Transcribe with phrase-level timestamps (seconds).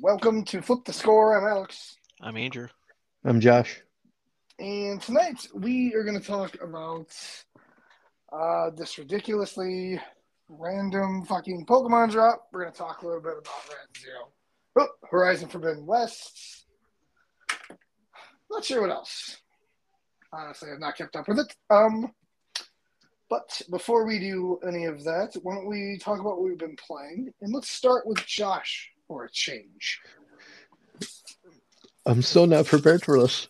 [0.00, 1.36] welcome to Flip the Score.
[1.36, 1.98] I'm Alex.
[2.22, 2.68] I'm Andrew.
[3.22, 3.82] I'm Josh.
[4.58, 7.08] And tonight we are going to talk about
[8.32, 10.00] uh, this ridiculously
[10.48, 12.46] random fucking Pokemon drop.
[12.50, 14.32] We're going to talk a little bit about Red Zero,
[14.78, 16.64] oh, Horizon Forbidden West.
[18.50, 19.36] Not sure what else.
[20.32, 21.54] Honestly, I've not kept up with it.
[21.68, 22.10] Um,
[23.28, 26.76] but before we do any of that, why don't we talk about what we've been
[26.76, 27.32] playing?
[27.42, 30.00] And let's start with Josh for a change.
[32.06, 33.48] I'm still not prepared for this.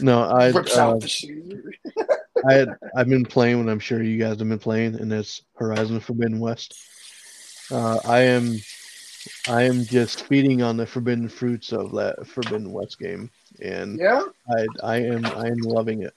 [0.00, 0.50] No, I.
[0.50, 1.72] Rips Uh, out the shoe.
[2.48, 5.42] I had, I've been playing what I'm sure you guys have been playing, and it's
[5.56, 6.78] Horizon Forbidden West.
[7.72, 8.56] Uh, I am,
[9.48, 14.22] I am just feeding on the forbidden fruits of that Forbidden West game, and Yeah.
[14.48, 16.14] I, I am, I am loving it.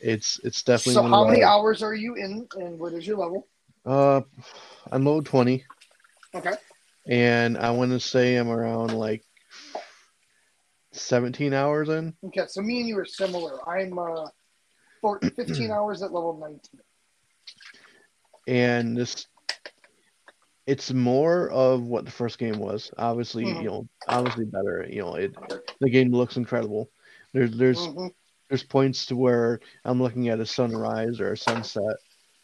[0.00, 0.94] It's, it's definitely.
[0.94, 3.46] So how many hours are you in, and what is your level?
[3.86, 4.22] Uh,
[4.90, 5.64] I'm low twenty,
[6.34, 6.52] Okay.
[7.08, 9.24] and I want to say I'm around like
[10.92, 12.14] 17 hours in.
[12.24, 12.44] Okay.
[12.48, 13.58] So me and you are similar.
[13.68, 14.26] I'm uh,
[15.00, 16.80] 14, 15 hours at level 19.
[18.46, 19.26] and this
[20.66, 23.62] it's more of what the first game was obviously Mhm.
[23.62, 25.34] you know obviously better you know it
[25.80, 26.90] the game looks incredible
[27.32, 28.14] there's there's Mhm.
[28.48, 31.96] there's points to where i'm looking at a sunrise or a sunset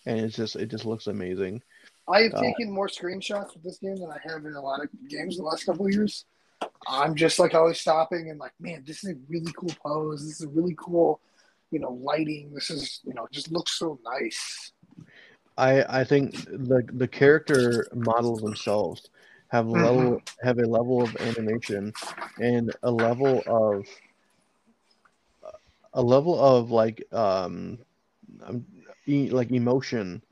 [0.07, 1.62] and it's just it just looks amazing
[2.08, 4.82] I have Uh, taken more screenshots with this game than I have in a lot
[4.82, 6.24] of games the last couple of years.
[6.88, 10.24] I'm just like always stopping and like, man, this is a really cool pose.
[10.24, 11.20] This is a really cool,
[11.70, 12.52] you know, lighting.
[12.54, 14.72] This is, you know, just looks so nice.
[15.58, 19.10] i i think the the character models themselves
[19.48, 21.92] have a level have a level of animation
[22.40, 23.86] and a level of
[25.94, 27.78] a level of like um
[28.44, 28.64] um,
[29.06, 30.22] like emotion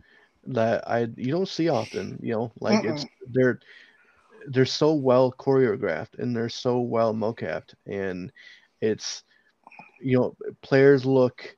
[0.48, 2.19] that I you don't see often.
[2.23, 3.61] You know, like it's they're
[4.48, 8.33] they're so well choreographed and they're so well mocapped, and
[8.80, 9.23] it's
[10.01, 11.57] you know players look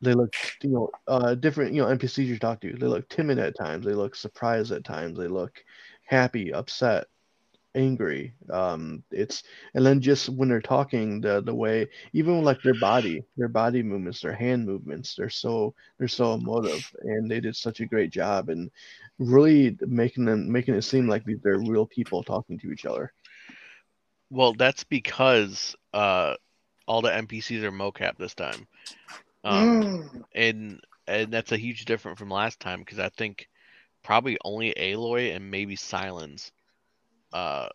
[0.00, 3.38] they look you know uh different you know npcs you talk to they look timid
[3.38, 5.62] at times they look surprised at times they look
[6.04, 7.06] happy upset
[7.74, 8.34] angry.
[8.50, 9.42] Um it's
[9.74, 13.82] and then just when they're talking the the way even like their body their body
[13.82, 18.10] movements their hand movements they're so they're so emotive and they did such a great
[18.10, 18.70] job and
[19.18, 23.12] really making them making it seem like these- they're real people talking to each other.
[24.30, 26.34] Well, that's because uh,
[26.86, 28.66] all the NPCs are mocap this time,
[29.44, 30.24] um, Mm.
[30.34, 33.48] and and that's a huge difference from last time because I think
[34.02, 36.50] probably only Aloy and maybe Sylens,
[37.32, 37.68] uh,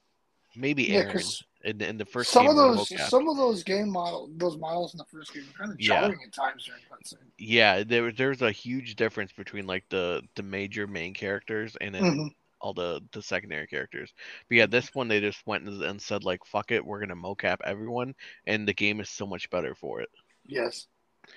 [0.56, 3.10] maybe Yeah, Aaron 'cause in, the- in the first some game of those, mocap.
[3.10, 6.02] some of those game model, those models in the first game are kind of Yeah.
[6.02, 7.32] jarring at times during cutscene.
[7.38, 12.04] Yeah, there there's a huge difference between like the the major main characters and then
[12.04, 12.30] Mhm.
[12.62, 14.14] all the the secondary characters.
[14.50, 17.16] But yeah, this one they just went and, and said like fuck it, we're gonna
[17.16, 18.14] mocap everyone,
[18.46, 20.10] and the game is so much better for it.
[20.46, 20.88] Yes.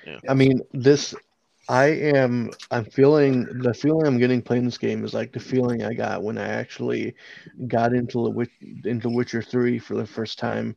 [0.05, 0.19] Yeah.
[0.29, 1.15] I mean, this
[1.69, 5.83] I am I'm feeling the feeling I'm getting playing this game is like the feeling
[5.83, 7.15] I got when I actually
[7.67, 10.77] got into the into Witcher 3 for the first time.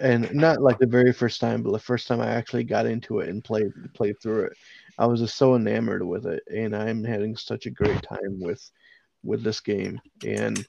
[0.00, 3.20] And not like the very first time, but the first time I actually got into
[3.20, 4.54] it and played played through it.
[4.98, 8.70] I was just so enamored with it and I'm having such a great time with
[9.24, 10.00] with this game.
[10.26, 10.66] And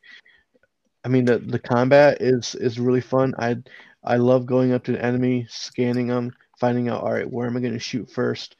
[1.05, 3.33] I mean the the combat is is really fun.
[3.39, 3.57] I
[4.03, 7.55] I love going up to an enemy, scanning them, finding out all right, where am
[7.57, 8.55] I going to shoot first?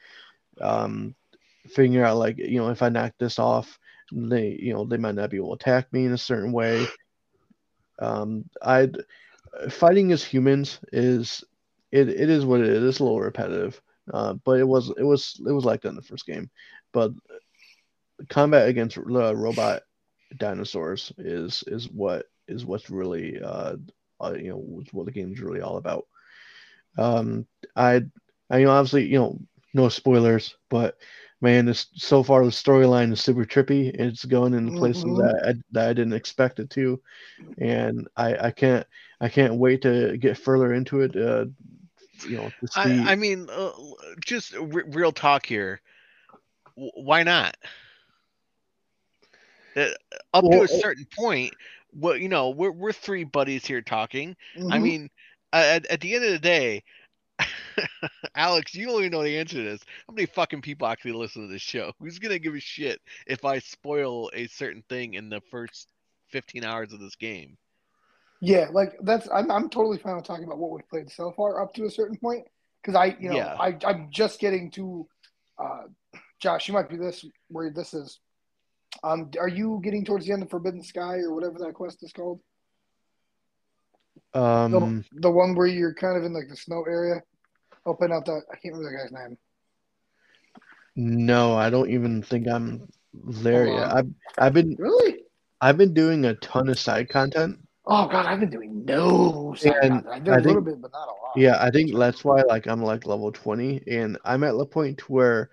[0.61, 1.15] Um,
[1.67, 3.79] figure out like you know if I knock this off,
[4.11, 6.85] they you know they might not be able to attack me in a certain way.
[7.99, 8.89] Um, I
[9.69, 11.43] fighting as humans is
[11.91, 12.83] it, it is what it is.
[12.83, 13.79] It's a little repetitive,
[14.13, 16.49] uh, but it was it was it was like that in the first game.
[16.91, 17.11] But
[18.29, 19.83] combat against the robot
[20.37, 23.75] dinosaurs is is what is what's really uh,
[24.19, 26.05] uh you know what the game's really all about.
[26.97, 28.03] Um, I
[28.49, 29.39] I you know obviously you know
[29.73, 30.97] no spoilers, but
[31.41, 33.89] man, this so far the storyline is super trippy.
[33.93, 35.17] It's going into places Mhm.
[35.17, 37.01] that I, that I didn't expect it to,
[37.57, 38.85] and I I can't
[39.21, 41.15] I can't wait to get further into it.
[41.15, 41.45] Uh,
[42.23, 42.53] you know.
[42.75, 43.71] I I mean, uh,
[44.25, 45.81] just r- real talk here.
[46.75, 47.55] W- why not?
[49.75, 49.89] Uh,
[50.33, 51.53] up to a certain point,
[51.93, 54.35] well, you know, we're we're three buddies here talking.
[54.69, 54.79] I Mhm.
[54.79, 55.09] mean,
[55.51, 56.83] at, at the end of the day,
[58.35, 59.81] Alex, you only know the answer to this.
[60.07, 61.91] How many fucking people actually listen to this show?
[61.99, 65.89] Who's gonna give a shit if I spoil a certain thing in the first
[66.29, 67.57] 15 hours of this game?
[68.41, 71.61] Yeah, like that's I'm I'm totally fine with talking about what we've played so far
[71.61, 72.45] up to a certain point
[72.81, 73.55] because I you know Yeah.
[73.59, 75.07] I I'm just getting to
[75.57, 75.83] uh
[76.39, 78.19] Josh, you might be this where this is.
[79.01, 82.11] Um, are you getting towards the end of Forbidden Sky or whatever that quest is
[82.11, 82.41] called?
[84.33, 87.23] Um, The, the one where you're kind of in like the snow area,
[87.85, 89.37] open up the I can't remember the guy's name.
[90.95, 93.93] no, I don't even think I'm there yet.
[93.93, 95.23] I've I've been Really?
[95.61, 97.59] I've been doing a ton of side content.
[97.85, 99.53] Oh god, I've been doing no.
[99.57, 100.07] side And content.
[100.13, 101.33] I did I a little think- bit, but not a lot.
[101.35, 105.09] Yeah, I think that's why like I'm like level 20 and I'm at the point
[105.09, 105.49] where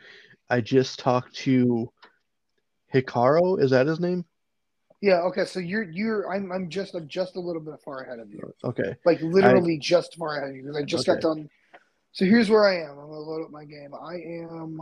[0.49, 1.91] I just talked to
[2.93, 4.25] Hekarro, is that his name?
[5.00, 5.21] Yeah.
[5.23, 5.44] Okay.
[5.47, 8.53] So you're you're I'm I'm just I'm just a little bit far ahead of you.
[8.65, 8.94] Okay.
[9.06, 11.49] Like literally just far ahead of you because I just got done.
[12.12, 12.91] So here's where I am.
[12.99, 13.91] I'm gonna load up my game.
[13.95, 14.81] I am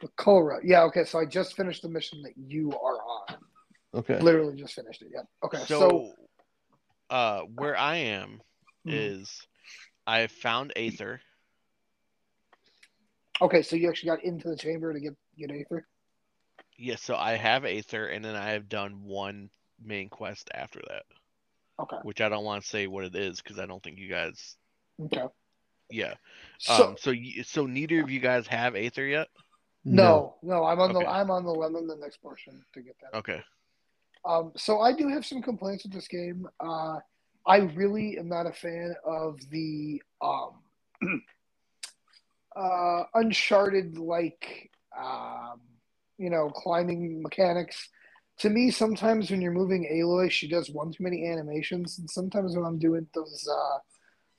[0.00, 0.60] the Colra.
[0.64, 0.82] Yeah.
[0.84, 1.04] Okay.
[1.04, 3.36] So I just finished the mission that you are on.
[3.94, 4.18] Okay.
[4.20, 5.08] Literally just finished it.
[5.12, 5.22] Yeah.
[5.44, 5.58] Okay.
[5.58, 6.14] So, So,
[7.10, 8.40] uh, where I am
[8.86, 8.92] Mhm.
[8.92, 9.46] is
[10.06, 11.20] I found Aether.
[13.42, 13.62] okay.
[13.62, 15.86] So you actually got into the chamber to get get Aether.
[16.76, 21.04] Yes, so I have Aether, and then I have done one main quest after that,
[21.78, 21.98] Okay.
[22.04, 24.56] which I don't want to say what it is because I don't think you guys.
[25.04, 25.24] Okay.
[25.90, 26.14] Yeah.
[26.58, 26.96] So um.
[26.98, 29.28] So you, so neither of you guys have Aether yet.
[29.84, 31.04] no, no, I'm on Okay.
[31.04, 33.16] the I'm on the lemon the next portion to get that.
[33.18, 33.42] Okay.
[34.24, 36.46] Um, so I do have some complaints with this game.
[36.60, 36.98] Uh,
[37.46, 40.60] I really am not a fan of the um,
[42.56, 45.60] uh, Uncharted like um,
[46.18, 47.88] you know climbing mechanics.
[48.40, 52.56] To me, sometimes when you're moving Aloy, she does one too many animations, and sometimes
[52.56, 53.78] when I'm doing those uh,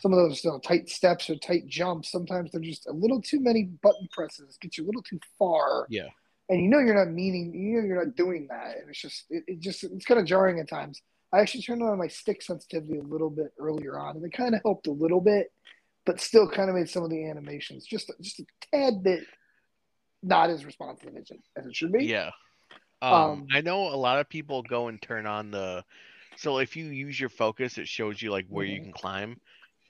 [0.01, 3.21] some of those you know, tight steps or tight jumps, sometimes they're just a little
[3.21, 6.07] too many button presses, get you a little too far Yeah.
[6.49, 9.25] and you know you're not meaning you know you're not doing that and it's just
[9.29, 11.01] it, it just it's kind of jarring at times
[11.31, 14.55] i actually turned on my stick sensitivity a little bit earlier on and it kind
[14.55, 15.51] of helped a little bit
[16.05, 19.23] but still kind of made some of the animations just just a tad bit
[20.23, 22.31] not as responsive as it, as it should be Yeah.
[23.01, 25.83] Um, Um, I know a lot of people go and turn on the.
[26.37, 28.83] So if you use your focus, it shows you like where you Mhm.
[28.83, 29.37] can climb,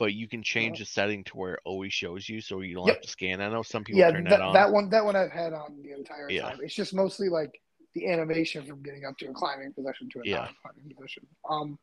[0.02, 2.88] but you can change the setting to where it always shows you, so you don't
[2.88, 2.96] Yep.
[2.96, 3.40] have to scan.
[3.40, 4.54] I know some people yeah turn that, that, on.
[4.54, 6.50] that one that one i've had on the entire Yeah.
[6.50, 7.52] time it's just mostly like
[7.94, 10.38] the animation from getting up to a climbing position to a Yeah.
[10.38, 11.78] non-climbing position um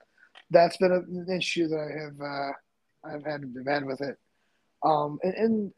[0.51, 2.53] that's been an issue that i have uh
[3.09, 4.17] i've had to had with it
[4.83, 5.73] um and, and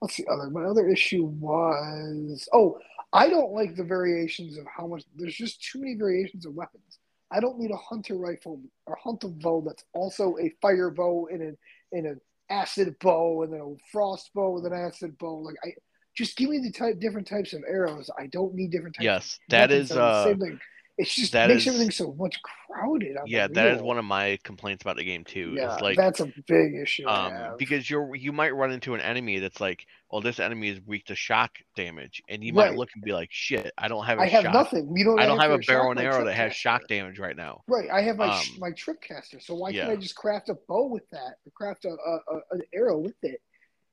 [0.00, 2.78] what's the other my other issue was oh
[3.14, 6.98] i don't like the variations of how much there's just too many variations of weapons
[7.32, 11.42] i don't need a hunter rifle or hunter bow that's also a fire bow and
[11.42, 11.56] an
[11.92, 12.20] and an
[12.52, 15.38] acid bow and then a frost bow with an acid bow.
[15.38, 15.70] Like i
[16.14, 18.10] just give me the type different types of arrows.
[18.18, 20.60] I don't need different types yes, of that is that are the uh same thing
[20.98, 24.04] it's just that makes is- everything so much crowded the yeah, that is one of
[24.04, 25.54] my complaints about the game too.
[25.56, 29.38] yeah like that's a big issue um because you're you might run into an enemy
[29.38, 33.02] that's like, well, this enemy is weak to shock damage, and you might look and
[33.02, 34.52] be like, shit, I don't have a I have shock.
[34.52, 34.92] nothing.
[34.94, 35.18] You don't.
[35.18, 37.62] I don't have a barrel and arrow that has shock damage right now.
[37.66, 39.86] Right, I have my Um, my trip caster, so why yeah.
[39.86, 43.14] can't I just craft a bow with that, craft a, a, a an arrow with
[43.22, 43.40] it,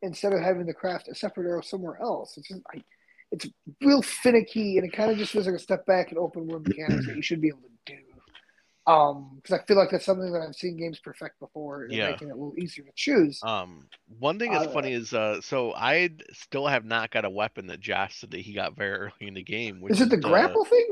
[0.01, 2.37] instead of having to craft a separate arrow somewhere else?
[2.37, 2.83] It's just, I,
[3.31, 3.47] it's
[3.81, 6.67] real finicky, and it kind of just feels like a step back in open world
[6.67, 7.99] mechanics that you should be able to do.
[8.91, 12.09] Um, because I feel like that's something that I've seen games perfect before, and Yeah.
[12.09, 13.39] making it a little easier to choose.
[13.43, 13.87] Um,
[14.17, 17.67] one thing that's Uh, funny is uh, so I still have not got a weapon
[17.67, 19.79] that Josh said that he got very early in the game.
[19.79, 20.87] Which Is it the grapple thing?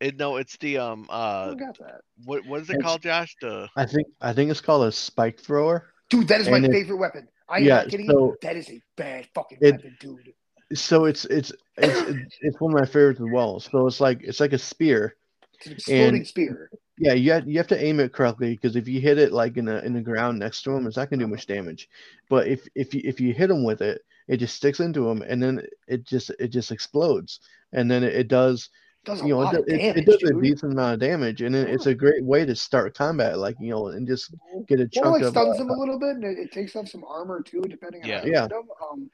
[0.00, 3.36] It, no, it's the um uh got that, what what is it It's- called, Josh?
[3.40, 5.92] The I think I think it's called a spike thrower.
[6.10, 6.26] dude.
[6.26, 7.28] That is my it- favorite weapon.
[7.48, 8.36] I am yeah, not kidding so- you.
[8.42, 10.34] That is a bad fucking It- weapon, dude.
[10.74, 13.60] So it's it's it's it's one of my favorites as well.
[13.60, 15.16] So it's like it's like a spear.
[15.54, 16.70] It's an exploding and- spear.
[16.98, 19.56] Yeah, you have, you have to aim it correctly because if you hit it like
[19.56, 21.88] in the in the ground next to him, it's not gonna do much damage.
[22.28, 25.22] But if if you if you hit him with it, it just sticks into him,
[25.22, 27.40] and then it just it just explodes,
[27.72, 28.68] and then it, it does
[29.04, 31.66] Does you know it, it, damage, it does a decent amount of damage, and then
[31.66, 34.32] it's a great way to start combat, like you know, and just
[34.68, 36.52] get a Well, chunk like of stuns uh, him a little bit, and it, it
[36.52, 38.18] takes off some armor too, depending on Yeah.
[38.20, 38.42] how you Yeah.
[38.42, 38.68] hit him.
[38.92, 39.10] Um,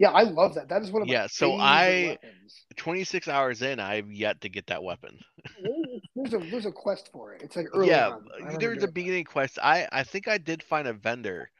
[0.00, 0.70] yeah, I love that.
[0.70, 2.64] That is one of Yeah, so I- weapons.
[2.76, 5.18] 26 hours in, I've yet to get that weapon.
[6.16, 7.42] There's a there's a quest for it.
[7.42, 8.16] It's like early yeah.
[8.58, 9.58] There's a beginning quest.
[9.62, 11.50] I I think I did find a vendor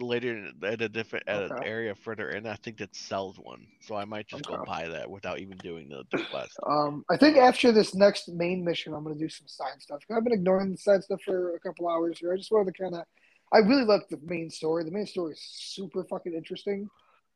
[0.00, 2.46] later in- at a different at an area further in.
[2.46, 5.88] I think that sells one, so I might just go buy that without even doing
[5.88, 6.58] the, the quest.
[6.66, 10.00] Um, I think after this next main mission, I'm gonna do some side stuff.
[10.10, 12.32] I've been ignoring the side stuff for a couple hours here.
[12.32, 13.04] I just wanted to kind of.
[13.52, 14.82] I really like the main story.
[14.84, 16.88] The main story is super fucking interesting.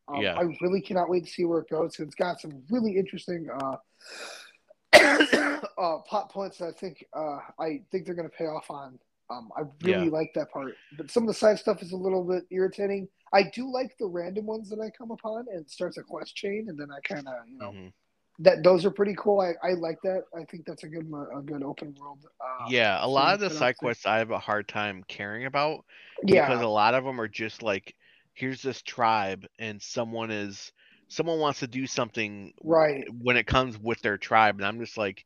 [0.09, 0.39] Um, Yeah.
[0.39, 1.99] I really cannot wait to see where it goes.
[1.99, 3.77] It's got some really interesting uh,
[5.79, 8.99] uh, plot points that I think uh, I think they're going to pay off on
[9.31, 10.11] Um, I really Yeah.
[10.11, 13.09] like that part, but some of the side stuff is a little bit irritating.
[13.33, 16.37] I do like the random ones that I come upon, and it starts a quest
[16.37, 17.93] chain, and then I kind of you know Mhm.
[18.39, 19.41] that those are pretty cool.
[19.41, 20.25] I, I like that.
[20.37, 22.25] I think that's a good a good open world.
[22.41, 25.85] Uh, Yeah, a lot of the side quests I have a hard time caring about
[26.23, 27.95] yeah, because a lot of them are just like,
[28.37, 30.71] here's this tribe, and someone is
[31.09, 33.05] someone wants to do something right.
[33.21, 35.25] when it comes with their tribe, and I'm just like,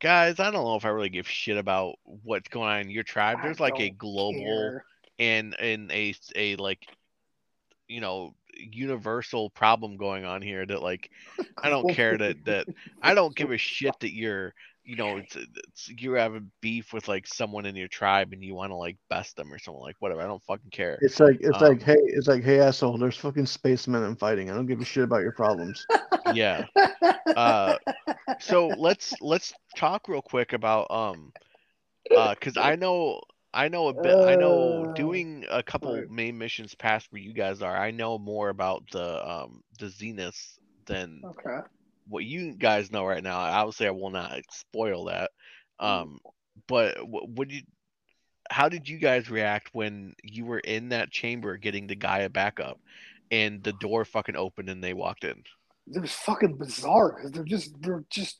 [0.00, 3.04] guys, I don't know if I really give shit about what's going on in your
[3.04, 3.38] tribe.
[3.40, 4.84] I There's like a global care.
[5.18, 6.84] and and a like,
[7.88, 11.10] you know, universal problem going on here that like
[11.62, 12.66] I don't care that that
[13.00, 14.54] I don't give a shit that you're
[14.90, 18.44] you know it's, it's you have a beef with like someone in your tribe and
[18.44, 20.22] you want to like best them or something like whatever.
[20.22, 21.00] I don't fucking care.
[21.00, 22.98] It's like it's Um, like hey it's like hey asshole.
[22.98, 24.50] There's fucking spacemen I'm fighting.
[24.50, 25.86] I don't give a shit about your problems.
[26.24, 26.66] Yeah.
[27.34, 27.78] Uh,
[28.38, 31.32] so let's let's talk real quick about um
[32.14, 33.20] uh because I know
[33.52, 36.08] I know a bit I know Uh, doing a couple right.
[36.08, 40.58] main missions past where you guys are I know more about the um the Zenith
[40.86, 41.60] than okay.
[42.10, 43.38] What you guys know right now.
[43.38, 45.30] Obviously, I will not spoil that.
[45.78, 46.18] Um,
[46.66, 47.62] but what would you?
[48.50, 52.60] How did you guys react when you were in that chamber getting the guy back
[52.60, 52.80] up,
[53.30, 55.42] and the door fucking opened and they walked in?
[55.86, 58.38] They're fucking bizarre because they're just they're just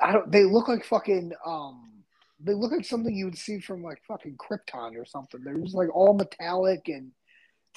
[0.00, 1.98] I don't they look like fucking um
[2.40, 5.42] they look like something you would see from like fucking Krypton or something.
[5.42, 7.10] They're just like all metallic and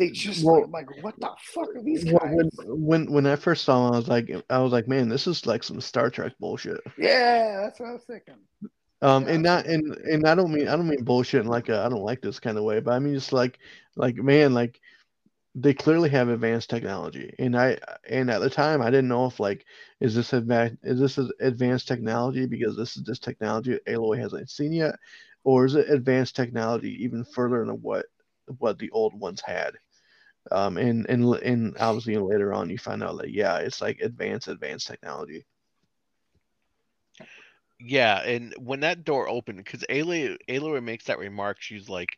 [0.02, 2.34] they just Well- like, like what the fuck are these Well, guys?
[2.34, 5.28] when when when I first saw him, I was like I was like, man, this
[5.28, 6.82] is like some Star Trek bullshit.
[6.98, 8.36] Yeah, that's what I was thinking.
[9.04, 11.70] Um, Yeah, and not and and I don't mean I don't mean bullshit in like
[11.70, 13.60] a I don't like this kind of way, but I mean just like
[13.96, 14.80] like man, like
[15.54, 17.78] they clearly have advanced technology, and I
[18.10, 19.66] and at the time I didn't know if like
[20.00, 24.72] is this advanced is this advanced technology because this is this technology Aloy hasn't seen
[24.72, 24.96] yet,
[25.44, 28.06] or is it advanced technology even further than what
[28.60, 29.74] what the old ones had?
[30.50, 34.48] Um, and and and obviously later on you find out that yeah, it's like advanced
[34.48, 35.46] advanced technology.
[37.80, 42.18] Yeah, and when that door opened, because Aloy Aloy makes that remark, she's like,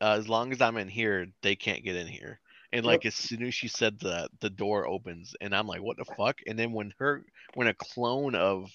[0.00, 2.40] uh, "As long as I'm in here, they can't get in here."
[2.72, 5.98] And like as soon as she said that, the door opens, and I'm like, "What
[5.98, 8.70] the fuck?" And then when her when a clone of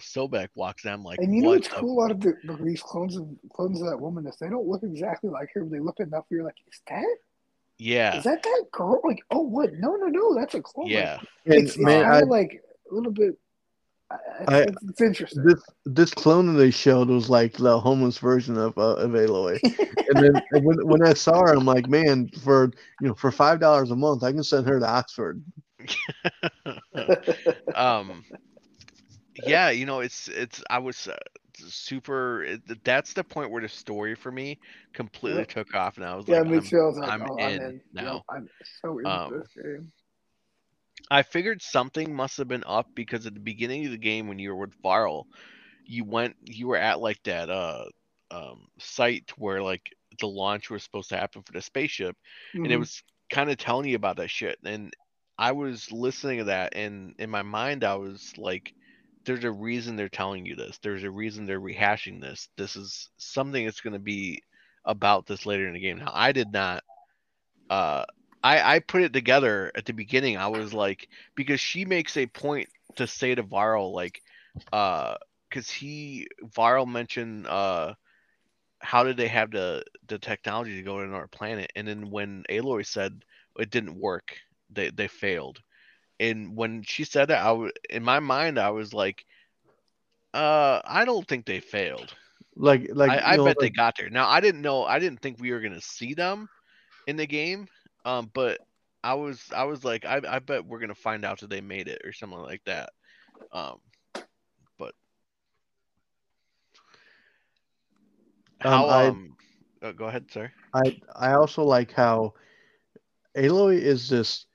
[0.00, 2.56] Sobeck walks in, I'm like, And you know what's the cool out of the, the
[2.62, 5.64] these clones of clones of that woman is they don't look exactly like her.
[5.64, 6.24] but They look enough.
[6.30, 7.16] You're like, is that
[7.78, 9.00] Yeah, is that that girl?
[9.04, 9.72] Like, oh what?
[9.74, 10.88] No, no, no, that's a clone.
[10.88, 13.38] Yeah, And it's, it's man, kind I, of like a little bit.
[14.10, 14.16] I,
[14.48, 15.44] I- it's, it's interesting.
[15.44, 19.60] this this clone that they showed was like the homeless version of uh, of Aloy.
[19.62, 22.70] and then and when when I saw her, I'm like, man, for
[23.00, 25.42] you know, for five dollars a month, I can send her to Oxford.
[27.74, 28.24] um,
[29.44, 29.70] yeah.
[29.70, 31.16] You know, it's it's I was uh,
[31.58, 32.58] super.
[32.84, 34.58] That's the point where the story for me
[34.94, 35.46] completely Yep.
[35.46, 36.80] took off, and I was yeah, like, me I'm, too.
[36.80, 38.24] I was like, I'm oh, in I'm in now.
[38.30, 38.48] I'm
[38.82, 39.92] so into Um, this game.
[41.10, 44.38] I figured something must have been up because at the beginning of the game when
[44.38, 45.26] you were with Varl,
[45.86, 47.86] you went you were at like that uh
[48.30, 49.82] um site where like
[50.20, 52.16] the launch was supposed to happen for the spaceship
[52.64, 52.78] and it Mhm.
[52.78, 54.94] was kind of telling you about that shit and
[55.38, 58.74] I was listening to that and in my mind I was like
[59.24, 60.78] there's a reason they're telling you this.
[60.78, 62.48] There's a reason they're rehashing this.
[62.56, 64.42] This is something that's going to be
[64.84, 65.98] about this later in the game.
[65.98, 66.82] Now I did not
[67.70, 68.04] uh
[68.42, 70.36] I, I put it together at the beginning.
[70.36, 74.22] I was like, because she makes a point to say to Varl, like,
[74.72, 75.16] uh,
[75.48, 77.94] because he Varl mentioned, uh,
[78.80, 81.72] how did they have the the technology to go to another planet?
[81.76, 83.24] And then when Aloy said
[83.58, 84.36] it didn't work,
[84.70, 85.60] they they failed.
[86.20, 89.24] And when she said that, I w- in my mind I was like,
[90.34, 92.14] uh, I don't think they failed.
[92.56, 94.10] Like like I, I know, bet they got there.
[94.10, 94.84] Now I didn't know.
[94.84, 96.48] I didn't think we were gonna see them
[97.06, 97.68] in the game.
[98.04, 98.60] Um, but
[99.04, 101.88] I was I was like, I, I bet we're gonna find out that they made
[101.88, 102.90] it or something like that.
[103.52, 103.78] Um,
[104.78, 104.94] but
[108.60, 109.36] how I- um,
[109.82, 110.52] oh, go ahead, sir.
[110.74, 112.34] I I also like how
[113.36, 114.47] Aloy is just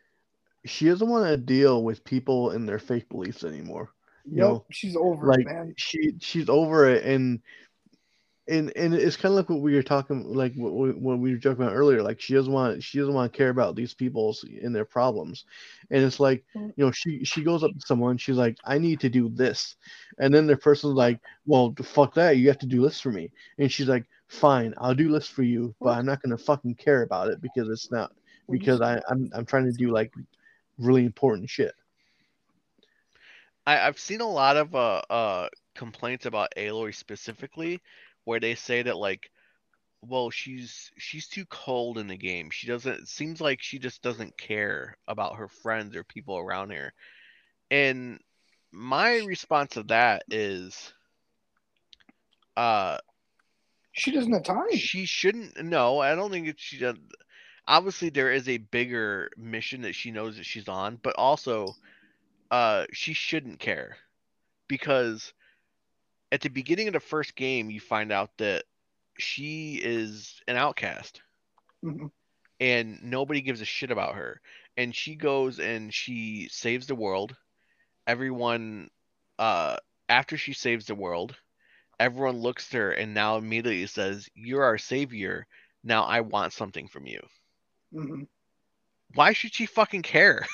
[0.65, 3.89] she doesn't want to deal with people and their fake beliefs anymore.
[4.25, 5.73] Yep, know, she's over like it, man.
[5.77, 7.41] she she's over it and
[8.47, 11.31] and and it's kind of like what we were talking like what we, what we
[11.31, 13.93] were joking about earlier like she doesn't want she doesn't want to care about these
[13.93, 15.45] people's and their problems
[15.91, 16.73] and it's like Mm.
[16.75, 19.75] you know she she goes up to someone she's like i need to do this
[20.19, 23.31] and then the person's like well fuck that you have to do this for me
[23.59, 26.75] and she's like fine i'll do this for you but i'm not going to fucking
[26.75, 28.11] care about it because it's not
[28.49, 30.11] because I, I'm I'm trying to do like
[30.77, 31.73] really important shit.
[33.65, 37.81] I, I've seen a lot of uh uh complaints about Aloy specifically,
[38.25, 39.29] where they say that like
[40.01, 42.49] well, she's she's too cold in the game.
[42.51, 43.01] She doesn't.
[43.03, 46.93] It seems like she just doesn't care about her friends or people around her.
[47.71, 48.19] And
[48.71, 50.93] my response to that is,
[52.57, 52.97] uh,
[53.93, 54.71] She doesn't have time.
[54.71, 55.61] she shouldn't.
[55.63, 56.97] No, I don't think it, she does.
[57.67, 61.67] Obviously, there is a bigger mission that she knows that she's on, but also,
[62.51, 63.97] uh, she shouldn't care
[64.67, 65.33] because
[66.31, 68.65] at the beginning of the first game, you find out that
[69.17, 71.21] she is an outcast
[71.83, 72.11] Mhm.
[72.59, 74.41] and nobody gives a shit about her.
[74.77, 77.35] And she goes and she saves the world.
[78.07, 78.89] Everyone,
[79.39, 79.77] uh,
[80.09, 81.37] after she saves the world,
[81.99, 85.47] everyone looks at her and now immediately says, "You're our savior.
[85.83, 87.21] Now I want something from you."
[87.93, 88.27] Mhm.
[89.15, 90.45] Why should she fucking care?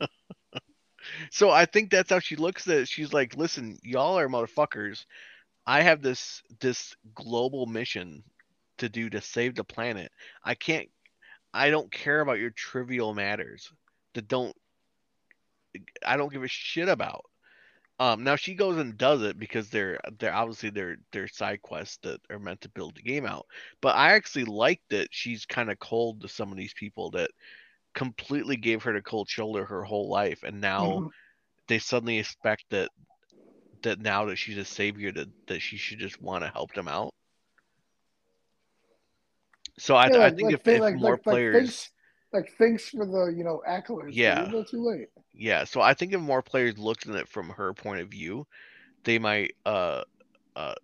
[1.30, 2.88] so I think that's how she looks at it.
[2.88, 5.04] She's like, "Listen, y'all are motherfuckers.
[5.66, 8.24] I have this this global mission
[8.78, 10.12] to do to save the planet.
[10.44, 10.88] I can't
[11.54, 13.72] I don't care about your trivial matters
[14.14, 14.56] that don't
[16.04, 17.24] I don't give a shit about.
[18.00, 21.98] Um now she goes and does it because they're they're obviously they're they're side quests
[22.02, 23.46] that are meant to build the game out.
[23.80, 27.30] But I actually like that she's kind of cold to some of these people that
[27.94, 31.10] completely gave her the cold shoulder her whole life and now Mhm.
[31.68, 32.90] they suddenly expect that
[33.82, 36.88] that now that she's a savior that, that she should just want to help them
[36.88, 37.14] out.
[39.78, 41.90] So I, Yeah, I like- think like if, they- if like- more players thanks-
[42.32, 44.14] like thanks for the you know accolades.
[44.14, 44.50] Yeah.
[44.68, 45.08] too late.
[45.34, 48.46] Yeah, so I think if more players looked at it from her point of view,
[49.04, 50.02] they might uh
[50.56, 50.74] uh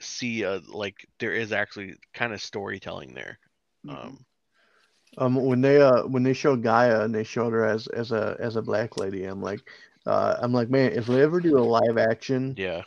[0.00, 3.38] see uh like there is actually kind of storytelling there.
[3.84, 4.14] Mhm.
[4.14, 4.26] Um
[5.18, 8.36] Um, when they uh when they showed Gaia and they showed her as as a
[8.40, 9.62] as a black lady, I'm like,
[10.06, 12.82] uh, I'm like, man, if they ever do a live action yeah.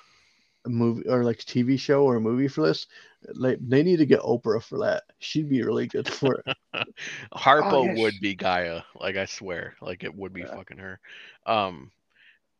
[0.67, 2.88] movie or like TV show or a movie for this,
[3.34, 5.03] like they need to get Oprah for that.
[5.20, 6.58] She'd be really good for it.
[7.34, 8.00] Harpo yes.
[8.00, 10.56] would be Gaia, like I swear, like it would be Yeah.
[10.56, 11.00] fucking her.
[11.46, 11.92] Um,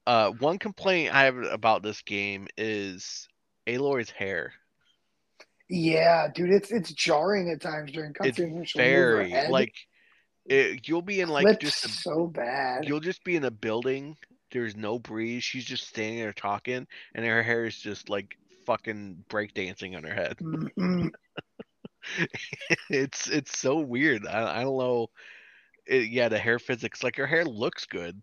[0.05, 3.27] uh, one complaint I have about this game is
[3.68, 4.53] Aloy's hair.
[5.70, 8.53] Yeah, dude, it's it's jarring at times during It's cutscenes.
[8.53, 9.74] when she'll move her very like
[10.46, 12.85] it, you'll be in like Clipped just a, so bad.
[12.85, 14.18] you'll just be in a building.
[14.51, 15.44] There's no breeze.
[15.44, 16.85] She's just standing there talking,
[17.16, 20.37] and her hair is just like fucking breakdancing on her head.
[20.77, 21.11] Mhm.
[22.89, 24.27] it's it's so weird.
[24.27, 25.07] I, I don't know.
[25.85, 28.21] It, yeah, the hair physics, like her hair looks good,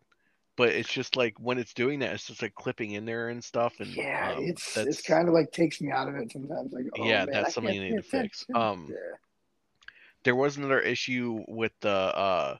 [0.57, 3.43] but it's just like when it's doing that, it's just like clipping in there and
[3.43, 3.75] stuff.
[3.81, 6.73] And Yeah, um, it's it's kind of like takes me out of it sometimes.
[6.73, 8.45] Like, oh, Yeah, man, that's I something you need to fix.
[8.55, 9.17] Um, Yeah.
[10.25, 12.57] there was another issue with the uh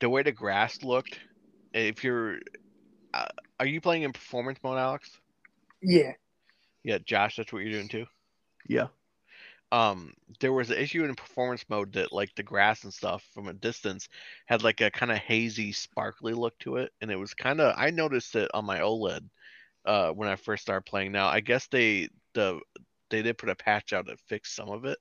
[0.00, 1.18] the way the grass looked.
[1.72, 2.38] If you're,
[3.12, 3.26] uh,
[3.58, 5.10] are you playing in performance mode, Alex?
[5.82, 6.12] yeah,
[6.84, 8.06] Yeah, Josh, that's what you're doing too.
[8.68, 8.88] Yeah.
[9.72, 13.48] um there was an issue in performance mode that like the grass and stuff from
[13.48, 14.08] a distance
[14.46, 17.74] had like a kind of hazy sparkly look to it and it was kind of
[17.76, 19.28] i noticed it on my oled
[19.86, 22.60] uh when i first started playing now i guess they the
[23.10, 24.98] they did put a patch out that fixed some of it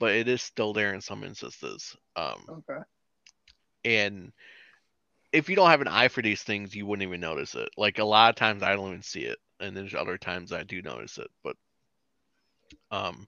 [0.00, 2.80] but it is still there in some instances um okay.
[3.84, 4.32] and
[5.32, 7.98] if you don't have an eye for these things you wouldn't even notice it like
[7.98, 10.82] a lot of times i don't even see it and there's other times i do
[10.82, 11.56] notice it but
[12.90, 13.26] um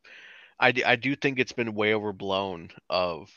[0.60, 3.30] i, d- I do think it's been way overblown of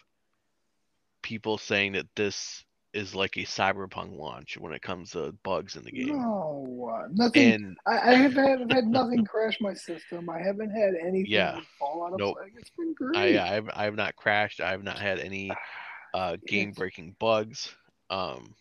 [1.22, 5.84] people saying that this is like a cyberpunk launch when it comes to bugs in
[5.84, 7.54] the game No, uh, nothing.
[7.54, 10.28] and I, I have had, I've had nothing crash my system.
[10.28, 11.60] I haven't had anything Yeah.
[11.78, 12.38] fall out of Nope.
[12.38, 12.48] play.
[12.58, 13.38] It's been great.
[13.38, 14.60] I, I have I have not crashed.
[14.60, 15.52] I have not had any
[16.16, 17.76] uh, game breaking bugs.
[18.10, 18.56] Um,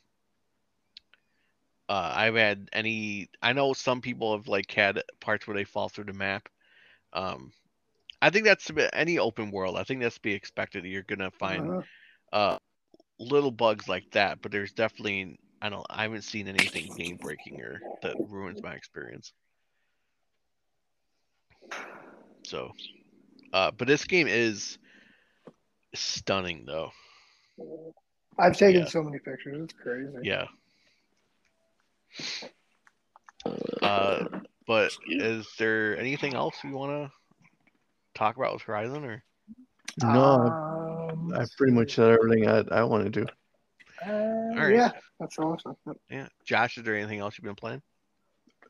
[1.89, 3.29] uh, I've had any.
[3.43, 6.49] I know some people have like had parts where they fall through the map.
[7.13, 7.53] Um,
[8.23, 9.77] I think that's to be, any open world.
[9.77, 10.85] I think that's to be expected.
[10.85, 11.83] You're gonna find Uh-huh.
[12.33, 12.59] uh
[13.19, 15.87] little bugs like that, but there's definitely I don't.
[15.91, 19.33] I haven't seen anything game breaking or that ruins my experience.
[22.45, 22.73] So,
[23.53, 24.79] uh, but this game is
[25.95, 26.93] stunning though.
[28.39, 28.87] I've taken Yeah.
[28.87, 29.61] so many pictures.
[29.65, 30.11] It's crazy.
[30.23, 30.47] Yeah.
[33.83, 34.25] Uh,
[34.67, 37.13] but is there anything else we want to
[38.15, 39.23] talk about with Horizon or?
[40.03, 40.35] No,
[41.11, 43.23] Um, I pretty much said everything I, I wanted to.
[44.07, 44.75] Uh, right.
[44.75, 45.77] Yeah, that's awesome.
[46.09, 47.83] Yeah, Josh, is there anything else you've been playing?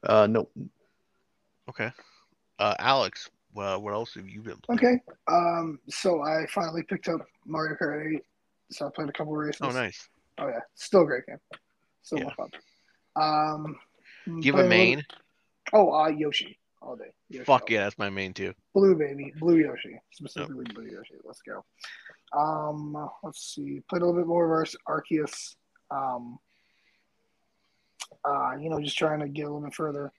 [0.02, 0.52] Uh, nope.
[1.68, 1.90] Okay.
[2.58, 4.78] Uh, Alex, well, what else have you been playing?
[4.78, 5.00] Okay.
[5.26, 5.78] Um.
[5.88, 8.22] So I finally picked up Mario Kart 8.
[8.70, 9.60] So I played a couple races.
[9.62, 10.08] Oh, nice.
[10.38, 11.38] Oh yeah, still a great game.
[12.02, 12.24] Still Yeah.
[12.26, 12.50] my fun.
[13.20, 13.76] Um.
[14.26, 15.06] You a playing little- main?
[15.72, 16.58] Oh, uh, Yoshi.
[16.82, 17.10] all day.
[17.30, 17.74] Yoshi Fuck all day.
[17.74, 18.54] yeah, that's my main too.
[18.74, 21.14] Blue baby, blue Yoshi, specifically blue Yoshi.
[21.24, 21.64] Let's go.
[22.38, 23.80] Um, let's see.
[23.88, 25.56] Played a little bit more versus Arceus.
[25.90, 26.38] Um,
[28.24, 30.12] uh, you know, just trying to get a little bit further.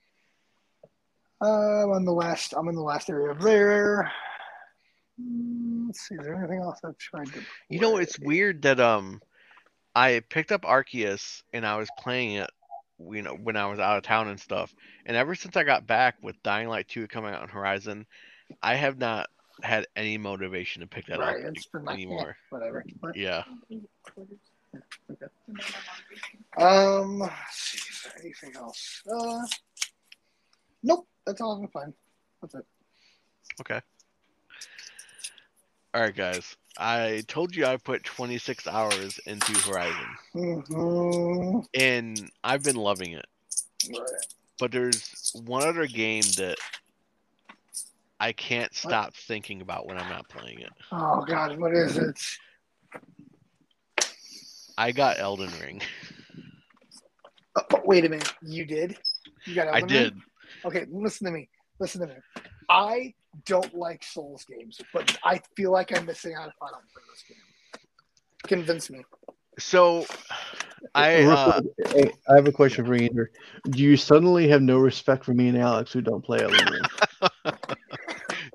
[1.42, 2.54] Uh, I'm on the last.
[2.58, 4.12] I'm in the last area of there.
[5.22, 6.16] Hmm, Let's see.
[6.16, 7.42] Is there anything else I've tried to?
[7.70, 9.22] You know, it's weird that um,
[9.96, 12.50] I picked up Arceus and I was playing it,
[13.00, 14.74] you know, when I was out of town and stuff.
[15.06, 18.06] And ever since I got back with Dying Light 2 coming out on Horizon,
[18.62, 19.30] I have not
[19.62, 22.38] had any motivation to pick that Right, up like, eh, anymore.
[22.50, 22.84] whatever.
[23.02, 23.44] But, Yeah.
[26.58, 27.78] Um, let's see.
[27.78, 29.02] Is there anything else?
[29.12, 29.46] Uh,
[30.84, 31.08] nope.
[31.26, 31.94] That's all been playing.
[32.42, 32.66] That's it.
[33.62, 33.82] Okay.
[35.94, 36.56] All right, guys.
[36.80, 41.60] I told you I put 26 hours into Horizon, Mm-hmm.
[41.74, 43.26] and I've been loving it.
[43.90, 44.00] Right.
[44.60, 46.58] But there's one other game that
[48.20, 50.72] I can't stop thinking about when I'm not playing it.
[50.92, 52.18] Oh God, what is it?
[54.78, 55.82] I got Elden Ring.
[57.58, 58.34] Oh, wait a minute.
[58.42, 58.98] You did?
[59.46, 60.04] You got I Elden Ring?
[60.04, 60.14] did.
[60.66, 61.50] Okay, listen to me.
[61.80, 62.14] Listen to me.
[62.70, 63.14] I
[63.46, 67.04] don't like Souls games, but I feel like I'm missing out if I don't play
[67.12, 67.38] this game.
[68.44, 69.04] Convince me.
[69.58, 70.06] So,
[70.96, 73.08] I uh, hey, I have a question for you.
[73.08, 73.26] Andrew.
[73.70, 77.54] Do you suddenly have no respect for me and Alex who don't play Elden Ring?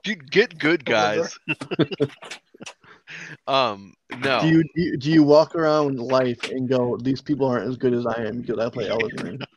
[0.03, 1.39] dude, get good, guys.
[3.47, 4.41] um, no.
[4.41, 7.77] Do you, do you do you walk around life and go, these people aren't as
[7.77, 9.41] good as I am because I play Elden Ring?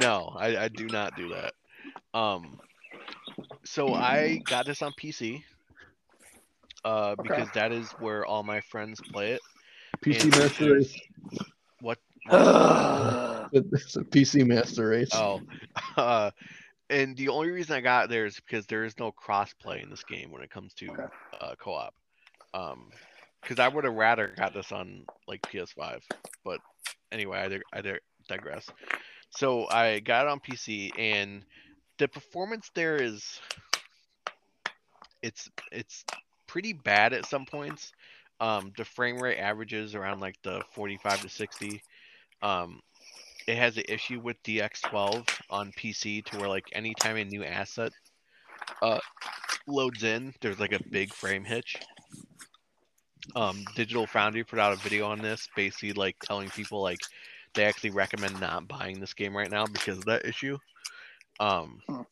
[0.00, 1.54] No, I, I do not do that.
[2.14, 2.60] Um,
[3.68, 5.42] so I got this on PC.
[6.84, 7.22] Uh, Okay.
[7.28, 9.40] because that is where all my friends play it.
[10.04, 10.94] PC And Master Race.
[11.80, 11.98] What?
[13.50, 15.08] It's a PC Master Race.
[15.14, 15.40] Oh,
[15.96, 16.30] uh,
[16.90, 20.04] and the only reason I got there is because there is no cross-play in this
[20.04, 21.04] game when it comes to Okay.
[21.40, 21.94] uh, co-op.
[22.52, 22.90] Um,
[23.40, 26.00] because I would have rather got this on like PS5,
[26.44, 26.60] but
[27.10, 28.66] anyway, I dig- I dig- digress.
[29.30, 31.42] So I got it on PC, and
[31.98, 33.40] the performance there is
[35.22, 36.04] it's it's
[36.46, 37.92] pretty bad at some points.
[38.40, 41.82] Um, the frame rate averages around like the 45 to 60.
[42.40, 42.80] Um,
[43.48, 47.92] it has an issue with DX12 on PC to where like anytime a new asset
[48.82, 49.00] uh
[49.66, 51.76] loads in, there's like a big frame hitch.
[53.36, 57.00] Um, Digital Foundry put out a video on this, basically like telling people like
[57.54, 60.56] they actually recommend not buying this game right now because of that issue.
[61.40, 62.02] Um, Hmm.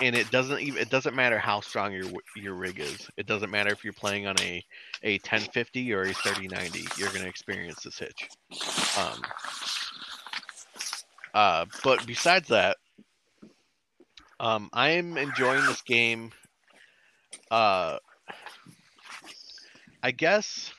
[0.00, 3.08] and it doesn't even it doesn't matter how strong your your rig is.
[3.16, 4.64] It doesn't matter if you're playing on a
[5.02, 6.92] a 1050 or a 3090.
[6.96, 8.30] You're gonna experience this hitch.
[8.96, 9.32] Um,
[11.34, 12.76] uh, but besides that,
[14.40, 16.32] um, I am enjoying this game.
[17.50, 17.98] Uh,
[20.02, 20.72] I guess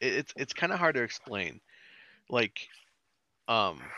[0.00, 1.60] it, it's it's kind of hard to explain.
[2.28, 2.68] Like,
[3.48, 3.92] um,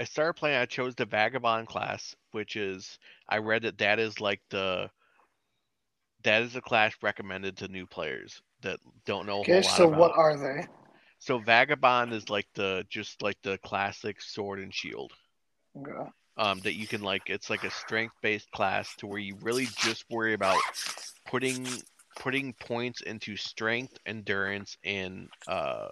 [0.00, 0.58] I started playing.
[0.58, 4.90] I chose the vagabond class, which is I read that that is like the
[6.24, 9.76] that is a class recommended to new players that don't know a Okay, whole lot
[9.76, 10.66] so what are they?
[11.18, 15.12] So vagabond is like the just like the classic sword and shield.
[15.76, 16.10] Okay.
[16.38, 19.66] Um, that you can like it's like a strength based class to where you really
[19.68, 20.66] just worry about
[21.26, 21.82] putting
[22.18, 25.88] putting points into strength, endurance, and uh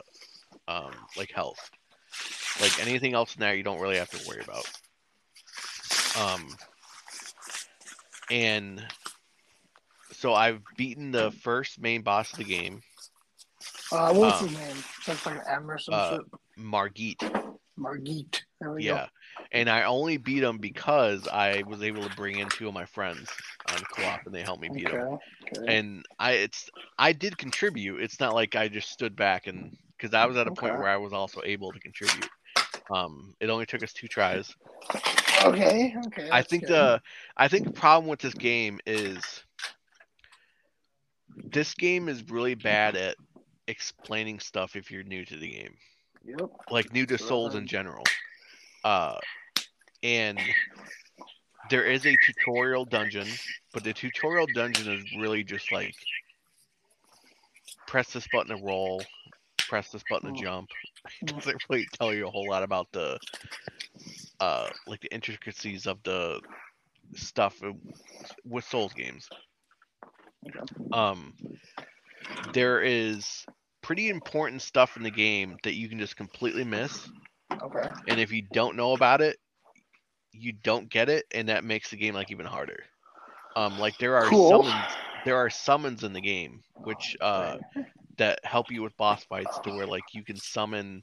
[0.68, 1.70] um like health.
[2.60, 4.66] Like anything else in that you don't really have to worry about.
[6.16, 6.56] Um
[8.30, 8.84] and
[10.12, 12.80] so I've beaten the first main boss of the game,
[13.92, 14.76] Uh, what's Um, his name?
[15.06, 16.20] That's like an M or some uh, shit.
[16.56, 17.18] Margit.
[17.76, 18.42] Margit.
[18.60, 19.06] There we Yeah.
[19.52, 22.86] And I only beat him because I was able to bring in two of my
[22.86, 23.28] friends
[23.70, 24.74] on co-op and they helped me go.
[24.74, 24.94] beat him.
[24.94, 25.16] Okay.
[25.58, 25.76] okay.
[25.76, 28.00] And I it's I did contribute.
[28.00, 30.88] It's not like I just stood back and because I was at a point where
[30.88, 32.28] I was also able to contribute.
[32.90, 34.54] Um, it only took us two tries.
[35.42, 35.96] okay.
[36.08, 36.28] Okay.
[36.30, 36.72] I think good.
[36.72, 37.02] the
[37.38, 39.22] I think the problem with this game is
[41.42, 43.16] this game is really bad at
[43.66, 45.74] explaining stuff if you're new to the game.
[46.26, 46.50] Yep.
[46.70, 48.02] like new to That's what I souls in general
[48.82, 49.18] uh
[50.02, 50.40] and
[51.68, 53.28] there is a tutorial dungeon
[53.74, 55.94] but the tutorial dungeon is really just like
[57.86, 59.02] press this button to roll
[59.68, 60.40] press this button to Mm.
[60.40, 60.70] jump
[61.22, 63.18] it doesn't really tell you a whole lot about the
[64.40, 66.40] uh like the intricacies of the
[67.14, 67.60] stuff
[68.44, 69.30] with souls games
[70.92, 71.34] um
[72.52, 73.46] there is
[73.82, 77.10] pretty important stuff in the game that you can just completely miss
[77.62, 77.88] Okay.
[78.06, 79.36] and if you don't know about it
[80.32, 82.84] you don't get it, and that makes the game like even harder.
[83.56, 84.66] Um, like there are Cool.
[84.70, 87.56] summons, there are summons in the game which uh
[88.18, 91.02] that help you with boss fights to where like you can summon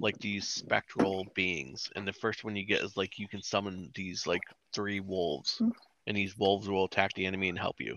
[0.00, 3.90] like these spectral beings, and the first one you get is like you can summon
[3.94, 4.42] these like
[4.74, 5.70] three wolves, Hmm.
[6.06, 7.96] and these wolves will attack the enemy and help you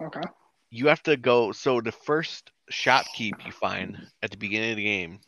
[0.00, 0.24] Okay.
[0.70, 4.84] you have to go so the first shopkeep you find at the beginning of the
[4.84, 5.20] game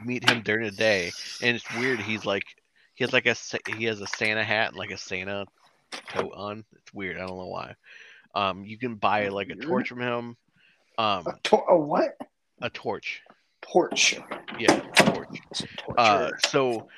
[0.00, 2.44] meet him during the day and it's weird he's like
[2.94, 5.46] he has like a he has a santa hat and like a santa
[6.08, 7.74] coat on it's weird i don't know why
[8.34, 10.36] um you can buy like a torch from him
[11.00, 12.16] um A, tor- a what?
[12.62, 13.22] a torch
[13.62, 14.18] Torch.
[14.58, 15.40] yeah torch
[15.96, 16.88] uh so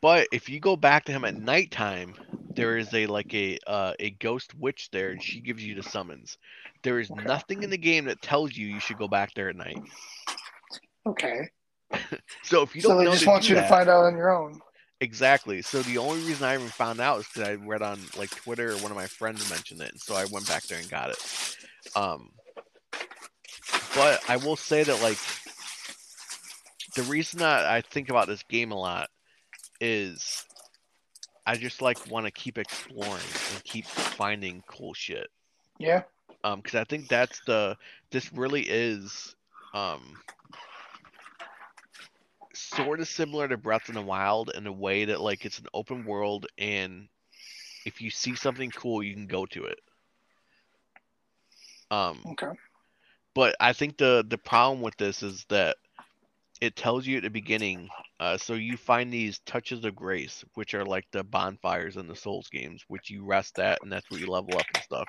[0.00, 2.14] but if you go back to him at nighttime
[2.54, 5.82] there is a like a uh, a ghost witch there and she gives you the
[5.82, 6.38] summons
[6.82, 7.24] there is Okay.
[7.24, 9.80] nothing in the game that tells you you should go back there at night
[11.06, 11.48] okay.
[12.42, 14.60] so if you don't so they just want you to find out on your own.
[15.00, 18.30] exactly so the only reason i even found out is because i read on like
[18.30, 20.90] twitter or one of my friends mentioned it and so i went back there and
[20.90, 21.56] got it
[21.96, 22.30] um
[23.94, 25.18] but i will say that like
[26.94, 29.08] the reason that i think about this game a lot
[29.80, 30.46] is
[31.46, 33.84] i just like want to keep exploring and keep
[34.16, 35.28] finding cool shit
[35.78, 36.02] Yeah.
[36.44, 37.76] um because i think that's the
[38.10, 39.34] this really is
[39.74, 40.18] um
[42.54, 45.66] sort of similar to breath in the wild in a way that like it's an
[45.74, 47.08] open world and
[47.86, 49.78] if you see something cool you can go to it
[51.90, 52.50] um Okay.
[53.38, 55.76] But I think the the problem with this is that
[56.60, 57.88] it tells you at the beginning.
[58.18, 62.16] Uh, so you find these touches of grace, which are like the bonfires in the
[62.16, 65.08] Souls games, which you rest at, and that's where you level up and stuff.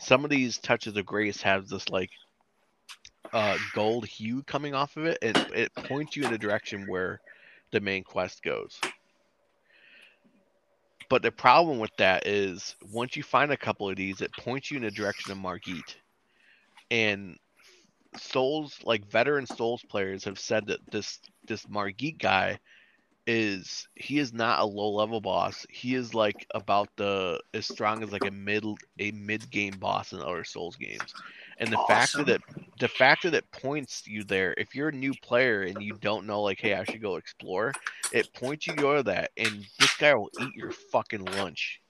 [0.00, 2.08] Some of these touches of grace have this like
[3.34, 7.20] uh, gold hue coming off of it, and it points you in the direction where
[7.70, 8.80] the main quest goes.
[11.10, 14.70] But the problem with that is once you find a couple of these, it points
[14.70, 15.96] you in the direction of Margit.
[16.92, 17.38] And
[18.16, 22.60] Souls, like veteran Souls players, have said that this this Margit guy
[23.26, 25.66] is he is not a low level boss.
[25.70, 28.64] He is like about the as strong as like a mid
[29.00, 31.14] a mid game boss in other Souls games.
[31.58, 32.26] And the fact Awesome.
[32.26, 32.42] that
[32.78, 36.26] the fact that it points you there, if you're a new player and you don't
[36.26, 37.76] know like, hey, I should go explore,
[38.10, 41.81] it points you go to that, and this guy will eat your fucking lunch.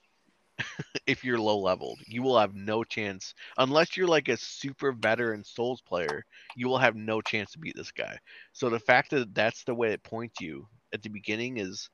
[1.06, 5.44] if you're low leveled, you will have no chance unless you're like a super veteran
[5.44, 6.24] Souls player.
[6.56, 8.18] You will have no chance to beat this guy.
[8.52, 11.88] So the fact that that's the way it points you at the beginning is,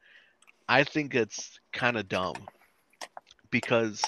[0.68, 2.48] I think it's kind of dumb.
[3.50, 4.02] Because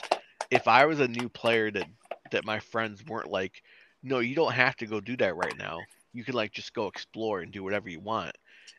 [0.51, 1.87] if I was a new player that
[2.33, 3.63] that my friends weren't like,
[4.03, 5.81] no, you don't have to go do that right now.
[6.13, 8.33] You can like just go explore and do whatever you want.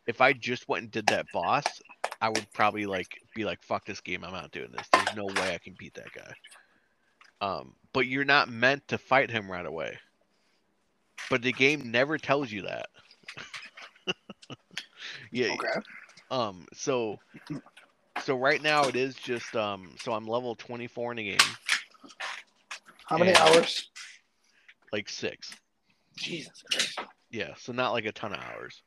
[0.07, 1.81] If I just went and did that boss,
[2.21, 4.87] I would probably like be like, fuck this game, I'm not doing this.
[4.93, 6.33] There's no way I can beat that guy.
[7.41, 9.97] Um, but you're not meant to fight him right away.
[11.29, 12.87] But the game never tells you that.
[15.31, 15.53] yeah.
[15.53, 15.79] Okay.
[16.29, 16.67] Um.
[16.73, 17.19] So.
[18.23, 19.95] So right now it is just um.
[20.01, 21.37] So I'm level 24 in the game,
[23.05, 23.89] How many hours?
[24.93, 25.55] like six.
[26.17, 26.99] Jesus Christ.
[27.31, 27.53] Yeah.
[27.57, 28.83] So not like a ton of hours.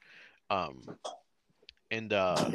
[0.50, 0.82] Um.
[1.90, 2.50] And uh.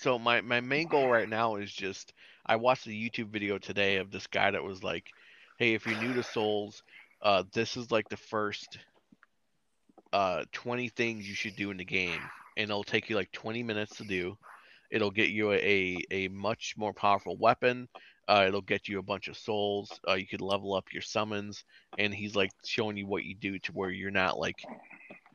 [0.00, 2.14] So my my main goal right now is just
[2.46, 5.12] I watched a YouTube video today of this guy that was like,
[5.58, 6.82] "Hey, if you're new to Souls,
[7.22, 8.78] uh, this is like the first
[10.12, 13.62] uh 20 things you should do in the game, and it'll take you like 20
[13.62, 14.36] minutes to do.
[14.90, 17.88] It'll get you a a much more powerful weapon.
[18.28, 20.00] Uh, it'll get you a bunch of souls.
[20.08, 21.64] Uh, you can level up your summons,
[21.98, 24.68] and he's like showing you what you do to where you're not like,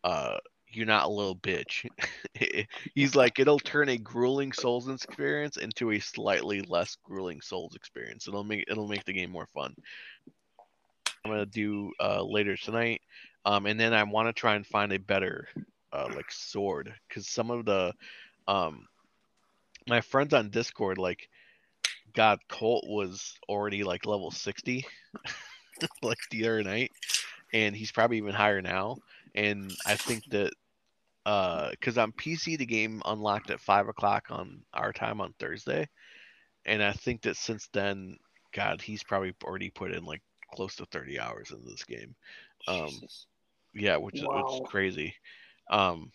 [0.04, 0.38] uh,
[0.76, 1.88] you're not a little bitch.
[2.96, 8.28] he's like, it'll turn a grueling Souls experience into a slightly less grueling Souls experience.
[8.28, 9.76] It'll make it'll make the game more fun.
[11.26, 13.02] I'm gonna do uh, later tonight,
[13.46, 15.48] um, and then I want to try and find a better
[15.94, 17.94] uh, like sword because some of the
[18.48, 18.88] um,
[19.88, 21.30] my friends on Discord like
[22.14, 24.86] God Colt was already like level 60
[26.02, 26.92] like the other night
[27.54, 28.98] and he's probably even higher now
[29.36, 30.54] and I think that
[31.26, 35.88] uh because on PC the game unlocked at five o'clock on our time on Thursday.
[36.66, 38.18] And I think that since then
[38.54, 40.22] God he's probably already put in like
[40.54, 42.16] close to 30 hours into this game.
[42.68, 43.26] Um Jesus.
[43.74, 45.16] yeah which is which is crazy.
[45.70, 46.12] Um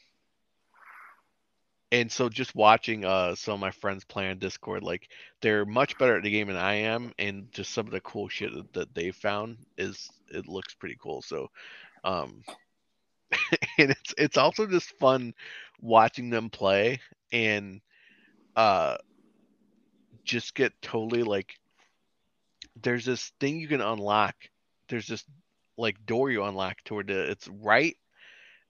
[1.90, 5.08] and so just watching uh some of my friends play on discord like
[5.40, 8.28] they're much better at the game than i am and just some of the cool
[8.28, 11.22] shit that, that they found is it looks pretty cool.
[11.22, 11.48] So
[12.04, 12.42] um
[13.78, 15.34] and it's it's also just fun
[15.80, 17.00] watching them play
[17.32, 17.80] and
[18.56, 18.96] uh
[20.24, 21.54] just get totally like
[22.82, 24.34] there's this thing you can unlock.
[24.88, 25.24] There's this
[25.76, 27.96] like door you unlock toward the it's right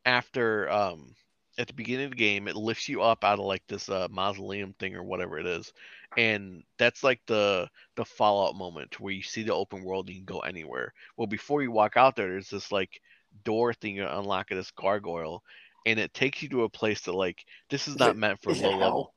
[0.07, 1.15] after um
[1.59, 4.09] at the beginning of the game it lifts you up out of like this uh
[4.11, 5.73] mausoleum thing or whatever it is
[6.17, 10.25] and that's like the the fallout moment where you see the open world and you
[10.25, 13.01] can go anywhere well before you walk out there there's this like
[13.45, 15.43] door thing you unlock at this gargoyle
[15.87, 18.41] and it takes you to a place that like this is, Is not it- meant
[18.43, 19.13] for low level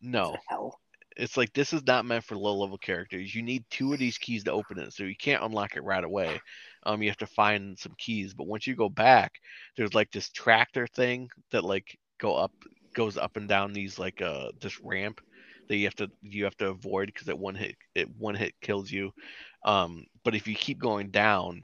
[0.00, 0.80] no Hell.
[1.16, 3.34] it's like this is not meant for low level characters.
[3.34, 6.02] You need two of these keys to open it, so you can't unlock it right
[6.04, 6.40] away.
[6.84, 9.32] Um, you have to find some keys, but once you go back,
[9.76, 12.52] there's like this tractor thing that like go up,
[12.94, 15.20] goes up and down these like uh this ramp
[15.68, 18.54] that you have to you have to avoid because it one hit it one hit
[18.60, 19.10] kills you.
[19.64, 21.62] Um, but if you keep going down,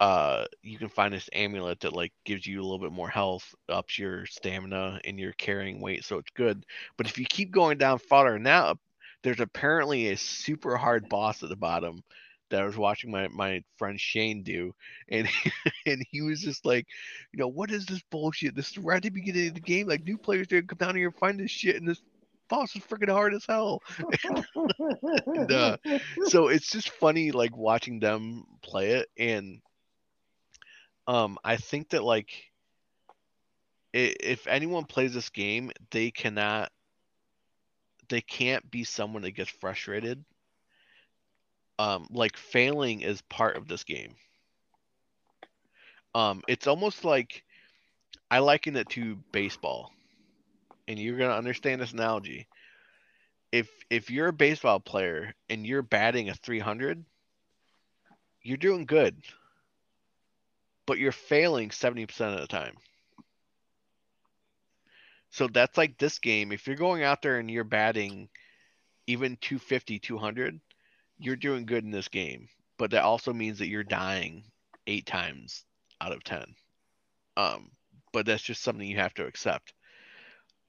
[0.00, 3.54] uh, you can find this amulet that like gives you a little bit more health,
[3.68, 6.64] ups your stamina and your carrying weight, so it's good.
[6.96, 8.76] But if you keep going down farther now,
[9.22, 12.02] there's apparently a super hard boss at the bottom
[12.50, 14.74] that I was watching my, my friend Shane do,
[15.08, 15.28] and
[15.86, 16.86] and he was just like,
[17.32, 18.54] you know, what is this bullshit?
[18.54, 19.88] This is right at the beginning of the game.
[19.88, 22.00] Like new players didn't come down here and find this shit, and this
[22.48, 23.82] boss is freaking hard as hell.
[25.26, 25.76] And, uh,
[26.26, 29.60] so it's just funny like watching them play it, and
[31.08, 32.30] um, I think that like
[33.94, 36.70] if anyone plays this game, they cannot
[38.10, 40.24] they can't be someone that gets frustrated.
[41.78, 44.14] Um, like failing is part of this game.
[46.14, 47.44] Um, it's almost like
[48.30, 49.92] I liken it to baseball,
[50.88, 52.48] and you're gonna understand this analogy.
[53.50, 57.02] If if you're a baseball player and you're batting a 300,
[58.42, 59.22] you're doing good,
[60.88, 62.74] but you're failing 70% of the time.
[65.28, 66.50] So that's like this game.
[66.50, 68.30] If you're going out there and you're batting
[69.06, 70.58] even 250, 200,
[71.18, 72.48] you're doing good in this game.
[72.78, 74.44] But that also means that you're dying
[74.86, 75.62] eight times
[76.00, 76.54] out of 10.
[77.36, 77.70] Um,
[78.14, 79.74] but that's just something you have to accept.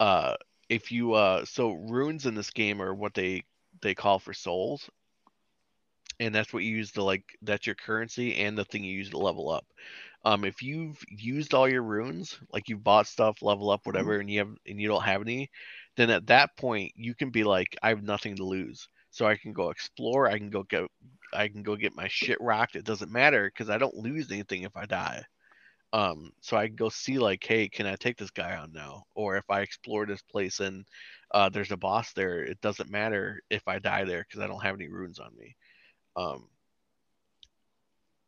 [0.02, 0.36] Uh,
[0.68, 3.44] if you uh, so runes in this game are what they
[3.82, 4.90] they call for souls,
[6.20, 9.10] and that's what you use to like that's your currency and the thing you use
[9.12, 9.66] to level up.
[10.26, 14.30] Um, if you've used all your runes, like you've bought stuff, level up, whatever, and
[14.30, 15.50] you have and you don't have any,
[15.96, 19.36] then at that point you can be like, I have nothing to lose, so I
[19.38, 20.28] can go explore.
[20.28, 20.84] I can go get,
[21.34, 22.76] I can go get my shit rocked.
[22.76, 25.24] It doesn't matter because I don't lose anything if I die.
[25.94, 29.04] Um, so I can go see like, hey, can I take this guy on now?
[29.16, 30.86] Or if I explore this place and
[31.34, 34.64] uh, there's a boss there, it doesn't matter if I die there because I don't
[34.64, 35.56] have any runes on me.
[36.20, 36.48] Um,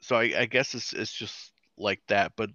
[0.02, 2.50] so I, I guess it's it's just like that, but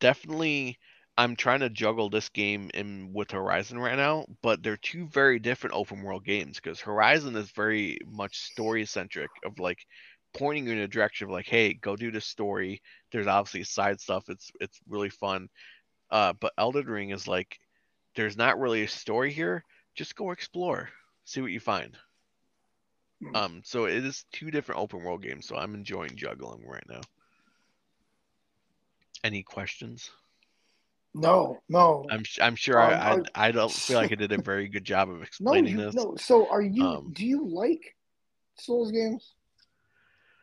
[0.00, 0.78] definitely
[1.18, 5.38] I'm trying to juggle this game in with Horizon right now, but they're two very
[5.38, 9.86] different open world games because Horizon is very much story centric of like
[10.34, 12.82] pointing you in a direction of like, hey, go do this story.
[13.12, 14.24] There's obviously side stuff.
[14.28, 15.48] It's it's really fun.
[16.10, 17.58] Uh, but Elden Ring is like,
[18.16, 19.64] there's not really a story here.
[19.96, 20.90] Just go explore,
[21.24, 21.96] see what you find.
[23.20, 23.34] Hmm.
[23.34, 25.46] Um, so it is two different open world games.
[25.46, 27.00] So I'm enjoying juggling right now.
[29.22, 30.10] Any questions?
[31.14, 34.38] No, no, I'm I'm sure Um, I, I I don't feel like I did a
[34.38, 35.62] very good job of no.
[35.62, 35.94] explaining You this.
[35.94, 36.16] no.
[36.16, 36.84] So, are you?
[36.84, 37.96] Um, do you like
[38.58, 39.34] Souls games?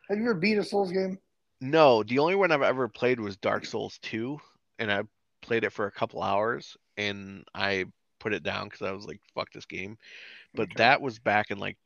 [0.08, 1.18] Have you ever beat a Souls game?
[1.60, 4.38] No, the only one I've ever played was Dark Souls 2,
[4.78, 5.02] and I
[5.40, 7.86] played it for a couple hours, and I
[8.20, 9.98] put it down because I was like, "Fuck this game."
[10.56, 10.76] But Okay.
[10.76, 11.78] that was back in like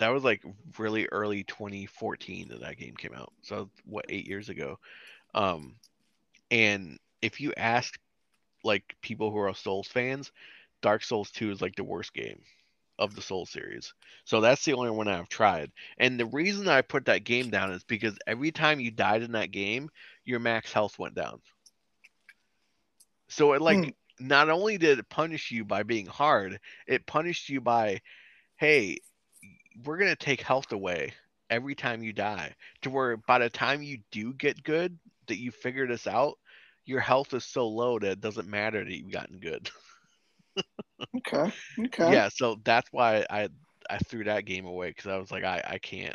[0.00, 0.42] that was like
[0.78, 3.32] really early 2014 that that game came out.
[3.42, 4.78] So what eight years ago.
[5.34, 5.76] Um,
[6.50, 7.98] and if you ask
[8.64, 10.32] like people who are Souls fans,
[10.82, 12.42] Dark Souls 2 is like the worst game
[12.98, 13.94] of the Soul series.
[14.24, 15.72] So that's the only one I've tried.
[15.98, 19.32] And the reason I put that game down is because every time you died in
[19.32, 19.90] that game,
[20.24, 21.40] your max health went down.
[23.28, 23.92] So it like Hmm.
[24.18, 28.00] not only did it punish you by being hard, it punished you by,
[28.58, 28.98] hey,
[29.84, 31.12] we're gonna take health away
[31.48, 32.54] every time you die.
[32.82, 36.38] To where by the time you do get good, that you figure this out,
[36.84, 39.70] your health is so low that it doesn't matter that you've gotten good.
[41.16, 41.52] Okay.
[41.86, 42.12] Okay.
[42.12, 43.48] Yeah, so that's why I
[43.88, 46.14] I threw that game away because I was like I I can't.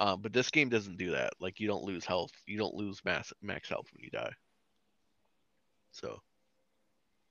[0.00, 1.32] Um, but this game doesn't do that.
[1.40, 2.32] Like you don't lose health.
[2.46, 4.32] You don't lose max max health when you die.
[5.92, 6.20] So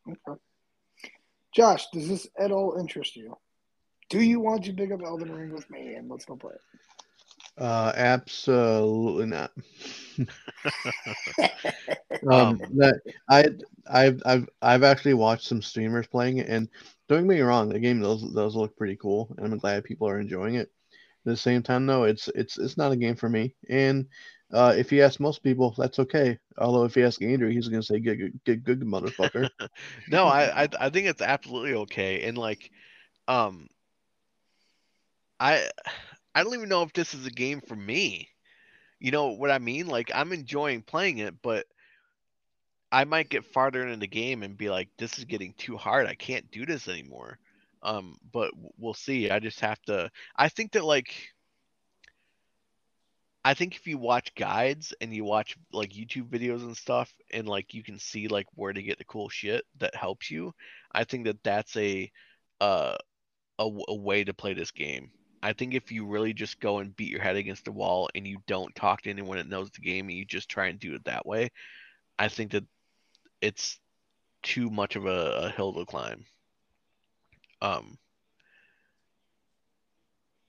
[0.10, 0.40] Okay.
[1.56, 3.38] Josh, does this at all interest you?
[4.10, 6.62] Do you want to pick up Elden Ring with me and let's go play it?
[7.58, 9.52] Uh, absolutely not.
[12.32, 13.46] Um, that I
[13.88, 16.70] I've I've I've actually watched some streamers playing it, and
[17.10, 20.08] don't get me wrong, the game does does look pretty cool, and I'm glad people
[20.08, 20.72] are enjoying it.
[21.26, 23.56] At the same time, though, it's it's it's not a game for me.
[23.70, 24.08] And
[24.54, 26.38] uh, if you ask most people, that's okay.
[26.58, 29.50] Although if you ask Andrew, he's gonna say get good, get good, motherfucker.
[30.10, 32.24] no, I, I I think it's absolutely okay.
[32.24, 32.72] And like,
[33.28, 33.68] um,
[35.40, 35.70] I
[36.36, 38.30] I don't even know if this is a game for me.
[39.00, 39.88] You know what I mean?
[39.88, 41.66] Like I'm enjoying playing it, but
[42.94, 46.06] I might get farther into the game and be like, this is getting too hard.
[46.06, 47.40] I can't do this anymore.
[47.82, 49.32] Um, but we'll see.
[49.32, 50.12] I just have to.
[50.36, 51.12] I think that like,
[53.44, 57.48] I think if you watch guides and you watch like YouTube videos and stuff, and
[57.48, 60.54] like you can see like where to get the cool shit that helps you,
[60.92, 62.12] I think that that's a
[62.62, 62.96] uh
[63.60, 65.12] a, a way to play this game.
[65.44, 68.26] I think if you really just go and beat your head against the wall and
[68.26, 70.96] you don't talk to anyone that knows the game and you just try and do
[70.96, 71.52] it that way,
[72.18, 72.64] I think that
[73.42, 73.78] it's
[74.42, 75.10] too much of a,
[75.44, 76.24] a hill to climb.
[77.62, 77.98] Um,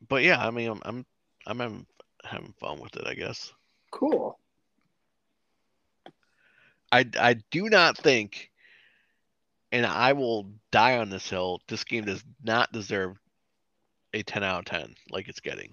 [0.08, 1.06] but yeah, I mean, I'm I'm
[1.44, 1.86] I'm having,
[2.22, 3.52] having fun with it, I guess.
[3.90, 4.38] Cool.
[6.92, 8.52] I I do not think,
[9.72, 11.60] and I will die on this hill.
[11.66, 13.16] This game does not deserve
[14.14, 15.72] a 10 out of 10 like it's getting.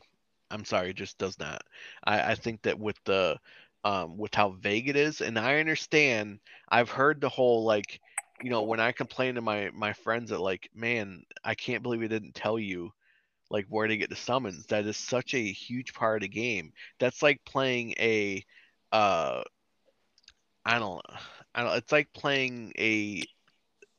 [0.49, 1.61] I'm sorry, it just does not.
[2.03, 3.37] I, I think that with the
[3.83, 5.21] um, with how vague it is.
[5.21, 6.39] And I understand.
[6.69, 7.99] I've heard the whole like,
[8.41, 12.03] you know, when I complain to my my friends that like, man, I can't believe
[12.03, 12.91] it didn't tell you
[13.49, 14.65] like where to get the summons.
[14.67, 16.73] That is such a huge part of the game.
[16.99, 18.43] That's like playing a
[18.91, 19.43] uh
[20.65, 21.01] I don't
[21.55, 23.23] I don't it's like playing a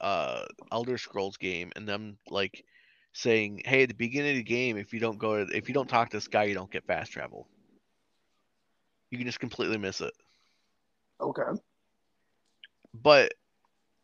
[0.00, 2.64] uh Elder Scrolls game and them like
[3.12, 5.74] saying, "Hey, at the beginning of the game, if you don't go to, if you
[5.74, 7.48] don't talk to this guy, you don't get fast travel."
[9.12, 10.14] you can just completely miss it.
[11.20, 11.60] Okay.
[12.94, 13.34] But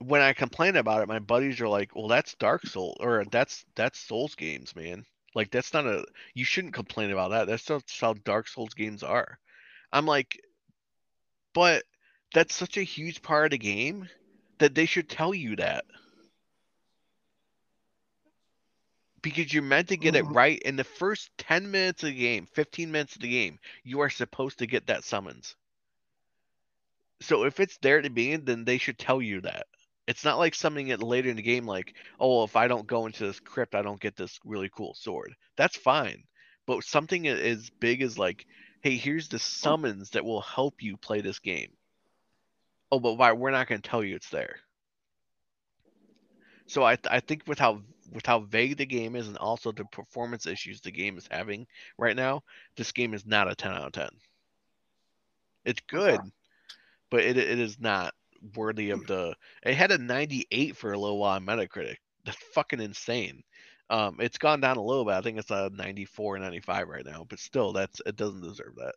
[0.01, 3.65] when I complain about it, my buddies are like, "Well, that's Dark Soul or that's
[3.75, 5.05] that's Souls games, man.
[5.35, 6.05] Like that's not a
[6.35, 7.47] you shouldn't complain about that.
[7.47, 9.39] That's just how Dark Souls games are."
[9.93, 10.39] I'm like,
[11.55, 11.85] "But
[12.35, 14.09] that's such a huge part of the game
[14.59, 15.87] that they should tell you that."
[19.29, 20.35] Because you're meant to get it mm-hmm.
[20.35, 23.59] right in the first 10 minutes of the game, 15 minutes of the game.
[23.85, 25.55] You are supposed to get that summons.
[27.21, 29.67] So if it's there to be, then they should tell you that.
[30.07, 33.07] It's not like something it later in the game, like, oh, if I don't go
[33.07, 35.35] into this crypt, I don't get this really cool sword.
[35.57, 36.23] That's fine.
[36.67, 38.47] But something as big as like,
[38.81, 41.73] hey, here's the summons that will help you play this game.
[42.91, 43.33] Oh, but why?
[43.33, 44.57] We're not going to tell you it's there.
[46.67, 47.83] So I, th- I think with how
[48.13, 51.67] with how vague the game is and also the performance issues the game is having
[51.99, 52.43] right now,
[52.77, 54.09] this game is not a 10 out of 10.
[55.65, 56.21] It's good,
[57.11, 58.15] but it, it is not
[58.57, 59.35] worthy of the.
[59.63, 61.97] It had a 98 for a little while on Metacritic.
[62.25, 63.43] That's fucking insane.
[63.91, 65.15] Um, it's gone down a little bit.
[65.15, 68.95] I think it's a 94, 95 right now, but still, that's it doesn't deserve that.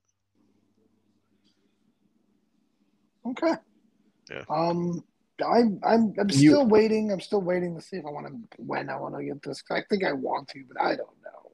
[3.25, 3.53] Okay.
[4.29, 4.43] Yeah.
[4.49, 5.03] Um,
[5.43, 7.11] I'm I'm I'm still you, waiting.
[7.11, 9.63] I'm still waiting to see if I want to when I want to get this.
[9.69, 11.51] I think I want to, but I don't know.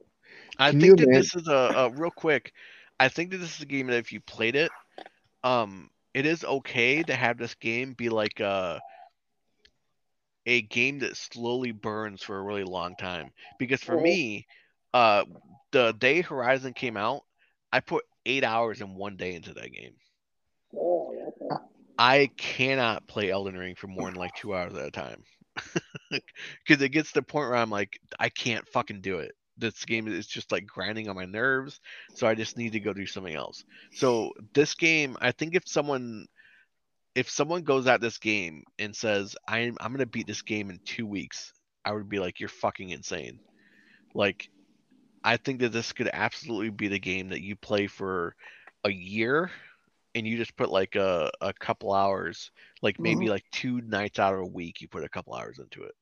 [0.58, 2.52] I Can think that this is a, a real quick.
[3.00, 4.70] I think that this is a game that if you played it,
[5.44, 8.80] um, it is okay to have this game be like a
[10.46, 13.30] a game that slowly burns for a really long time.
[13.58, 14.46] Because for me,
[14.94, 15.24] uh,
[15.72, 17.22] the day Horizon came out,
[17.70, 19.92] I put eight hours in one day into that game.
[21.98, 25.22] I cannot play Elden Ring for more than like two hours at a time.
[26.10, 29.32] Because it gets to the point where I'm like, I can't fucking do it.
[29.58, 31.80] This game is just like grinding on my nerves.
[32.14, 33.64] So I just need to go do something else.
[33.92, 36.26] So this game, I think if someone
[37.14, 40.78] if someone goes at this game and says, I'm I'm gonna beat this game in
[40.84, 41.52] two weeks,
[41.84, 43.40] I would be like, You're fucking insane.
[44.14, 44.48] Like
[45.24, 48.36] I think that this could absolutely be the game that you play for
[48.84, 49.50] a year
[50.14, 52.50] and you just put like a, a couple hours,
[52.82, 53.30] like maybe mm-hmm.
[53.30, 55.94] like two nights out of a week, you put a couple hours into it.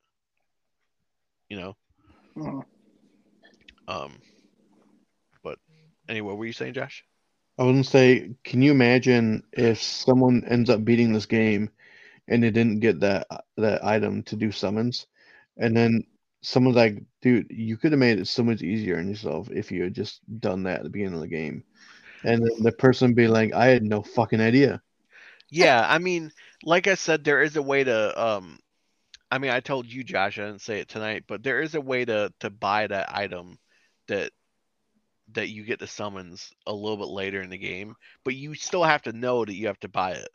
[1.48, 1.76] You know?
[2.36, 2.60] Mm-hmm.
[3.88, 4.18] Um,
[5.42, 5.58] but
[6.08, 7.04] anyway, what were you saying, Josh?
[7.58, 11.70] I was gonna say, can you imagine if someone ends up beating this game
[12.28, 13.26] and they didn't get that
[13.56, 15.06] that item to do summons,
[15.56, 16.04] and then
[16.42, 19.84] someone's like, "Dude, you could have made it so much easier on yourself if you
[19.84, 21.64] had just done that at the beginning of the game."
[22.24, 24.82] And the person be like, I had no fucking idea.
[25.50, 26.32] Yeah, I mean,
[26.64, 28.58] like I said, there is a way to um
[29.30, 31.80] I mean I told you Josh, I didn't say it tonight, but there is a
[31.80, 33.58] way to to buy that item
[34.08, 34.32] that
[35.32, 37.94] that you get the summons a little bit later in the game,
[38.24, 40.28] but you still have to know that you have to buy it.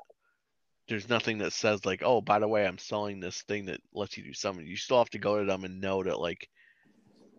[0.88, 4.18] there's nothing that says like, oh, by the way, I'm selling this thing that lets
[4.18, 4.66] you do summon.
[4.68, 6.50] You still have to go to them and know that like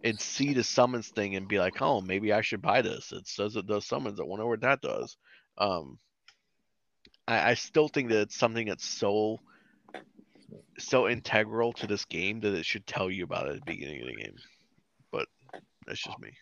[0.05, 3.13] and see the summons thing and be like, oh, maybe I should buy this.
[3.13, 4.21] It says it does summons.
[4.21, 5.17] I wonder what that does.
[5.59, 5.99] Um,
[7.29, 9.39] I, I still think that it's something that's so
[10.79, 14.01] so integral to this game that it should tell you about it at the beginning
[14.03, 14.37] of the game.
[15.11, 15.27] But
[15.87, 16.33] that's just me.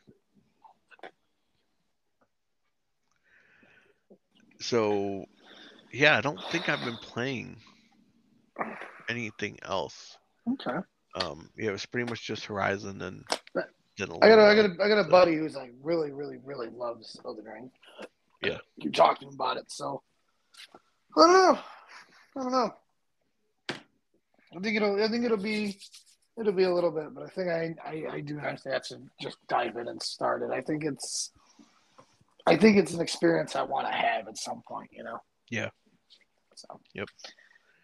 [4.61, 5.24] So
[5.92, 7.56] yeah, I don't think I've been playing
[9.08, 10.16] anything else.
[10.52, 10.78] Okay.
[11.14, 13.24] Um, yeah, it was pretty much just Horizon and
[14.22, 16.68] I got a, I got a, I got a buddy who's like really, really, really
[16.68, 17.70] loves Elden Ring.
[18.42, 18.58] Yeah.
[18.76, 20.02] You talking about it, so
[21.16, 21.58] I don't know.
[22.36, 22.74] I don't know.
[24.56, 25.02] I think it'll.
[25.02, 25.78] I think it'll be.
[26.38, 28.98] It'll be a little bit, but I think I, I, I do actually have to
[29.20, 30.50] just dive in and start it.
[30.50, 31.32] I think it's.
[32.46, 34.90] I think it's an experience I want to have at some point.
[34.92, 35.18] You know.
[35.50, 35.68] Yeah.
[36.54, 36.80] So.
[36.94, 37.08] Yep.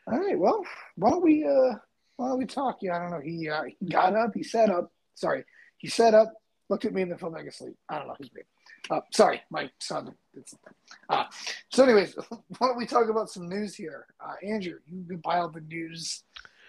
[0.06, 0.38] All right.
[0.38, 0.64] Well,
[0.94, 1.44] why don't we?
[1.44, 1.74] Uh,
[2.18, 2.78] don't we talk?
[2.80, 3.20] Yeah, I don't know.
[3.20, 4.32] He uh, he got up.
[4.34, 4.90] He sat up.
[5.14, 5.44] Sorry,
[5.78, 6.32] he sat up,
[6.68, 7.76] looked at me, and then fell back asleep.
[7.88, 8.16] I don't know.
[8.18, 8.46] He's weird.
[8.90, 10.14] Uh, sorry, my son.
[10.34, 10.72] Did something.
[11.08, 11.24] Uh,
[11.70, 14.06] so, anyways, why don't we talk about some news here?
[14.20, 16.22] Uh, Andrew, you compiled the news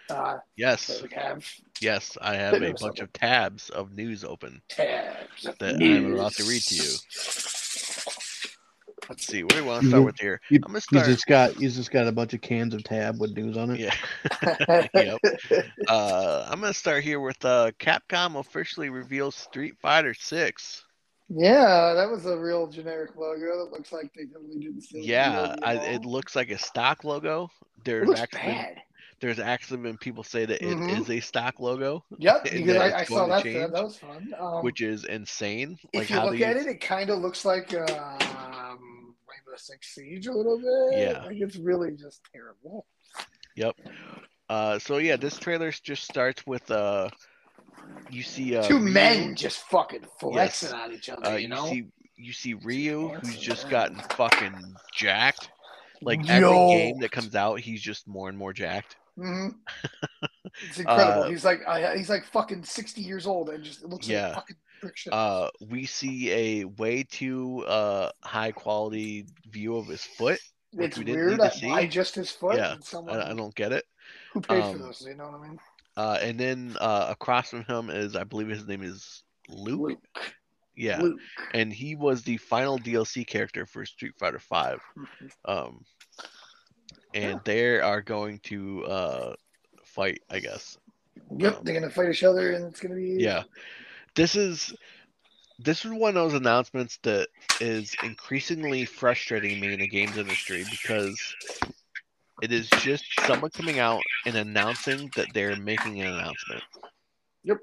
[0.09, 1.03] uh, Yes,
[1.81, 3.03] yes, I have a bunch open.
[3.03, 4.61] of tabs of news open.
[4.69, 5.47] Tabs.
[5.59, 6.91] That I'm about to read to you.
[9.09, 9.43] Let's see.
[9.43, 10.41] What do we want to start with here?
[10.49, 11.05] You, I'm gonna he's start.
[11.05, 13.79] just got he's just got a bunch of cans of tab with news on it.
[13.79, 13.93] Yeah.
[14.93, 15.19] yep.
[15.87, 20.83] Uh, I'm gonna start here with uh, Capcom officially reveals Street Fighter Six.
[21.29, 23.39] yeah, that was a real generic logo.
[23.65, 27.03] That looks like they totally didn't steal the Yeah, I, it looks like a stock
[27.03, 27.49] logo.
[27.75, 28.77] It There's looks actually bad.
[29.19, 30.89] there's actually been people say that it Mhm.
[30.89, 33.43] is a stock logo, Yep, because I, I saw that.
[33.43, 34.33] change, That, that was fun.
[34.39, 35.79] Um, which is insane.
[35.93, 37.85] if you how look these, at it, it kind of looks like um,
[39.47, 40.99] Rainbow Six Siege a little bit.
[40.99, 41.23] Yeah.
[41.25, 42.85] like it's really just terrible.
[43.55, 43.75] Yep.
[44.49, 47.09] Uh, so yeah, this trailer just starts with uh,
[48.09, 50.73] you see uh, Two Ryu- men just fucking flexing Yes.
[50.73, 51.25] on each other.
[51.25, 51.85] Uh, you you know, see
[52.17, 54.53] you see Ryu, who's just gotten fucking
[54.93, 55.49] jacked.
[56.01, 58.97] Like every game that comes out, he's just more and more jacked.
[59.17, 59.47] hmm
[60.69, 61.23] It's incredible.
[61.23, 64.27] Uh, he's like I, he's like fucking sixty years old and just it looks Yeah.
[64.27, 64.55] like fucking.
[65.11, 70.39] Uh, we see a way too uh high quality view of his foot.
[70.73, 71.39] which it's we didn't weird.
[71.39, 71.67] need to see.
[71.67, 72.57] Why just his foot?
[72.57, 73.85] Yeah, someone I, I don't get it.
[74.33, 75.01] who paid for um, this.
[75.07, 75.59] You know what I mean?
[75.95, 79.79] Uh, and then uh, across from him is, I believe his name is Luke.
[79.89, 80.33] Luke.
[80.75, 81.19] Yeah, Luke.
[81.55, 84.79] and he was the final DLC character for Street Fighter Five.
[84.95, 85.31] Mhm.
[85.45, 85.85] Um,
[87.15, 87.39] and Yeah.
[87.45, 89.35] they are going to uh
[89.83, 90.77] fight, I guess.
[91.35, 93.43] Yep, Um, they're gonna fight each other, and it's gonna be Yeah,
[94.17, 94.75] this is
[95.59, 97.29] this is one of those announcements that
[97.61, 101.19] is increasingly frustrating me in the games industry because
[102.41, 106.63] it is just someone coming out and announcing that they're making an announcement.
[107.43, 107.57] Yep.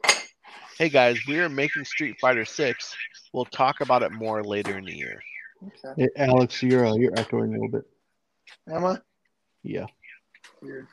[0.79, 2.97] Hey guys, we are making Street Fighter 6.
[3.33, 5.21] We'll talk about it more later in the year.
[5.85, 6.03] Okay.
[6.17, 7.85] Hey, Alex, you're uh, you're echoing a little bit.
[8.73, 8.99] Am I?
[9.63, 9.87] Yeah.
[10.63, 10.87] Weird.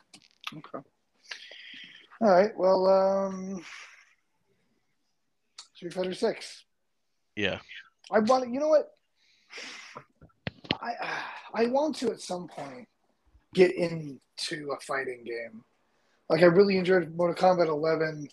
[0.55, 0.85] Okay.
[2.21, 2.51] All right.
[2.55, 3.63] Well, um,
[5.81, 6.63] Street Fighter Six.
[7.35, 7.57] Yeah.
[8.11, 8.53] I want.
[8.53, 8.91] You know what?
[10.79, 10.91] I
[11.55, 12.87] I want to at some point
[13.55, 15.63] get into a fighting game.
[16.29, 18.27] Like I really enjoyed Mortal Kombat 11.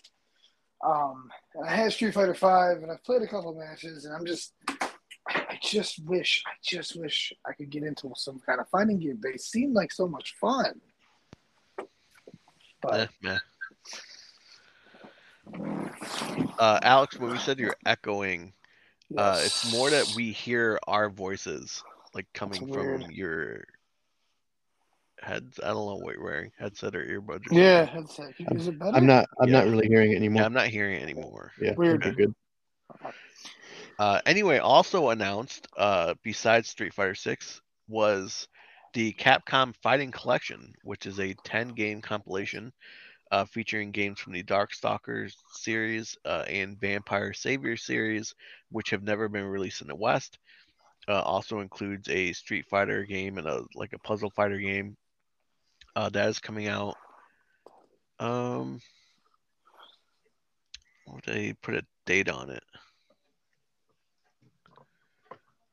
[0.85, 4.25] Um, and I had Street Fighter 5, and I've played a couple matches, and I'm
[4.25, 4.53] just,
[5.27, 9.19] I, just wish, I just wish I could get into some kind of fighting game.
[9.21, 10.79] They seem like so much fun.
[12.81, 13.39] But meh.
[16.57, 18.53] Uh, Alex, when we said you're echoing,
[19.17, 21.83] uh, it's more that we hear our voices
[22.13, 23.65] like coming from your
[25.21, 25.59] heads.
[25.63, 27.47] I don't know what you're wearing, headset or earbuds.
[27.47, 28.03] Or Yeah, something.
[28.03, 28.55] that's it.
[28.55, 28.97] Is it better?
[28.97, 30.43] I'm not I'm not really hearing it Yeah, anymore.
[30.43, 31.51] I'm not hearing it anymore.
[31.61, 32.03] Yeah, Weird.
[32.03, 32.33] okay, good.
[33.99, 38.47] Uh, anyway, also announced, uh, besides Street Fighter 6, was
[38.93, 42.71] the Capcom Fighting Collection, which is a 10 game compilation
[43.31, 48.33] uh, featuring games from the Darkstalkers series uh, and Vampire Savior series,
[48.71, 50.39] which have never been released in the West.
[51.07, 54.95] Uh, also includes a Street Fighter game and a like a puzzle fighter game.
[55.95, 56.95] Uh, that is coming out.
[58.19, 58.79] Um,
[61.05, 62.63] what they put a date on it?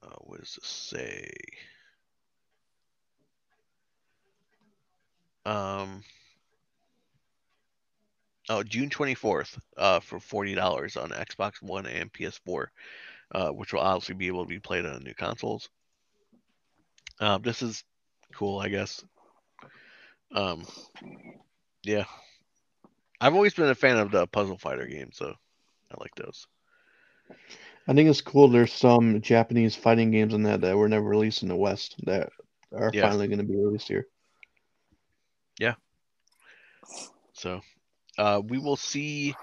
[0.03, 1.31] Uh, what does this say?
[5.45, 6.03] Um.
[8.49, 12.67] Oh, June 24th uh, for $40 on Xbox One and PS4,
[13.35, 15.69] uh, which will obviously be able to be played on new consoles.
[17.19, 17.83] Um, this is
[18.35, 19.05] cool, I guess.
[20.33, 20.65] Um,
[21.83, 22.05] yeah,
[23.21, 25.35] I've always been a fan of the puzzle fighter games, so
[25.91, 26.47] I like those.
[27.89, 28.49] I think it's cool.
[28.49, 32.31] There's some Japanese fighting games in that that were never released in the West that
[32.73, 33.03] are Yeah.
[33.03, 34.07] finally going to be released here.
[35.59, 35.75] Yeah.
[37.33, 37.61] So,
[38.19, 39.35] uh, we will see.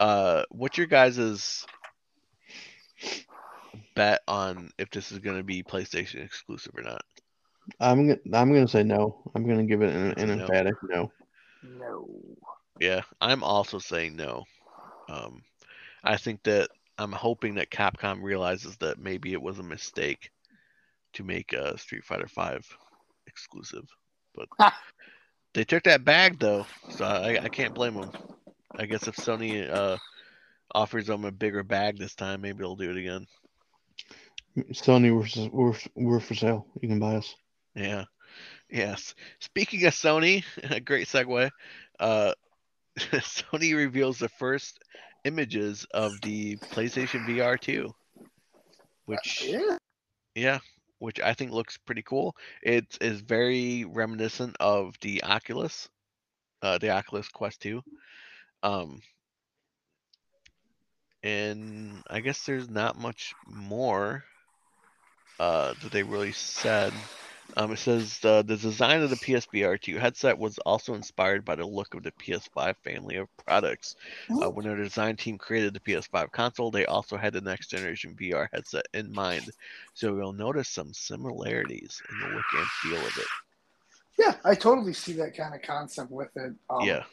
[0.00, 1.64] Uh, what's your guys'
[3.94, 7.02] bet on if this is going to be PlayStation exclusive or not?
[7.80, 9.30] I'm gonna I'm gonna say no.
[9.34, 10.40] I'm gonna give it an, an No.
[10.40, 11.12] emphatic no.
[11.62, 12.08] No.
[12.80, 14.44] Yeah, I'm also saying no.
[15.08, 15.42] Um,
[16.04, 20.30] I think that I'm hoping that Capcom realizes that maybe it was a mistake
[21.14, 22.66] to make a Street Fighter Five
[23.26, 23.88] exclusive,
[24.34, 24.72] but Ha!
[25.54, 28.10] they took that bag though, so I, I can't blame them.
[28.74, 29.98] I guess if Sony uh,
[30.74, 33.26] offers them a bigger bag this time, maybe they'll do it again.
[34.72, 36.66] Sony we're, we're, we're for sale.
[36.80, 37.34] You can buy us.
[37.74, 38.04] Yeah.
[38.70, 39.14] Yes.
[39.40, 41.50] Speaking of Sony, a great segue.
[41.98, 42.32] Uh,
[42.98, 44.82] Sony reveals the first
[45.24, 47.94] images of the PlayStation VR 2,
[49.06, 49.76] which Yeah.
[50.34, 50.58] yeah,
[51.02, 52.36] which I think looks pretty cool.
[52.62, 55.88] It is very reminiscent of the Oculus,
[56.62, 57.82] uh, the Oculus Quest 2.
[58.62, 59.02] Um,
[61.24, 64.22] and I guess there's not much more
[65.40, 66.92] uh, that they really said.
[67.56, 71.54] Um, it says uh, the design of the PSVR 2 headset was also inspired by
[71.54, 73.96] the look of the PS5 family of products.
[74.30, 78.16] Uh, when their design team created the PS5 console, they also had the next generation
[78.18, 79.50] VR headset in mind.
[79.94, 83.26] So you'll notice some similarities in the look and feel of it.
[84.18, 86.52] Yeah, I totally see that kind of concept with it.
[86.70, 87.04] Um, yeah,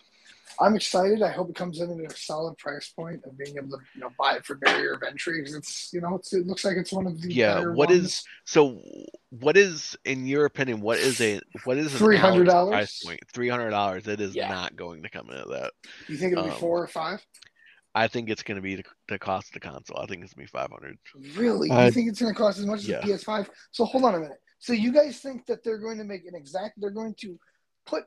[0.60, 1.22] I'm excited.
[1.22, 4.02] I hope it comes in at a solid price point of being able to, you
[4.02, 6.78] know, buy it for barrier of entry because it's, you know, it's, it looks like
[6.78, 8.04] it's one of the Yeah, better what ones.
[8.06, 8.82] is- So,
[9.30, 12.70] what is, in your opinion, what is a what is an $300?
[12.70, 13.20] Price point?
[13.34, 14.08] Three hundred dollars.
[14.08, 14.50] It is Yeah.
[14.50, 15.72] not going to come in at that.
[16.08, 17.26] You think it'll be um, four or five?
[17.96, 19.98] I think it's going to be the, the cost of the console.
[20.00, 20.98] I think it's going to be five hundred.
[21.36, 21.70] Really?
[21.72, 23.02] I- you think it's going to cost as much as Yeah.
[23.02, 23.50] the PS5?
[23.72, 24.40] So hold on a minute.
[24.60, 26.74] So you guys think that they're going to make an exact?
[26.82, 27.40] They're going to
[27.86, 28.04] put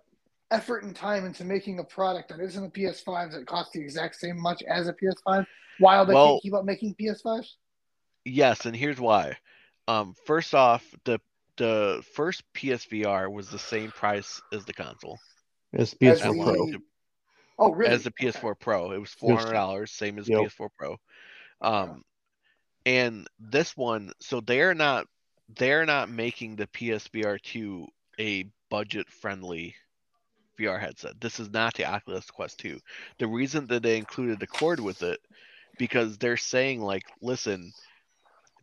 [0.53, 4.16] effort and time into making a product that isn't a PS5 that costs the exact
[4.16, 5.46] same much as a PS5,
[5.78, 7.57] while they Well- can't keep up making PS5s?
[8.24, 9.36] Yes, and here's why.
[9.88, 11.18] Um, first off, the
[11.59, 15.18] the first PSVR was the same price as the console,
[15.72, 16.78] It's As PS4 the- Pro.
[17.59, 17.92] Oh, really?
[17.92, 18.92] as the PS4 Pro.
[18.92, 20.38] It was four hundred dollars, same as Yep.
[20.40, 20.96] PS4 Pro.
[21.61, 22.05] Um,
[22.86, 25.07] and this one, so they're not
[25.48, 27.86] they're not making the PSVR two
[28.18, 29.74] a budget friendly
[30.59, 31.20] VR headset.
[31.20, 32.78] This is not the Oculus Quest 2.
[33.18, 35.20] The reason that they included the cord with it
[35.78, 37.72] because they're saying like, listen,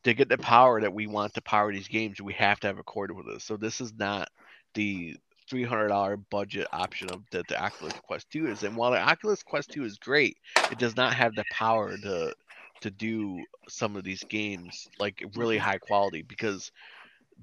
[0.04, 2.80] to get the power that we want to power these games, we have to have
[2.80, 3.44] a cord with us.
[3.44, 4.30] So this is not
[4.74, 5.18] the
[5.52, 8.64] $300 budget option of that the Oculus Quest 2 is.
[8.64, 10.38] And while the Oculus Quest 2 is great,
[10.72, 12.34] it does not have the power to
[12.82, 16.72] to do some of these games like really high quality because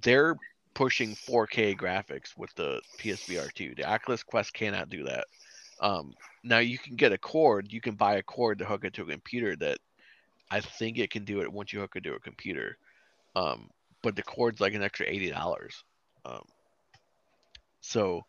[0.02, 0.34] they're
[0.76, 3.76] pushing 4K graphics with the PSVR 2.
[3.76, 5.24] The Oculus Quest cannot do that.
[5.80, 6.14] Um,
[6.44, 7.72] now you can get a cord.
[7.72, 9.78] You can buy a cord to hook it to a computer that
[10.50, 12.76] I think it can do it once you hook it to a computer.
[13.34, 13.70] Um,
[14.02, 15.82] but the cord's like an extra eighty dollars.
[16.26, 16.44] Um,
[17.80, 18.26] so,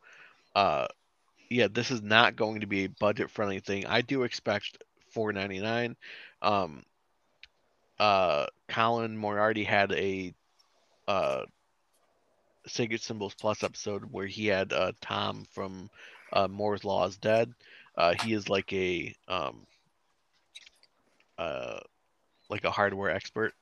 [0.55, 0.87] uh,
[1.49, 3.85] yeah, this is not going to be a budget friendly thing.
[3.85, 4.81] I do expect
[5.11, 5.97] four ninety nine.
[6.41, 6.83] Um,
[7.99, 10.33] uh, Colin Moriarty had a
[11.09, 11.43] uh,
[12.67, 15.89] Sacred Symbols Plus episode where he had uh, Tom from
[16.33, 17.53] uh, Moore's Law is Dead.
[17.97, 19.65] Uh, he is like a um,
[21.37, 21.79] uh,
[22.49, 23.53] like a hardware expert,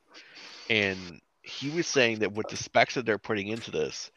[0.68, 4.10] and he was saying that with the specs that they're putting into this,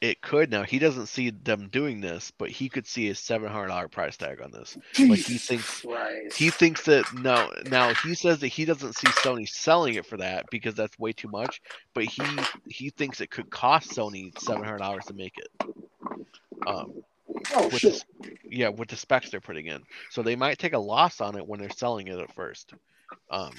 [0.00, 0.62] it could now.
[0.62, 4.16] He doesn't see them doing this, but he could see a seven hundred dollar price
[4.16, 4.76] tag on this.
[4.98, 6.36] like, he thinks- Christ.
[6.36, 7.50] He thinks that no.
[7.70, 11.12] Now he says that he doesn't see Sony selling it for that because that's way
[11.12, 11.60] too much.
[11.94, 12.22] But he
[12.68, 15.48] he thinks it could cost Sony seven hundred dollars to make it.
[16.66, 17.02] Um,
[17.54, 18.04] oh with shit.
[18.20, 21.36] the, yeah, with the specs they're putting in, so they might take a loss on
[21.36, 22.72] it when they're selling it at first.
[23.30, 23.52] Um,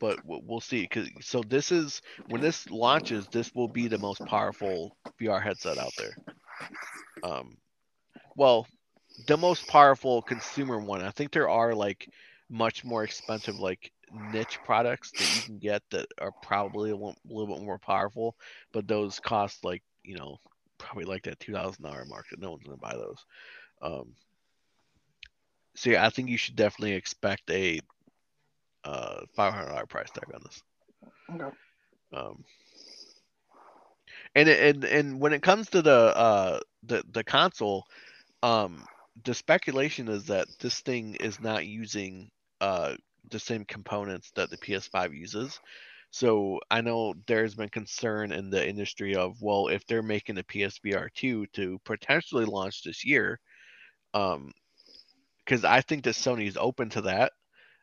[0.00, 0.86] but we'll see.
[0.88, 5.78] Cause so this is when this launches, this will be the most powerful VR headset
[5.78, 6.18] out there.
[7.22, 7.56] Um,
[8.36, 8.66] well,
[9.26, 11.02] the most powerful consumer one.
[11.02, 12.08] I think there are like
[12.50, 17.16] much more expensive like niche products that you can get that are probably a little,
[17.28, 18.36] little bit more powerful,
[18.72, 20.38] but those cost like you know
[20.78, 22.38] probably like that two thousand dollar market.
[22.40, 23.24] no one's gonna buy those.
[23.82, 24.14] Um,
[25.74, 27.80] so yeah, I think you should definitely expect a
[28.84, 30.62] uh five hundred dollar price tag on this.
[31.34, 31.56] Okay.
[32.12, 32.44] Um,
[34.34, 37.84] and it- and and when it comes to the uh the the console,
[38.42, 38.84] um,
[39.24, 42.30] the speculation is that this thing is not using
[42.60, 42.94] uh
[43.30, 45.60] the same components that the PS5 uses.
[46.10, 50.42] So I know there's been concern in the industry of well, if they're making a
[50.44, 53.40] PSVR 2 to potentially launch this year,
[54.14, 54.52] um,
[55.44, 57.32] because I think that Sony is open to that.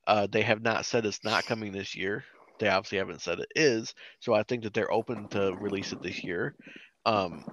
[0.09, 2.23] Uh, they have not said it's not coming this year.
[2.57, 3.93] They obviously haven't said it is.
[4.19, 6.55] So I think that they're open to release it this year.
[7.05, 7.45] Um,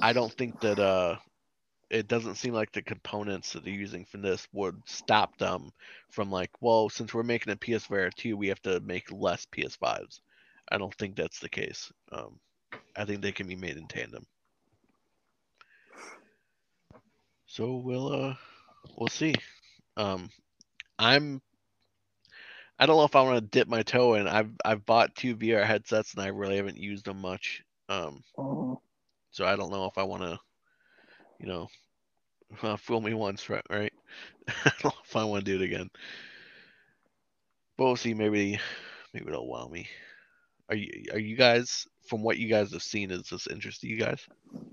[0.00, 1.16] I don't think that uh,
[1.90, 5.72] it doesn't seem like the components that they're using for this would stop them
[6.12, 10.20] from like, well, since we're making a PSVR 2, we have to make less PS5s.
[10.70, 11.92] I don't think that's the case.
[12.12, 12.38] Um,
[12.96, 14.24] I think they can be made in tandem.
[17.46, 18.34] So we'll uh
[18.96, 19.34] we'll see.
[19.96, 20.30] Um
[20.98, 21.42] I'm
[22.78, 24.26] I don't know if I want to dip my toe in.
[24.28, 27.62] I've I've bought two VR headsets and I really haven't used them much.
[27.88, 28.78] Um Mhm.
[29.30, 30.38] so I don't know if I want to
[31.38, 31.68] you know
[32.62, 33.64] uh, fool me once, right?
[33.70, 33.92] Right?
[34.48, 35.90] I don't know if I want to do it again.
[37.76, 38.14] But we'll see.
[38.14, 38.58] Maybe
[39.12, 39.88] maybe it'll wow me.
[40.68, 43.10] Are you are you guys from what you guys have seen?
[43.10, 44.26] Is this interesting, you guys?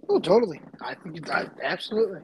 [0.09, 0.61] Oh, totally.
[0.81, 2.21] I think I, absolutely.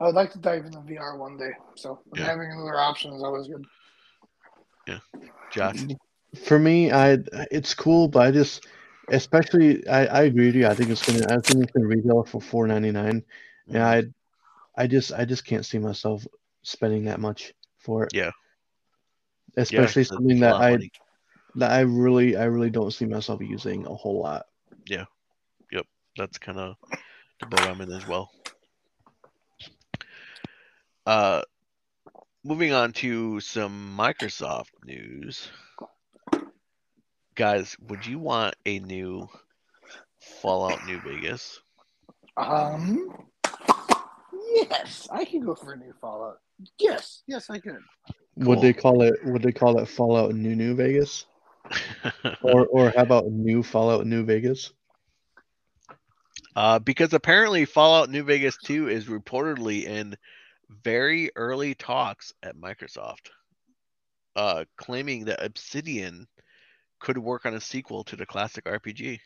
[0.00, 1.50] I would like to dive into VR one day.
[1.76, 2.26] So Yeah.
[2.26, 3.64] having another option is always good.
[5.52, 5.76] Josh?
[6.44, 7.18] For me, I
[7.50, 8.66] it's cool, but I just,
[9.08, 10.66] especially, I, I agree with you.
[10.66, 13.24] I think it's gonna, I think it's gonna retail for four ninety nine,
[13.68, 14.04] and I,
[14.76, 16.26] I just, I just can't see myself
[16.62, 18.14] spending that much for it.
[18.14, 18.30] Yeah.
[19.56, 20.78] Especially a something that I,
[21.56, 24.46] that I really, I really don't see myself using a whole lot.
[24.86, 25.06] Yeah.
[25.72, 25.86] Yep.
[26.16, 26.76] That's kind of
[27.40, 28.30] the boat I'm in as well.
[31.04, 31.42] Uh,
[32.44, 35.48] moving on to some Microsoft news,
[37.34, 37.76] guys.
[37.88, 39.28] Would you want a new
[40.40, 41.60] Fallout New Vegas?
[42.36, 43.10] Um,
[44.54, 46.38] yes, I can go for a new Fallout.
[46.78, 47.80] Yes, yes, I could.
[48.36, 49.14] Would they call it?
[49.24, 51.26] Would they call it Fallout New New Vegas?
[52.42, 54.72] Or, or how about New Fallout New Vegas?
[56.56, 60.16] uh, because apparently Fallout New Vegas 2 is reportedly in
[60.84, 63.30] very early talks at Microsoft,
[64.36, 66.26] uh, claiming that Obsidian
[67.00, 69.18] could work on a sequel to the classic RPG.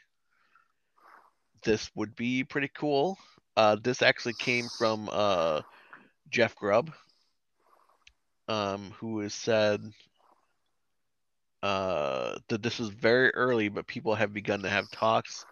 [1.64, 3.18] This would be pretty cool.
[3.56, 5.62] Uh, this actually came from uh,
[6.30, 6.92] Jeff Grubb,
[8.48, 9.80] um, who has said
[11.62, 15.46] uh, that this is very early, but people have begun to have talks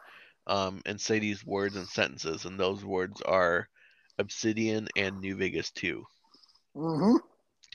[0.46, 3.68] um, and say these words and sentences, and those words are
[4.18, 6.04] Obsidian and New Vegas 2.
[6.76, 7.16] Mm-hmm.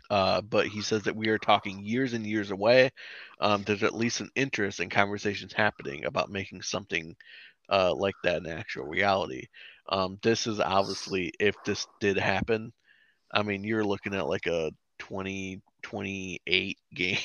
[0.10, 2.92] Uh, but he says that we are talking years and years away.
[3.42, 7.16] Um, there's at least an interest and conversations happening about making something
[7.70, 9.48] uh, like that an actual reality.
[9.90, 12.72] Um, this is obviously, if this did happen,
[13.32, 17.18] I mean, you're looking at like a 2028 game.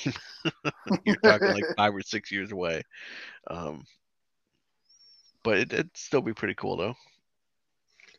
[1.04, 2.82] you're talking like five or six years away.
[3.48, 3.84] Um,
[5.44, 6.94] but it, it'd still be pretty cool, though.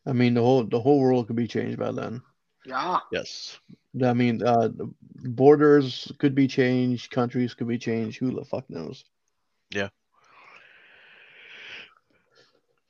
[0.05, 2.21] I mean, the whole the whole world could be changed by then.
[2.65, 2.99] Yeah.
[3.11, 3.59] Yes.
[4.03, 4.69] I mean, uh,
[5.15, 8.17] borders could be changed, countries could be changed.
[8.19, 9.03] Who the fuck knows?
[9.69, 9.89] Yeah.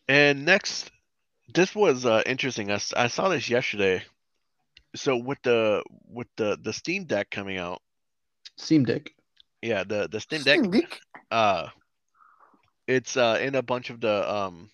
[0.07, 0.91] And next,
[1.53, 2.71] this was uh, interesting.
[2.71, 4.03] I saw this yesterday.
[4.95, 7.81] So with the with the the Steam Deck coming out,
[8.57, 9.09] Steam Deck.
[9.61, 10.99] yeah, the the Steam Deck, Steam Deck.
[11.31, 11.69] uh,
[12.87, 14.69] it's uh in a bunch of the um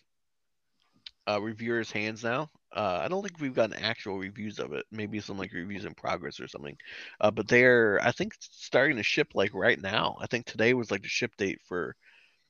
[1.28, 2.50] uh reviewers' hands now.
[2.76, 4.86] Uh, I don't think we've gotten actual reviews of it.
[4.92, 6.78] Maybe some like reviews in progress or something.
[7.20, 10.18] Uh, but they're I think starting to ship like right now.
[10.20, 11.96] I think today was like the ship date for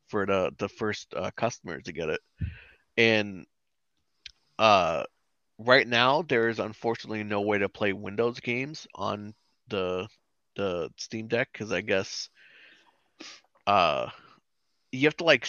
[0.10, 2.22] for the the first uh, customer to get it.
[2.98, 3.46] And
[4.58, 5.04] uh
[5.60, 9.34] right now there is unfortunately no way to play Windows games on
[9.70, 10.08] the
[10.56, 12.30] the Steam Deck because I guess
[13.68, 14.10] uh
[14.92, 15.48] you have to like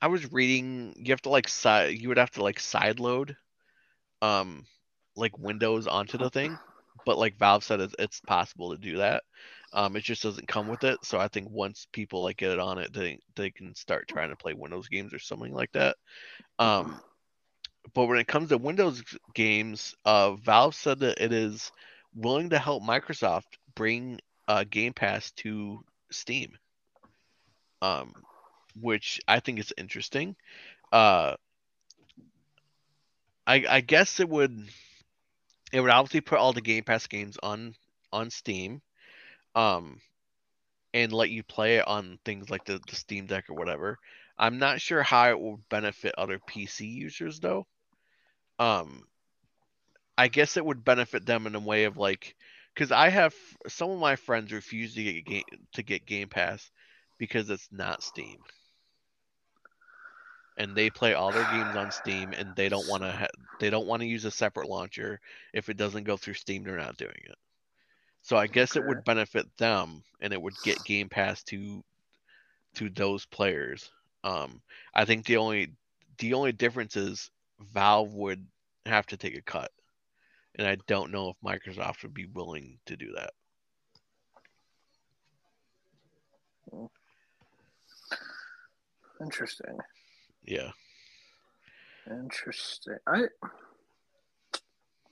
[0.00, 3.36] I was reading you have to like side you would have to like sideload
[4.22, 4.66] um
[5.16, 6.58] like Windows onto the thing
[7.06, 9.22] but like Valve said it's, it's possible to do that.
[9.72, 12.60] Um it just doesn't come with it so I think once people like get it
[12.60, 15.96] on it they they can start trying to play Windows games or something like that.
[16.58, 17.00] Um
[17.94, 19.02] but when it comes to Windows
[19.34, 21.72] games, uh, Valve said that it is
[22.14, 26.58] willing to help Microsoft bring uh, Game Pass to Steam,
[27.82, 28.12] um,
[28.78, 30.36] which I think is interesting.
[30.92, 31.36] Uh,
[33.46, 34.68] I, I guess it would
[35.72, 37.74] it would obviously put all the Game Pass games on
[38.12, 38.82] on Steam,
[39.54, 40.00] um,
[40.92, 43.98] and let you play it on things like the, the Steam Deck or whatever.
[44.38, 47.66] I'm not sure how it will benefit other PC users though.
[48.58, 49.04] Um,
[50.16, 52.36] I guess it would benefit them in a way of like,
[52.74, 53.34] because I have
[53.68, 55.42] some of my friends refuse to get game,
[55.74, 56.70] to get Game Pass
[57.18, 58.38] because it's not Steam,
[60.60, 63.26] and they play all their games on Steam, and they don't want to ha-
[63.58, 65.18] they don't want to use a separate launcher.
[65.54, 67.38] If it doesn't go through Steam, they're not doing it.
[68.20, 71.82] So I guess it would benefit them, and it would get Game Pass to
[72.74, 73.90] to those players.
[74.22, 74.60] Um,
[74.94, 75.72] I think the only
[76.18, 77.30] the only difference is
[77.72, 78.46] Valve would
[78.84, 79.70] have to take a cut,
[80.56, 83.30] and I don't know if Microsoft would be willing to do that.
[89.22, 89.78] Interesting.
[90.44, 90.70] Yeah,
[92.10, 92.96] Interesting.
[93.06, 93.24] I.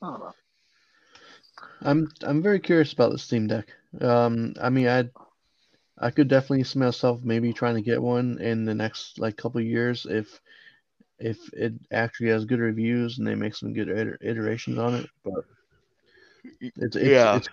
[0.00, 0.32] I don't know.
[1.82, 3.68] I'm I'm very curious about the Steam Deck.
[4.00, 5.08] Um, I mean, I
[5.98, 9.60] I could definitely see myself maybe trying to get one in the next like couple
[9.60, 10.40] of years if
[11.18, 15.06] if it actually has good reviews and they make some good iter- iterations on it.
[15.24, 15.44] But
[16.60, 17.36] it's, it's, Yeah.
[17.36, 17.48] it's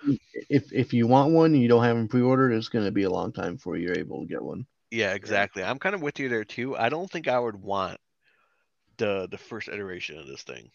[0.50, 3.04] if if you want one and you don't have them pre-ordered, it's going to be
[3.04, 4.66] a long time before you're able to get one.
[4.92, 5.64] Yeah, exactly.
[5.64, 6.76] I'm kind of with you there too.
[6.78, 8.00] I don't think I would want
[8.98, 10.70] the the first iteration of this thing.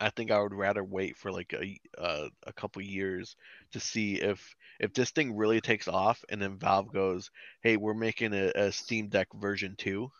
[0.00, 3.36] I think I would rather wait for like a uh, a couple years
[3.72, 7.30] to see if if this thing really takes off, and then Valve goes,
[7.62, 10.10] "Hey, we're making a, a Steam Deck version two,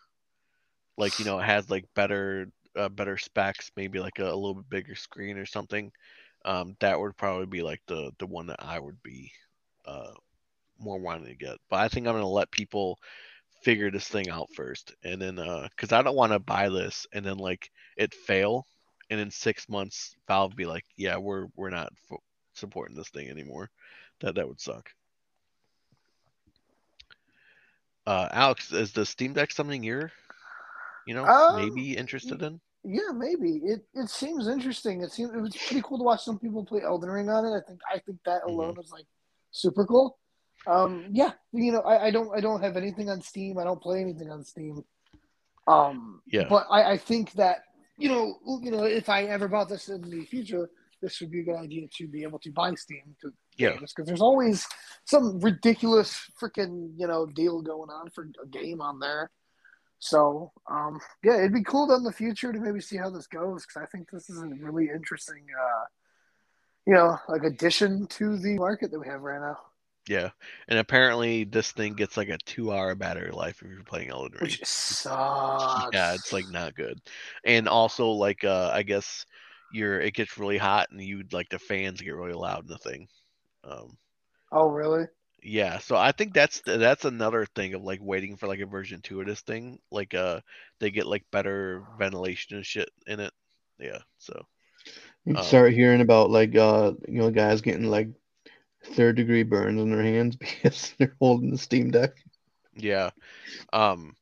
[0.97, 4.55] like you know, it has like better uh, better specs, maybe like a, a little
[4.55, 5.91] bit bigger screen or something."
[6.45, 9.31] Um, that would probably be like the the one that I would be
[9.85, 10.11] uh,
[10.79, 11.57] more wanting to get.
[11.69, 12.97] But I think I'm gonna let people
[13.63, 17.05] figure this thing out first, and then uh, because I don't want to buy this
[17.13, 18.65] and then like it fail
[19.09, 22.23] and in six months Valve be like, yeah, we're we're not fo-
[22.53, 23.69] supporting this thing anymore.
[24.21, 24.89] That that would suck.
[28.05, 30.11] Uh, Alex, is the Steam Deck something you're,
[31.05, 32.61] you know, Um, maybe interested in?
[32.85, 33.85] Yeah, maybe it.
[33.93, 35.01] It seems interesting.
[35.01, 37.51] It seems it was pretty cool to watch some people play Elden Ring on it.
[37.51, 38.47] I think I think that Mhm.
[38.47, 39.05] alone is like
[39.51, 40.17] super cool.
[40.67, 43.57] Um, yeah, you know, I, I don't I don't have anything on Steam.
[43.57, 44.83] I don't play anything on Steam.
[45.67, 46.47] Um, Yeah.
[46.49, 47.57] but I, I think that
[47.97, 50.69] you know you know if I ever bought this in the future,
[51.01, 53.77] this would be a good idea to be able to buy Steam to Yeah.
[53.79, 54.65] because there's always
[55.05, 59.31] some ridiculous freaking you know deal going on for a game on there.
[59.99, 63.65] So um, yeah, it'd be cool in the future to maybe see how this goes
[63.65, 65.85] because I think this is a really interesting, uh,
[66.85, 69.57] you know, like addition to the market that we have right now,
[70.07, 70.29] Yeah,
[70.69, 74.57] and apparently this thing gets like a two-hour battery life if you're playing Elden Ring.
[74.57, 75.85] which sucks.
[75.91, 76.99] Yeah, it's like not good.
[77.43, 79.25] And also like uh I guess
[79.69, 82.77] you're it gets really hot and you'd like the fans get really loud in the
[82.77, 83.07] thing.
[83.63, 83.97] Um
[84.51, 85.07] oh really?
[85.43, 89.01] yeah, so I think that's that's another thing of like waiting for like a version
[89.01, 89.79] 2 of this thing.
[89.91, 90.41] Like uh
[90.79, 93.33] they get like better ventilation and shit in it.
[93.79, 94.45] Yeah, so
[95.25, 98.09] You Um, start hearing about like uh you know guys getting like
[98.95, 102.13] third degree burns on their hands because they're holding the Steam Deck.
[102.75, 103.09] yeah.
[103.73, 104.15] Um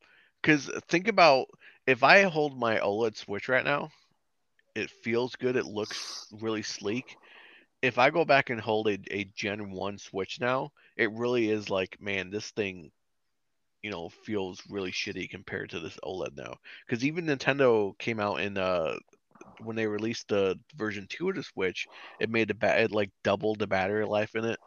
[0.44, 1.48] cuz think about
[1.88, 3.92] if I hold my OLED Switch right now,
[4.76, 7.18] it feels good, it looks really sleek.
[7.82, 11.70] if I go back and hold a, a Gen 1 Switch now, it really is
[11.70, 12.92] like, man, this thing,
[13.84, 16.56] you know, feels really shitty compared to this OLED now.
[16.86, 18.98] Because even Nintendo came out in uh
[19.60, 21.88] when they released the version 2 of the Switch,
[22.20, 24.60] it made the ba- it like doubled the battery life in it.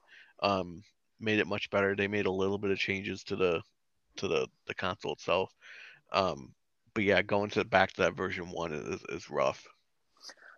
[0.43, 0.83] Um
[1.21, 1.97] made it much better.
[1.97, 3.61] They made a little bit of changes to the
[4.17, 5.53] to the the console itself.
[6.13, 6.55] Um
[6.95, 9.65] but yeah, going to back to that version 1 is is rough.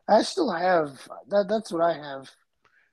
[0.09, 1.47] I still have that.
[1.49, 2.31] That's what I have.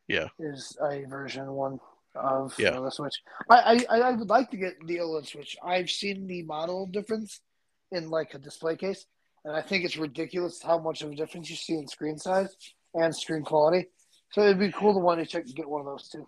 [0.08, 0.28] Yeah.
[0.40, 1.80] is a version one
[2.16, 2.80] of Yeah.
[2.80, 3.16] the Switch.
[3.50, 5.58] I, I I would like to get the OLED Switch.
[5.64, 7.42] I've seen the model difference
[7.92, 9.06] in like a display case,
[9.46, 12.56] and I think it's ridiculous how much of a difference you see in screen size
[12.94, 13.88] and screen quality.
[14.32, 16.28] So it'd be cool to want to check and get one of those too.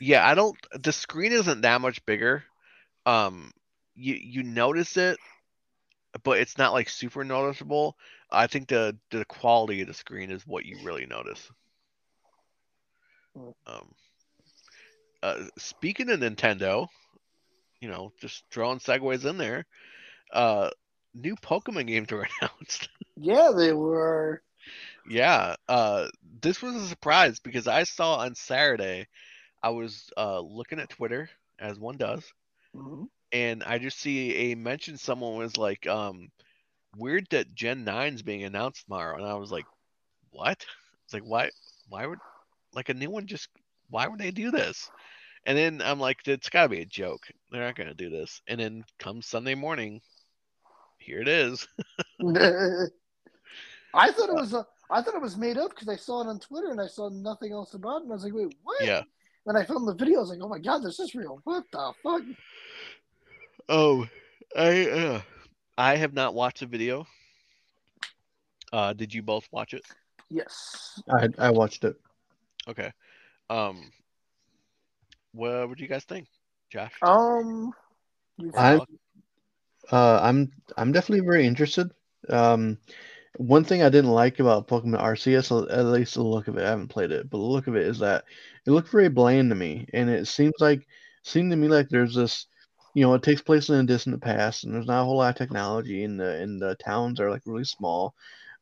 [0.00, 0.56] Yeah, I don't.
[0.82, 2.44] The screen isn't that much bigger.
[3.06, 3.52] Um,
[3.94, 5.18] you you notice it,
[6.24, 7.96] but it's not like super noticeable.
[8.30, 11.50] I think the the quality of the screen is what you really notice.
[13.36, 13.50] Hmm.
[13.66, 13.94] Um,
[15.22, 16.88] uh, speaking of Nintendo,
[17.80, 19.64] you know, just throwing segues in there.
[20.32, 20.70] Uh,
[21.18, 22.88] new Pokemon games were announced.
[23.16, 24.42] Yeah, they were.
[25.04, 26.08] Yeah, uh,
[26.40, 29.06] this was a surprise because I saw on Saturday,
[29.62, 32.32] I was uh, looking at Twitter as one does,
[32.74, 33.08] Mhm.
[33.32, 36.30] and I just see a mention someone was like, um,
[36.96, 39.66] weird that Gen 9's being announced tomorrow, and I was like,
[40.30, 40.64] what?
[41.04, 41.50] It's like why
[41.88, 42.20] why would
[42.74, 43.48] like a new one just
[43.90, 44.90] why would they do this?
[45.46, 47.26] And then I'm like, it's gotta be a joke.
[47.50, 48.40] They're not gonna do this.
[48.48, 50.00] And then comes Sunday morning,
[51.08, 51.66] here it is.
[53.94, 56.26] I thought it was a, I thought it was made up because I saw it
[56.26, 58.02] on Twitter and I saw nothing else about it.
[58.02, 58.84] And I was like, wait, what?
[58.84, 59.02] Yeah.
[59.46, 60.18] Then I filmed the video.
[60.18, 61.40] I was like, oh my god, this is real.
[61.44, 62.22] What the fuck?
[63.70, 64.06] Oh,
[64.56, 65.20] I uh,
[65.78, 67.06] I have not watched the video.
[68.72, 69.86] Uh, did you both watch it?
[70.28, 71.02] Yes.
[71.10, 71.96] I I watched it.
[72.68, 72.92] Okay.
[73.48, 73.90] Um,
[75.32, 76.28] what what do you guys think,
[76.70, 76.92] Josh?
[77.00, 77.72] Um.
[78.56, 78.80] I'm
[79.90, 81.90] uh I'm I'm definitely very interested.
[82.28, 82.78] Um,
[83.38, 86.70] one thing I didn't like about Pokemon Arceus, at least the look of it, I
[86.70, 88.24] haven't played it, but the look of it is that
[88.66, 90.86] it looked very bland to me, and it seems like
[91.24, 92.46] seemed to me like there's this,
[92.94, 95.30] you know, it takes place in a distant past, and there's not a whole lot
[95.30, 98.14] of technology, and the and the towns are like really small.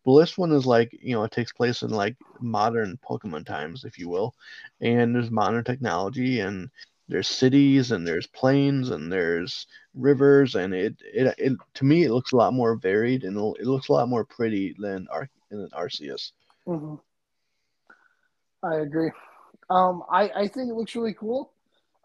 [0.04, 3.84] But this one is like, you know, it takes place in like modern Pokemon times,
[3.84, 4.34] if you will,
[4.80, 6.70] and there's modern technology, and
[7.08, 12.10] there's cities, and there's plains, and there's rivers, and it it, it to me it
[12.10, 15.68] looks a lot more varied, and it looks a lot more pretty than Ar- than
[15.70, 16.32] Arceus.
[16.66, 16.96] hmm
[18.62, 19.10] I agree.
[19.70, 21.52] Um, I I think it looks really cool.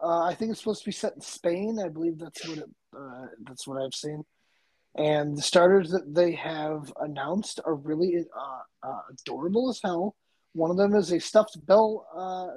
[0.00, 1.78] Uh, I think it's supposed to be set in Spain.
[1.84, 2.70] I believe that's what it.
[2.96, 4.24] Uh, that's what I've seen.
[4.94, 10.14] And the starters that they have announced are really uh, uh, adorable as hell.
[10.54, 12.48] One of them is a stuffed bell uh,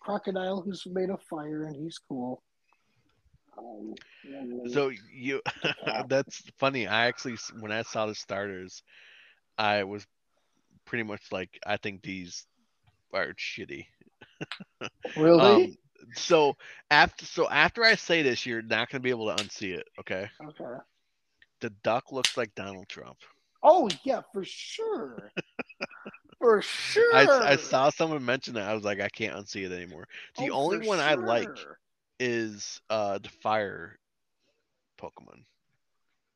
[0.00, 2.42] crocodile who's made of fire, and he's cool.
[3.56, 3.94] Um,
[4.24, 5.40] and- So you,
[6.08, 6.86] that's funny.
[6.86, 8.82] I actually, when I saw the starters,
[9.56, 10.04] I was
[10.84, 12.46] pretty much like, I think these
[13.12, 13.86] are shitty.
[15.16, 15.40] really?
[15.40, 15.76] Um,
[16.14, 16.56] so
[16.90, 19.86] after, so after I say this, you're not gonna be able to unsee it.
[20.00, 20.28] Okay.
[20.48, 20.74] okay.
[21.60, 23.16] The duck looks like Donald Trump.
[23.62, 25.30] Oh yeah, for sure.
[26.44, 27.16] for sure.
[27.16, 28.68] I, I saw someone mention that.
[28.68, 30.06] I was like, I can't unsee it anymore.
[30.36, 31.48] The Oh, only one I like
[32.20, 33.98] is uh the fire
[35.00, 35.42] Pokemon.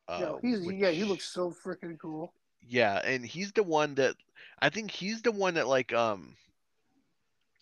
[0.08, 2.32] Uh, Yo, he's yeah, he looks so freaking cool.
[2.66, 4.14] Yeah, and he's the one that
[4.60, 6.34] I think he's the one that like um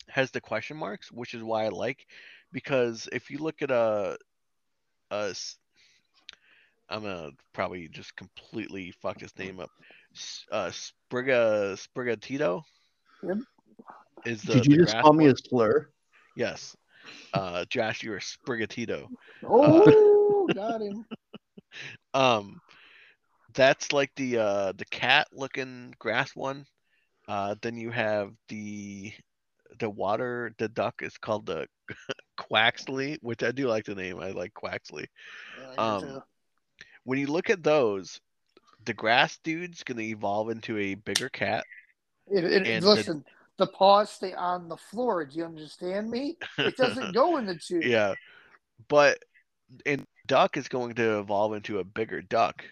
[0.07, 2.07] has the question marks, which is why I like
[2.53, 4.17] because if you look at a
[5.11, 5.35] a
[6.89, 9.69] I'm gonna probably just completely fuck his name up.
[10.17, 12.63] S- Uh, Spriga Sprigatito.
[13.23, 13.37] Yep.
[14.25, 15.89] Is the, Did you the just grass call me a slur?
[16.35, 16.75] Yes.
[17.33, 19.07] Uh, Josh, you're a Sprigatito.
[19.43, 21.05] Oh, got him.
[22.13, 22.59] Um,
[23.53, 26.65] that's like the uh the cat looking grass one.
[27.27, 29.13] Uh, then you have the
[29.79, 31.67] the water the duck is called the
[32.39, 34.19] Quaxly, which I do like the name.
[34.19, 35.05] I like Quaxly.
[35.59, 36.23] Yeah, me Um.
[37.03, 38.19] When you look at those,
[38.87, 41.63] the grass dude's gonna evolve into a bigger cat.
[42.25, 43.25] It, it, and the- listen,
[43.57, 45.25] the, paws stay on the floor.
[45.25, 46.37] Do you understand me?
[46.57, 47.83] It doesn't go in the tube.
[47.83, 48.15] yeah,
[48.87, 49.19] but
[49.85, 52.63] and duck is going to evolve into a bigger duck.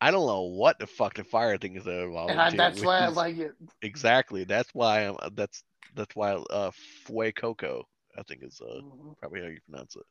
[0.00, 3.00] I don't know what the fuck the fire thing is evolve and I, that's why
[3.00, 3.52] I like it.
[3.82, 4.44] Exactly.
[4.44, 5.16] That's why I'm.
[5.34, 5.62] That's
[5.94, 6.70] that's why uh
[7.06, 7.82] Fuecoco
[8.18, 9.18] I think is uh Mhm.
[9.18, 10.06] probably how you pronounce it.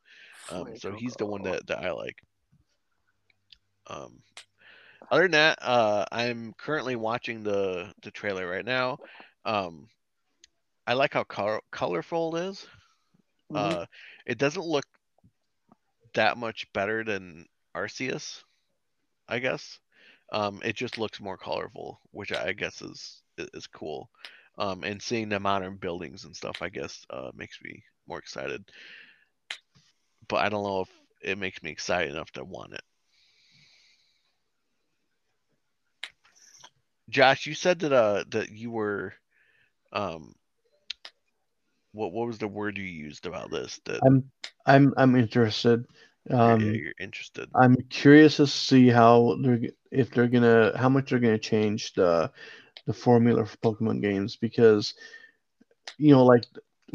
[0.52, 2.18] Um, so he's the one that that I like.
[3.88, 4.20] Um,
[5.12, 9.00] other than that, uh, I'm currently watching the the trailer right now.
[9.46, 9.90] Um,
[10.88, 12.68] I like how color, colorful it is.
[13.50, 13.80] Mhm.
[13.80, 13.86] Uh,
[14.26, 14.86] it doesn't look
[16.14, 17.46] that much better than
[17.76, 18.44] Arceus,
[19.28, 19.80] I guess.
[20.32, 24.10] Um, it just looks more colorful, which I guess is is cool.
[24.58, 28.64] Um, and seeing the modern buildings and stuff, I guess, uh, makes me more excited.
[30.30, 30.90] But I don't know if
[31.22, 32.82] it makes me excited enough to want it.
[37.10, 39.14] Josh, you said that uh that you were
[39.92, 40.36] um
[41.92, 44.30] what what was the word you used about this that I'm
[44.66, 45.86] I'm I'm interested.
[46.30, 47.50] Um, yeah, you're interested.
[47.56, 52.32] I'm curious to see how they're if they're gonna how much they're gonna change the
[52.86, 54.94] the formula for Pokemon games because
[55.98, 56.44] you know like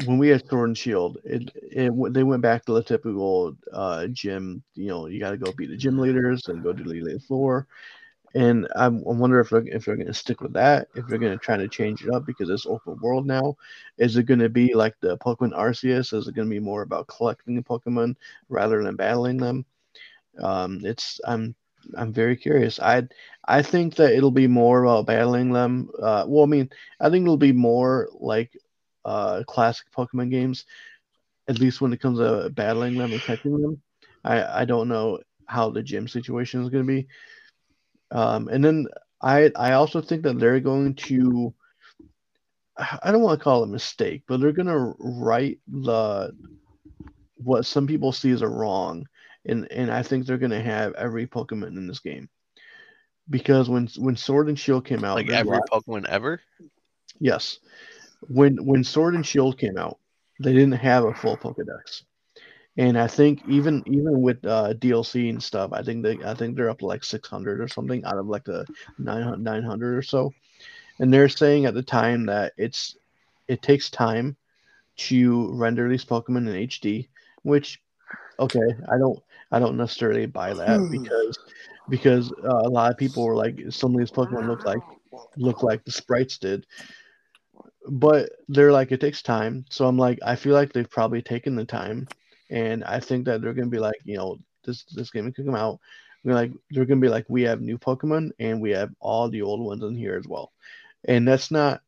[0.05, 4.07] when we had Sword and Shield, it it they went back to the typical uh
[4.07, 4.63] gym.
[4.73, 7.21] You know, you got to go beat the gym leaders and go to the Elite
[7.27, 7.67] Four.
[8.35, 11.19] And I'm, I wonder if they're, if they're going to stick with that, if they're
[11.19, 13.55] going to try to change it up because it's open world now.
[13.97, 16.13] Is it going to be like the Pokemon Arceus?
[16.13, 18.15] Is it going to be more about collecting the Pokemon
[18.49, 19.65] rather than battling them?
[20.41, 21.55] Um, it's I'm
[21.97, 22.79] I'm very curious.
[22.79, 23.07] I
[23.47, 25.89] I think that it'll be more about battling them.
[26.01, 26.69] Uh, well, I mean,
[26.99, 28.51] I think it'll be more like
[29.05, 30.65] uh, classic Pokemon games,
[31.47, 33.81] at least when it comes to battling them and catching them.
[34.23, 37.07] I I don't know how the gym situation is going to be.
[38.11, 38.87] Um, and then
[39.21, 41.53] I I also think that they're going to
[42.77, 46.35] I don't want to call it a mistake, but they're going to write the
[47.37, 49.07] what some people see as a wrong
[49.45, 52.29] and and I think they're gonna have every Pokemon in this game.
[53.29, 56.41] because when when Sword and Shield came out, like every lot- Pokemon ever.
[57.19, 57.59] Yes.
[58.27, 59.99] When when Sword and Shield came out,
[60.39, 62.03] they didn't have a full Pokedex.
[62.77, 66.55] And I think even even with uh, DLC and stuff, I think they I think
[66.55, 68.65] they're up to like 600 or something out of like the
[68.97, 70.33] 900, 900 or so.
[70.99, 72.97] And they're saying at the time that it's
[73.47, 74.35] it takes time
[74.97, 77.07] to render these Pokemon in HD,
[77.43, 77.81] which
[78.39, 78.59] okay,
[78.91, 79.19] I don't
[79.51, 80.91] I don't necessarily buy that Hmm.
[80.91, 81.37] because
[81.89, 84.81] because uh, a lot of people were like some of these Pokemon look like
[85.37, 86.65] look like the sprites did.
[87.89, 89.65] But they're like it takes time.
[89.69, 92.07] So I'm like I feel like they've probably taken the time
[92.49, 95.55] and I think that they're gonna be like, you know, this this game can come
[95.55, 95.79] out.
[96.23, 99.41] We're like they're gonna be like we have new Pokemon and we have all the
[99.41, 100.51] old ones in here as well.
[101.07, 101.81] And that's not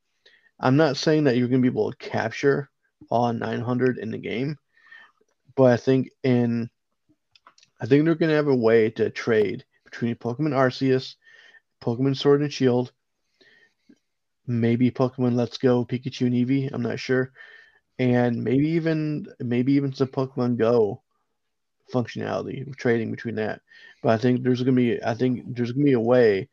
[0.59, 2.69] I'm not saying that you're gonna be able to capture
[3.09, 4.57] all 900 in the game,
[5.55, 6.69] but I think in
[7.79, 11.15] I think they're gonna have a way to trade between Pokemon Arceus,
[11.81, 12.91] Pokemon Sword and Shield,
[14.45, 16.69] maybe Pokemon Let's Go, Pikachu and Eevee.
[16.71, 17.31] I'm not sure,
[17.99, 21.01] and maybe even maybe even some Pokemon Go
[21.93, 23.61] functionality trading between that.
[24.03, 26.49] But I think there's gonna be I think there's gonna be a way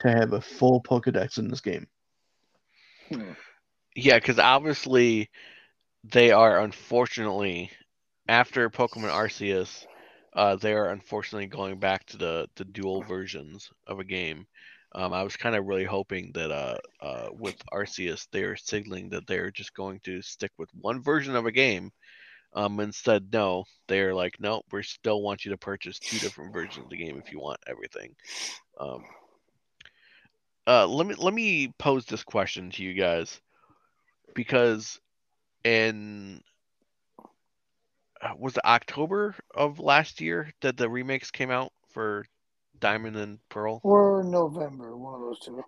[0.00, 1.86] to have a full Pokedex in this game.
[3.94, 5.30] Yeah, because obviously
[6.04, 7.70] they are unfortunately
[8.28, 9.86] after Pokemon Arceus,
[10.32, 14.46] uh, they are unfortunately going back to the the dual versions of a game.
[14.94, 19.26] Um, I was kind of really hoping that uh, uh, with Arceus, they're signaling that
[19.26, 21.90] they're just going to stick with one version of a game.
[22.54, 26.84] Um, instead, no, they're like, no, we still want you to purchase two different versions
[26.84, 28.14] of the game if you want everything.
[28.78, 29.02] Um,
[30.66, 33.40] uh, let me let me pose this question to you guys
[34.34, 35.00] because
[35.64, 36.40] in
[38.20, 42.24] uh, was it October of last year that the remakes came out for
[42.82, 43.80] Diamond and Pearl?
[43.84, 45.62] Or November, one of those two.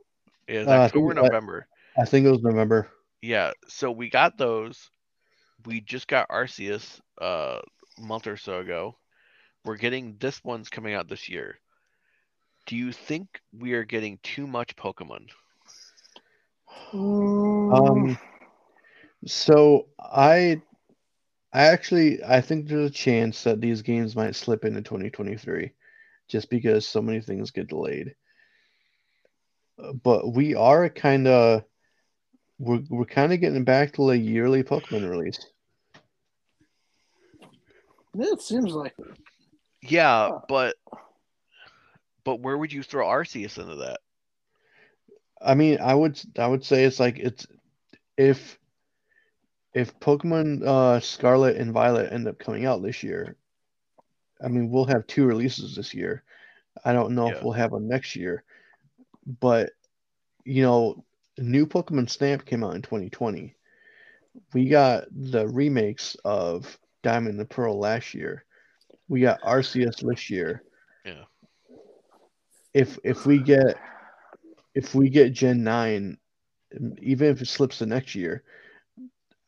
[0.49, 1.69] Yeah, it was Uh, I October, think- I- November.
[1.97, 2.91] I think it was November.
[3.23, 4.91] Yeah, so we got those.
[5.65, 7.61] We just got Arceus uh,
[7.97, 8.99] a month or so ago.
[9.65, 11.59] We're getting this one's coming out this year.
[12.67, 15.29] Do you think we are getting too much Pokemon?
[16.93, 17.73] Mm,
[18.13, 18.19] Um,
[19.27, 20.61] so I,
[21.53, 25.71] I actually I think there's a chance that these games might slip into 2023,
[26.29, 28.15] just because so many things get delayed.
[29.79, 31.65] Uh, But we are kind of
[32.59, 35.39] we're we're kind of getting back to a yearly Pokemon release.
[38.17, 39.19] it seems like it.
[39.83, 40.39] Yeah, Huh.
[40.49, 40.77] but
[42.25, 44.01] but where would you throw Arceus into that?
[45.43, 47.47] I mean, I would I would say it's like it's
[48.17, 48.59] if
[49.75, 53.37] if Pokemon uh, Scarlet and Violet end up coming out this year,
[54.45, 56.23] I mean, we'll have two releases this year.
[56.85, 57.37] I don't know Yeah.
[57.37, 58.45] if we'll have one next year,
[59.41, 59.71] but
[60.45, 61.05] you know,
[61.39, 63.55] new Pokemon Snap came out in 2020.
[64.53, 68.45] We got the remakes of Diamond and Pearl last year.
[69.09, 70.63] We got Arceus this year.
[71.05, 71.25] Yeah.
[72.75, 73.77] If if we get
[74.75, 76.19] if we get Gen 9,
[77.01, 78.43] even if it slips to next year,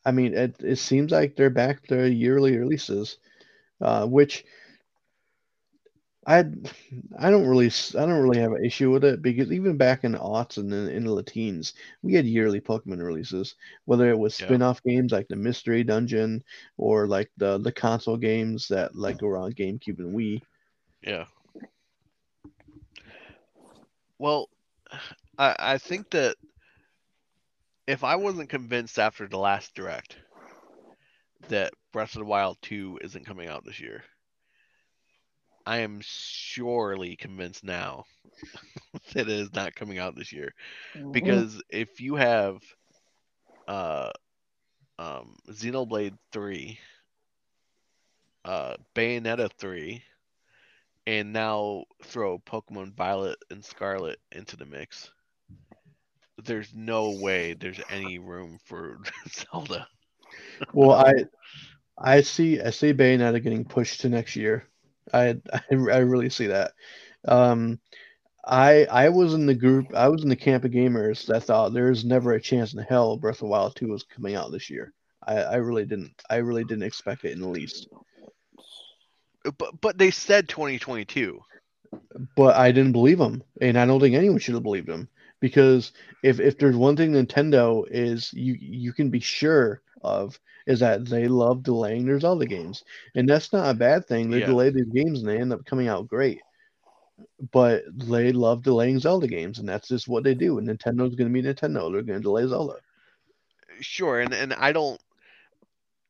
[0.05, 3.17] I mean, it, it seems like they're back to yearly releases,
[3.81, 4.45] uh, which
[6.27, 6.39] I
[7.19, 7.67] I don't really
[7.97, 10.71] I don't really have an issue with it because even back in the aughts and
[10.73, 11.73] in, in the teens,
[12.03, 13.55] we had yearly Pokemon releases,
[13.85, 14.59] whether it was Yeah.
[14.59, 16.43] spin-off games like the Mystery Dungeon
[16.77, 20.43] or like the the console games that like were on GameCube and Wii.
[21.03, 21.25] Yeah.
[24.19, 24.49] Well,
[25.37, 26.37] I I think that
[27.87, 30.17] if I wasn't convinced after the last direct
[31.49, 34.03] that Breath of the Wild 2 isn't coming out this year,
[35.67, 38.05] I am surely convinced now
[39.13, 40.53] that it is not coming out this year.
[40.95, 41.11] Mhm.
[41.11, 42.63] Because if you have
[43.67, 44.11] uh
[44.97, 46.79] um Xenoblade 3,
[48.45, 50.01] uh Bayonetta 3,
[51.05, 55.11] and now throw Pokemon Violet and Scarlet into the mix,
[56.45, 58.99] there's no way there's any room for
[59.29, 59.85] Zelda.
[60.71, 61.25] Well, I
[61.97, 64.65] I see I see Bayonetta getting pushed to next year.
[65.13, 66.73] I I, I really see that.
[67.27, 67.79] Um,
[68.45, 69.93] I I was in the group.
[69.93, 73.17] I was in the camp of gamers that thought there's never a chance in hell
[73.17, 74.93] Breath of Wild 2 was coming out this year.
[75.25, 76.13] I, I really didn't.
[76.29, 77.89] I really didn't expect it in the least.
[79.57, 81.39] But but they said 2022.
[82.35, 85.09] But I didn't believe them, and I don't think anyone should have believed them
[85.39, 85.91] because
[86.23, 91.05] if if there's one thing Nintendo is you you can be sure of is that
[91.07, 92.83] they love delaying their Zelda games,
[93.15, 94.29] and that's not a bad thing.
[94.31, 94.41] They Yeah.
[94.41, 96.41] delay these games and they end up coming out great.
[97.51, 100.57] but they love delaying Zelda games, and that's just what they do.
[100.59, 102.75] And Nintendo's going to be Nintendo; they're going to delay Zelda.
[103.81, 105.01] Sure, and and I don't,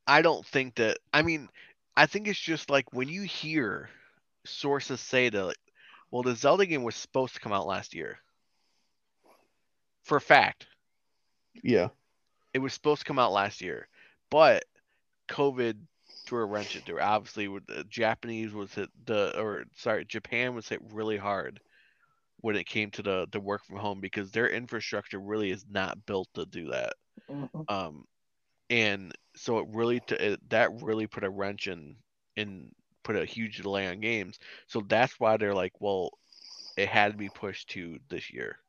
[0.08, 0.98] I don't think that.
[1.14, 1.50] I mean,
[1.96, 3.90] I think it's just like when you hear
[4.46, 5.58] sources say that, like,
[6.12, 8.20] well, the Zelda game was supposed to come out last year.
[10.04, 10.68] For a fact,
[11.64, 11.90] Yeah,
[12.54, 13.88] it was supposed to come out last year,
[14.30, 14.66] but
[15.30, 15.80] COVID
[16.26, 17.02] threw a wrench into it.
[17.02, 21.62] Obviously, with the Japanese was hit the or sorry, Japan was hit really hard
[22.42, 26.06] when it came to the the work from home because their infrastructure really is not
[26.06, 26.94] built to do that.
[27.30, 27.66] Mhm.
[27.70, 28.06] Um,
[28.70, 31.98] and so it really t- it, that really put a wrench in
[32.36, 32.72] in
[33.04, 34.40] put a huge delay on games.
[34.68, 36.12] So that's why they're like, well,
[36.78, 38.60] it had to be pushed to this year.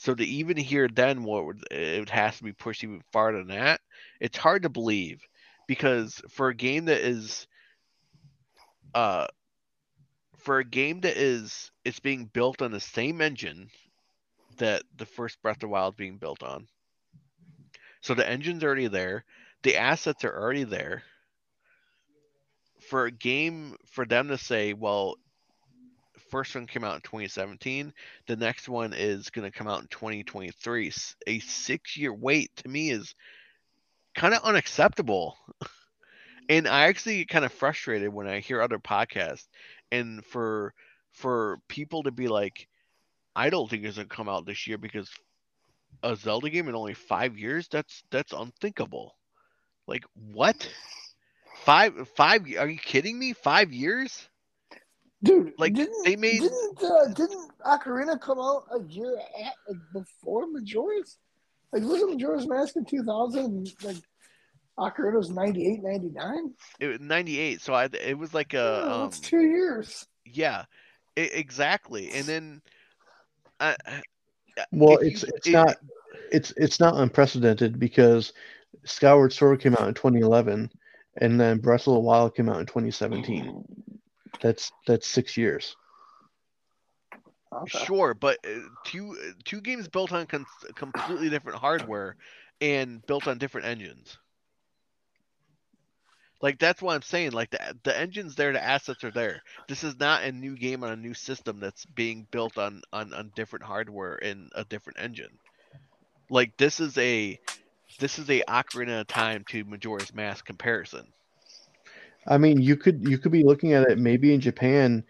[0.00, 3.48] So to even hear then what would, it has to be pushed even farther than
[3.48, 3.82] that,
[4.18, 5.20] it's hard to believe
[5.68, 7.46] because for a game that is
[8.94, 9.26] uh
[10.38, 13.70] for a game that is it's being built on the same engine
[14.58, 16.66] that the first Breath of the Wild being built on.
[18.02, 19.24] So the engine's already there,
[19.62, 21.02] the assets are already there.
[22.80, 25.16] For a game for them to say, well,
[26.30, 27.92] first one came out in 2017,
[28.26, 30.92] the next one is going to come out in 2023.
[31.26, 33.14] A 6-year wait to me is
[34.14, 35.36] kind of unacceptable.
[36.48, 39.46] and I actually get kind of frustrated when I hear other podcasts
[39.92, 40.74] and for
[41.12, 42.68] for people to be like
[43.36, 45.08] I don't think it's going to come out this year because
[46.02, 49.14] a Zelda game in only 5 years that's that's unthinkable.
[49.86, 50.68] Like what?
[51.64, 53.32] 5 5 are you kidding me?
[53.32, 54.28] 5 years?
[55.22, 59.78] Dude, Like, didn't, they made- didn't uh, didn't Ocarina come out a year at, like
[59.92, 61.18] before Majora's?
[61.72, 63.70] Like wasn't Majora's Mask in two thousand?
[63.82, 63.96] Like
[64.78, 66.54] Ocarina was 98, 99?
[66.80, 70.06] It was 98 so I it was like a Oh, um that's two years.
[70.24, 70.64] yeah.
[71.18, 72.10] e- exactly.
[72.12, 72.62] And then
[73.60, 74.02] I, I-
[74.72, 75.76] well, if you- it's it's it- not
[76.32, 78.32] it's it's not unprecedented because
[78.84, 80.70] Skyward Sword came out in 2011,
[81.18, 83.79] and then Breath of the Wild came out in 2017.
[84.40, 85.76] That's that's six years.
[87.52, 87.84] Okay.
[87.84, 90.46] Sure, but uh, two uh, two games built on con-
[90.76, 92.16] completely different hardware
[92.60, 94.18] and built on different engines.
[96.40, 97.32] Like that's what I'm saying.
[97.32, 99.42] Like the the engine's there, the assets are there.
[99.68, 103.12] This is not a new game on a new system that's being built on on,
[103.12, 105.38] on different hardware and a different engine.
[106.30, 107.38] Like this is a
[107.98, 111.12] this is a Ocarina of Time to Majora's Mask comparison.
[112.26, 115.04] I mean, you could you could be looking at it maybe in Japan,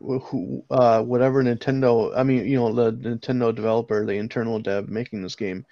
[0.00, 2.12] who uh, whatever Nintendo.
[2.16, 5.66] I mean, you know, the Nintendo developer, the internal dev making this game,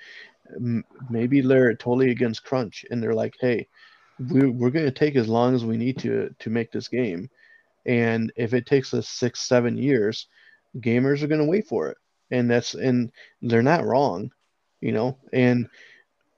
[1.10, 3.68] maybe they're totally against crunch, and they're like, hey,
[4.18, 7.30] we we're going to take as long as we need to to make this game,
[7.86, 10.26] and if it takes us six seven years,
[10.78, 11.98] gamers are going to wait for it,
[12.30, 14.30] and that's and they're not wrong,
[14.80, 15.68] you know, and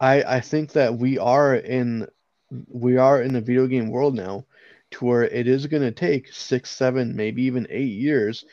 [0.00, 2.06] I I think that we are in
[2.68, 4.44] we are in the video game world now
[4.92, 8.44] to where it is going to take six, seven, maybe even eight years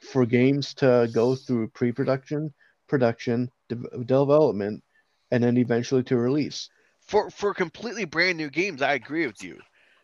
[0.00, 2.52] for games to go through pre production,
[2.88, 4.82] production, de- development,
[5.30, 6.70] and then eventually to release.
[7.00, 9.58] For for completely brand new games, I agree with you.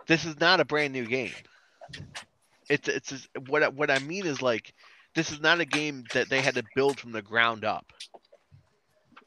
[0.06, 1.32] This is not a brand new game.
[2.68, 4.72] It's it's what I, what I mean is like
[5.14, 7.92] this is not a game that they had to build from the ground up.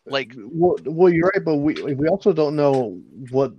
[0.05, 3.01] Like Well, well, you're right, but we we also don't know
[3.31, 3.53] what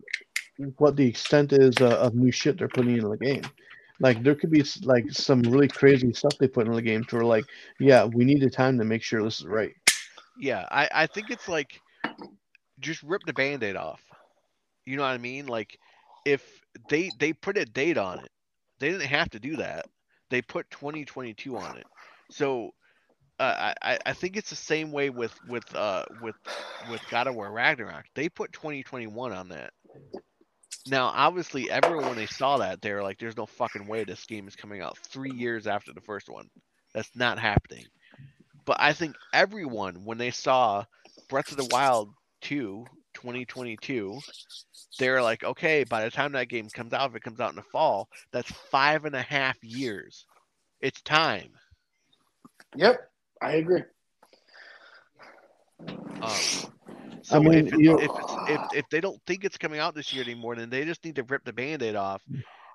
[0.78, 3.42] what the extent is uh, of new shit they're putting in the game.
[4.00, 7.26] Like there could be like some really crazy stuff they put in the game to
[7.26, 7.46] like,
[7.78, 9.74] yeah, we need the time to make sure this is right.
[10.36, 11.82] yeah, I I think it's like
[12.80, 14.02] just rip the band-aid off.
[14.86, 15.46] You know what I mean?
[15.46, 15.78] Like
[16.24, 16.42] if
[16.88, 18.30] they they put a date on it,
[18.78, 19.86] they didn't have to do that.
[20.30, 21.86] They put 2022 on it.
[22.30, 22.70] So
[23.38, 26.36] uh, I I- I think it's the same way with with uh with
[26.82, 28.06] with God of War Ragnarok.
[28.14, 29.72] They put 2021 on that.
[30.88, 34.24] Now, obviously, everyone when they saw that, they were like, "There's no fucking way this
[34.24, 36.48] game is coming out three years after the first one.
[36.94, 37.86] That's not happening."
[38.64, 40.84] But I think everyone, when they saw
[41.28, 44.20] Breath of the Wild 2 2022,
[44.98, 47.56] they're like, "Okay, by the time that game comes out, if it comes out in
[47.56, 50.26] the fall, that's five and a half years.
[50.80, 51.52] It's time."
[52.76, 53.10] Yep,
[53.42, 53.82] I agree.
[56.22, 56.75] Um,
[57.26, 58.12] so mean, if, you- if,
[58.46, 61.16] if if they don't think it's coming out this year anymore, then they just need
[61.16, 62.22] to rip the band-aid off,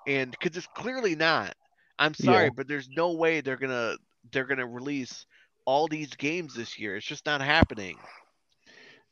[0.06, 1.54] and because it's clearly not.
[1.98, 2.50] I'm sorry, Yeah.
[2.50, 3.96] but there's no way they're gonna
[4.32, 5.26] they're gonna release
[5.64, 6.96] all these games this year.
[6.96, 7.98] It's just not happening.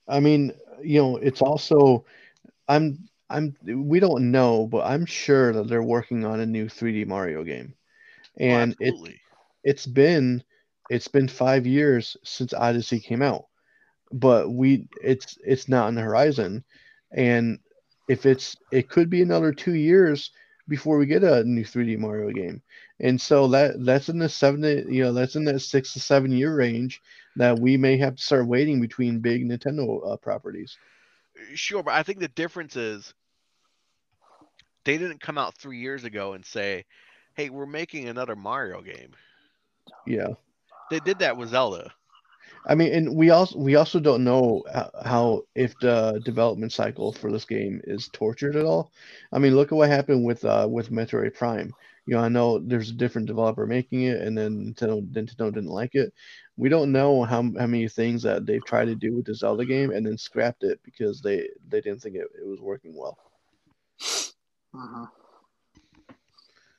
[0.09, 0.53] I mean,
[0.83, 2.05] you know, it's also
[2.69, 7.05] I'm I'm we don't know, but I'm sure that they're working on a new 3D
[7.05, 7.75] Mario game.
[8.49, 8.97] Oh, And it
[9.65, 10.43] it's been
[10.89, 13.47] it's been five years since Odyssey came out,
[14.12, 16.65] but we it's it's not on the horizon,
[17.12, 17.59] and
[18.09, 20.31] if it's it could be another two years
[20.69, 22.62] before we get a new 3D Mario game,
[23.01, 26.01] and so that that's in the seven to, you know that's in that six to
[26.01, 27.01] seven year range
[27.37, 30.77] that we may have to start waiting between big Nintendo uh, properties.
[31.55, 33.15] Sure, but I think the difference is
[34.85, 36.85] they didn't come out three years ago and say,
[37.35, 39.12] "Hey, we're making another Mario game."
[40.07, 40.28] Yeah.
[40.91, 41.93] They did that with Zelda.
[42.66, 44.62] I mean, and we also we also don't know
[45.05, 48.93] how if the development cycle for this game is tortured at all.
[49.32, 51.73] I mean, look at what happened with uh, with Metroid Prime.
[52.07, 55.70] You know, I know there's a different developer making it, and then Nintendo Nintendo didn't
[55.70, 56.12] like it.
[56.57, 59.65] We don't know how how many things that they've tried to do with the Zelda
[59.65, 63.16] game and then scrapped it because they they didn't think it, it was working well.
[64.74, 65.07] Uh-huh.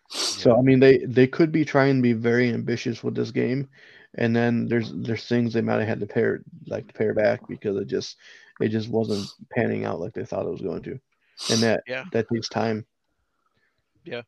[0.09, 3.67] So I mean, they they could be trying to be very ambitious with this game,
[4.15, 7.47] and then there's there's things they might have had to pare like to pare back
[7.47, 8.17] because it just
[8.59, 10.99] it just wasn't panning out like they thought it was going to,
[11.49, 12.05] and that Yeah.
[12.11, 12.85] that takes time.
[14.03, 14.21] Yeah,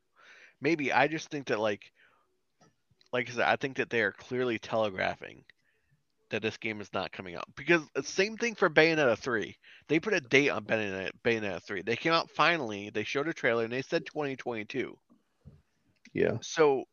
[0.61, 1.91] maybe I just think that like,
[3.11, 5.43] like I said, I think that they are clearly telegraphing
[6.29, 9.55] that this game is not coming out because the same thing for Bayonetta three.
[9.87, 11.81] They put a date on Bayonetta, Bayonetta three.
[11.81, 12.89] They came out finally.
[12.91, 14.97] They showed a trailer and they said 2022.
[16.13, 16.83] Yeah, So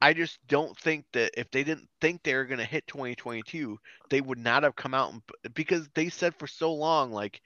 [0.00, 3.78] I just don't think that if they didn't think they were going to hit 2022,
[4.10, 5.22] they would not have come out and,
[5.54, 7.40] because they said for so long, like,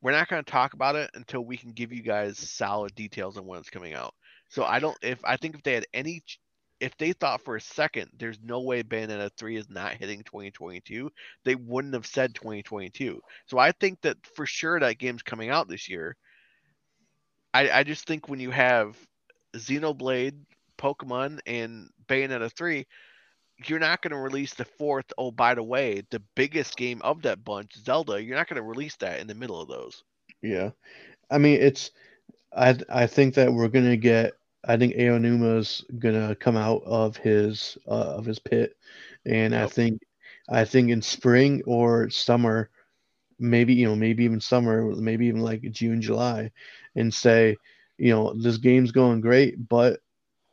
[0.00, 3.36] we're not going to talk about it until we can give you guys solid details
[3.36, 4.14] on when it's coming out.
[4.48, 6.22] So I don't, if I think if they had any,
[6.78, 11.10] if they thought for a second there's no way Bayonetta 3 is not hitting 2022,
[11.44, 13.20] they wouldn't have said 2022.
[13.46, 16.16] So I think that for sure that game's coming out this year.
[17.52, 18.96] I, I just think when you have
[19.56, 20.36] Xenoblade,
[20.78, 22.86] Pokemon, and Bayonetta 3,
[23.66, 25.06] you're not going to release the fourth.
[25.18, 28.68] Oh, by the way, the biggest game of that bunch, Zelda, you're not going to
[28.68, 30.02] release that in the middle of those.
[30.42, 30.70] yeah.
[31.30, 31.90] I mean, it's
[32.56, 34.34] I I think that we're gonna get.
[34.66, 38.76] I think Aonuma's gonna come out of his uh, of his pit,
[39.26, 40.00] and I think
[40.48, 42.70] I think in spring or summer,
[43.38, 46.50] maybe you know maybe even summer, maybe even like June July,
[46.96, 47.56] and say,
[47.98, 50.00] you know, this game's going great, but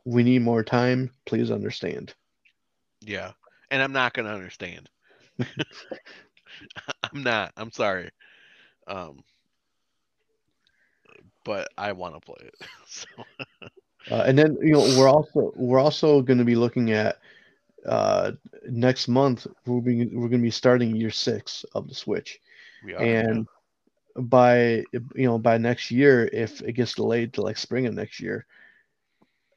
[0.06, 1.10] we need more time.
[1.26, 2.14] Please understand.
[3.00, 3.32] Yeah.
[3.70, 4.88] And I'm not going to understand.
[7.02, 7.52] I'm not.
[7.56, 8.10] I'm sorry.
[8.86, 9.24] Um,
[11.44, 12.54] but I want to play it.
[12.86, 13.06] So,
[14.08, 17.18] Uh, and then you know we're also we're also going to be looking at
[17.84, 18.30] uh,
[18.68, 19.48] next month.
[19.66, 22.38] We're being, we're going to be starting year six of the Switch,
[22.84, 23.02] we are.
[23.02, 23.48] and
[24.14, 28.20] by you know by next year, if it gets delayed to like spring of next
[28.20, 28.46] year,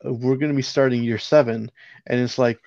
[0.03, 1.71] we're going to be starting year seven,
[2.07, 2.59] and it's like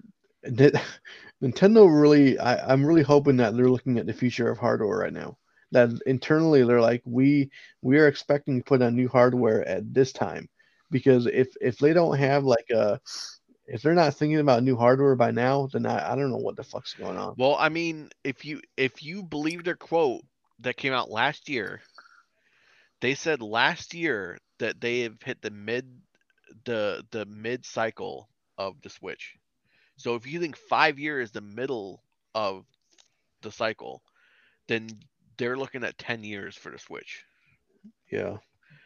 [0.46, 2.38] Nintendo really.
[2.38, 5.36] I, I'm really hoping that they're looking at the future of hardware right now.
[5.72, 7.50] That internally they're like we
[7.82, 10.48] we are expecting to put on new hardware at this time
[10.90, 13.00] because if if they don't have like a
[13.66, 16.56] if they're not thinking about new hardware by now, then I, I don't know what
[16.56, 17.34] the fuck's going on.
[17.36, 20.22] Well, I mean, if you if you believe their quote
[20.60, 21.80] that came out last year,
[23.00, 25.86] they said last year that they have hit the mid
[26.66, 28.28] the the mid cycle
[28.58, 29.36] of the Switch.
[29.96, 32.02] So if you think 5 years is the middle
[32.34, 32.66] of
[33.40, 34.02] the cycle,
[34.68, 34.88] then
[35.38, 37.24] they're looking at 10 years for the Switch.
[38.10, 38.36] Yeah,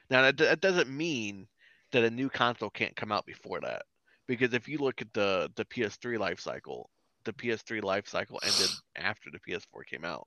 [0.08, 1.48] Now that, that doesn't mean
[1.92, 3.82] that a new console can't come out before that,
[4.28, 6.90] because if you look at the the PS3 life cycle,
[7.24, 10.26] the PS3 life cycle ended after the PS4 came out.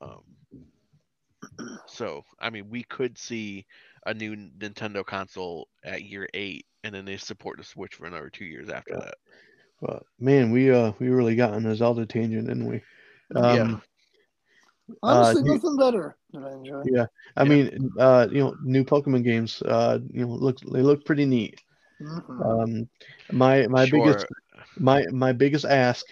[0.00, 0.22] Um,
[1.86, 3.66] so I mean, we could see
[4.06, 8.30] a new Nintendo console at year eight, and then they support the Switch for another
[8.30, 8.98] two years after Yeah.
[8.98, 9.14] that.
[9.80, 12.82] but man, we uh we really got on a Zelda tangent, didn't we?
[13.30, 13.64] Yeah.
[13.64, 13.82] Um,
[15.02, 16.84] Honestly, you- nothing better that I enjoy.
[16.84, 17.06] Yeah,
[17.36, 17.56] I Yeah.
[17.56, 21.60] mean, uh, you know, new Pokemon games, uh, you know, look they look pretty neat.
[22.00, 22.44] Mhm.
[22.44, 22.88] Um,
[23.32, 24.26] my my sure, biggest
[24.78, 26.06] my my biggest ask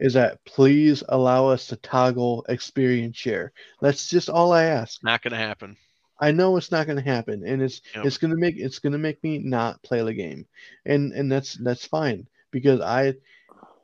[0.00, 3.52] is that please allow us to toggle experience share.
[3.80, 5.00] That's just all I ask.
[5.02, 5.76] not gonna happen.
[6.20, 8.02] I know it's not going to happen, and it's Yep.
[8.02, 10.46] it's going to make it's going to make me not play the game,
[10.86, 13.14] and and that's that's fine because I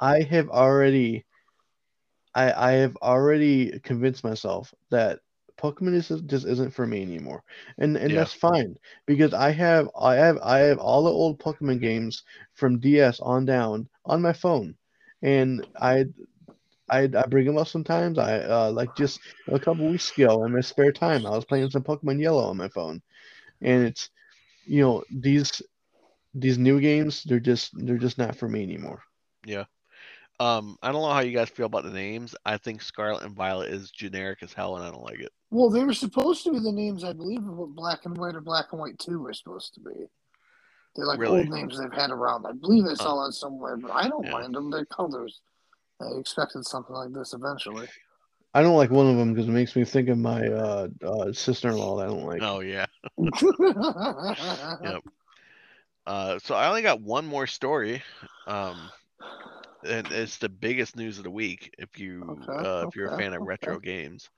[0.00, 1.24] I have already
[2.34, 5.20] I I have already convinced myself that
[5.58, 7.44] Pokemon is just isn't for me anymore,
[7.78, 8.16] and and Yeah.
[8.16, 8.76] that's fine
[9.06, 12.22] because I have I have I have all the old Pokemon games
[12.54, 14.76] from DS on down on my phone,
[15.22, 16.06] and I.
[16.88, 18.16] I, I bring them up sometimes.
[18.16, 19.18] I uh, like just
[19.48, 22.56] a couple weeks ago in my spare time, I was playing some Pokemon Yellow on
[22.56, 23.02] my phone,
[23.60, 24.08] and it's
[24.66, 25.60] you know these
[26.36, 29.02] these new games, they're just they're just not for me anymore.
[29.44, 29.64] Yeah.
[30.38, 32.34] Um, I don't know how you guys feel about the names.
[32.44, 35.32] I think Scarlet and Violet is generic as hell, and I don't like it.
[35.50, 38.34] Well, they were supposed to be the names, I believe, of what Black and White
[38.34, 40.08] or Black and White 2 were supposed to be.
[40.96, 41.40] They're like Really?
[41.40, 42.46] old names they've had around.
[42.46, 44.32] I believe I saw that somewhere, but I don't Yeah.
[44.32, 44.70] mind them.
[44.70, 45.40] They're colors.
[46.00, 47.86] I expected something like this eventually.
[48.54, 51.32] I don't like one of them because it makes me think of my uh, uh,
[51.32, 52.42] sister-in-law that I don't like.
[52.42, 52.86] Oh yeah.
[53.18, 53.34] yep.
[54.82, 55.02] Yep.
[56.06, 58.02] Uh, so I only got one more story.
[58.46, 58.76] Um,
[59.84, 61.74] and it's the biggest news of the week.
[61.78, 64.30] If you Okay, uh, if you're a fan of retro games,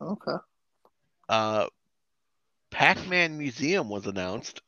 [0.00, 0.36] Okay.
[1.28, 1.66] uh,
[2.70, 4.62] Pac-Man Museum was announced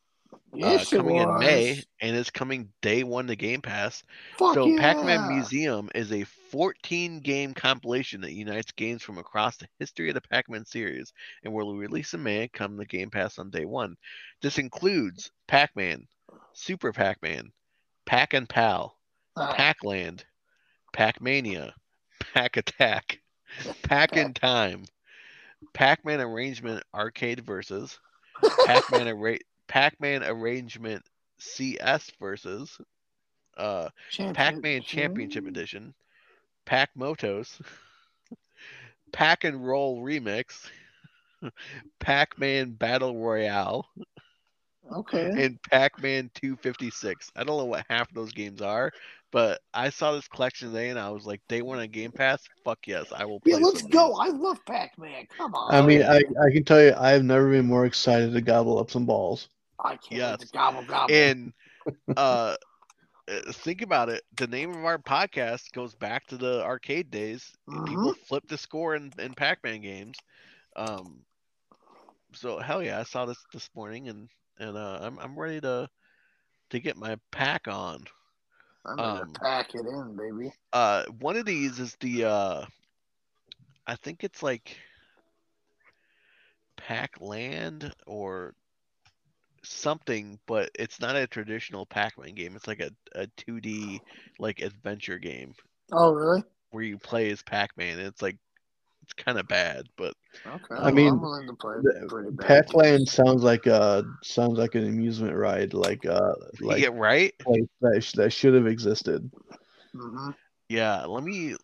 [0.55, 4.03] Yes, it coming in May, and it's coming day one to Game Pass.
[4.37, 4.81] Fuck so yeah.
[4.81, 10.15] Pac-Man Museum is a 14 game compilation that unites games from across the history of
[10.15, 11.13] the Pac-Man series
[11.43, 13.97] and will release in May come the Game Pass on day one.
[14.43, 16.07] This includes Pac-Man,
[16.53, 17.51] Super Pac-Man,
[18.05, 18.97] Pac and Pal,
[19.37, 20.27] Ah, Pac-Land,
[20.93, 21.75] Pac-Mania,
[22.35, 23.21] Pac-Attack,
[23.83, 24.85] Pac in Time,
[25.73, 27.99] Pac-Man Arrangement Arcade versus
[28.67, 29.39] Pac-Man Arra-
[29.73, 31.03] Pac-Man Arrangement
[31.39, 32.79] CS versus
[33.57, 33.89] uh
[34.35, 35.95] Pac-Man Championship Edition,
[36.67, 37.61] Pac Motos,
[39.13, 40.71] Pac and Roll Remix,
[42.01, 43.87] Pac-Man Battle Royale,
[44.93, 45.33] Okay.
[45.37, 47.31] and Pac-Man 256.
[47.37, 48.93] I don't know what half of those games are,
[49.33, 52.49] but I saw this collection today and I was like, day one on Game Pass.
[52.65, 53.61] Fuck yes, I will play.
[53.61, 54.15] Yeah, let's some go.
[54.15, 55.27] I love Pac-Man.
[55.37, 55.73] Come on.
[55.73, 56.03] I mean.
[56.03, 59.07] I, I can tell you, I have never been more excited to gobble up some
[59.07, 59.49] balls.
[59.85, 60.53] I can't Yes.
[60.53, 61.09] gobble gobble.
[61.09, 61.53] And
[62.17, 62.57] uh,
[63.29, 64.23] uh, think about it.
[64.37, 67.55] The name of our podcast goes back to the arcade days.
[67.69, 67.83] Mhm.
[67.85, 70.19] People flip the score in, in Pac-Man games.
[70.77, 71.25] Um,
[72.33, 74.29] so hell yeah, I saw this this morning, and
[74.59, 75.89] and uh, I'm I'm ready to
[76.71, 78.05] to get my pack on.
[78.87, 80.53] I'm gonna um, pack it in, baby.
[80.73, 82.67] Uh, one of these is the uh,
[83.87, 84.77] I think it's like
[86.77, 88.55] Pac Land or
[89.65, 92.57] something, but it's not a traditional Pac-Man game.
[92.57, 94.03] It's like a, a 2D
[94.39, 95.55] like adventure game
[95.93, 96.43] Oh, really?
[96.71, 97.99] where you play as Pac-Man.
[97.99, 98.37] It's like
[99.03, 100.15] it's kind of bad, but
[100.47, 100.75] Okay.
[100.77, 104.87] I well, mean, I'm willing to play the- Pac-Land sounds like a sounds like an
[104.87, 107.33] amusement ride, like uh like yeah, right.
[107.45, 109.31] place that sh- that should have existed.
[109.95, 110.31] hmm
[110.69, 111.57] Yeah, let me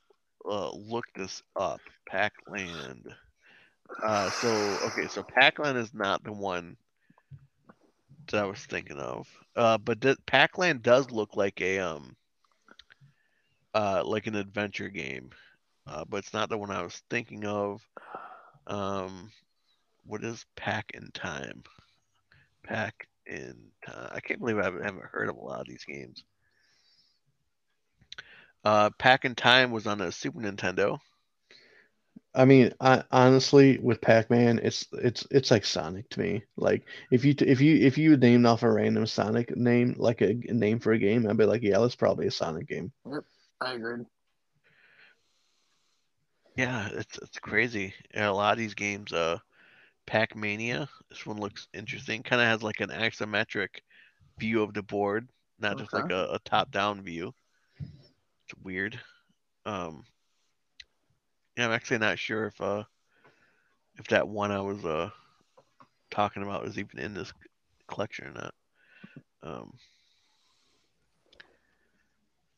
[0.49, 1.81] uh, look this up.
[2.09, 3.07] Pac-Land.
[4.03, 6.77] Uh, so okay, so Pac-Land is not the one
[8.29, 9.29] that I was thinking of.
[9.57, 12.17] Uh, but th- Pac-Land does look like a um,
[13.75, 15.31] uh, like an adventure game.
[15.87, 17.81] Uh, but it's not the one I was thinking of.
[18.67, 19.31] Um,
[20.05, 21.63] what is Pac in Time?
[22.63, 23.55] Pac in
[23.87, 24.11] Time.
[24.13, 26.25] I can't believe I haven't, heard of a lot of these games.
[28.65, 30.99] Uh, Pac in Time was on a Super Nintendo.
[32.35, 36.45] I mean, I, honestly, with Pac-Man, it's it's it's like Sonic to me.
[36.57, 40.31] Like if you if you if you named off a random Sonic name, like a,
[40.49, 42.93] a name for a game, I'd be like, yeah, that's probably a Sonic game.
[43.11, 43.25] Yep,
[43.61, 44.05] I agree.
[46.57, 47.95] Yeah, it's it's crazy.
[48.15, 49.39] Yeah, a lot of these games, uh,
[50.07, 50.89] Pac Mania.
[51.09, 52.23] This one looks interesting.
[52.23, 53.81] Kind of has like an isometric
[54.39, 55.29] view of the board,
[55.59, 57.33] not just like a, a top-down view.
[57.81, 58.99] It's weird.
[59.67, 60.05] Um,
[61.59, 62.85] yeah, I'm actually not sure if uh
[63.99, 65.11] if that one I was uh
[66.11, 67.33] talking about is even in this
[67.89, 68.55] collection or not.
[69.43, 69.73] Um,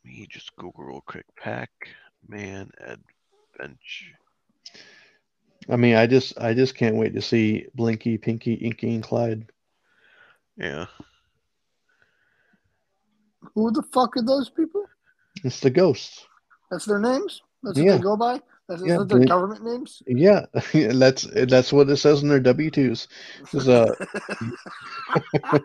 [0.04, 1.24] let me just Google real quick.
[1.36, 1.70] Pac
[2.28, 4.16] Man Adventure.
[5.68, 9.50] I mean, I just I just can't wait to see Blinky, Pinky, Inky, and Clyde.
[10.56, 10.86] Yeah.
[13.54, 14.84] Who the fuck are those people?
[15.42, 16.26] It's the ghosts.
[16.70, 17.40] That's their names.
[17.62, 17.96] That's what Yeah.
[17.96, 18.40] they go by.
[18.70, 20.00] That's Yeah, their they- government names.
[20.06, 23.08] Yeah, that's that's what it says in their W twos.
[23.48, 23.92] Says uh,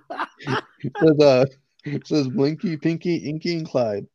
[1.00, 1.46] says uh,
[1.84, 4.08] it says Blinky, Pinky, Inky, and Clyde.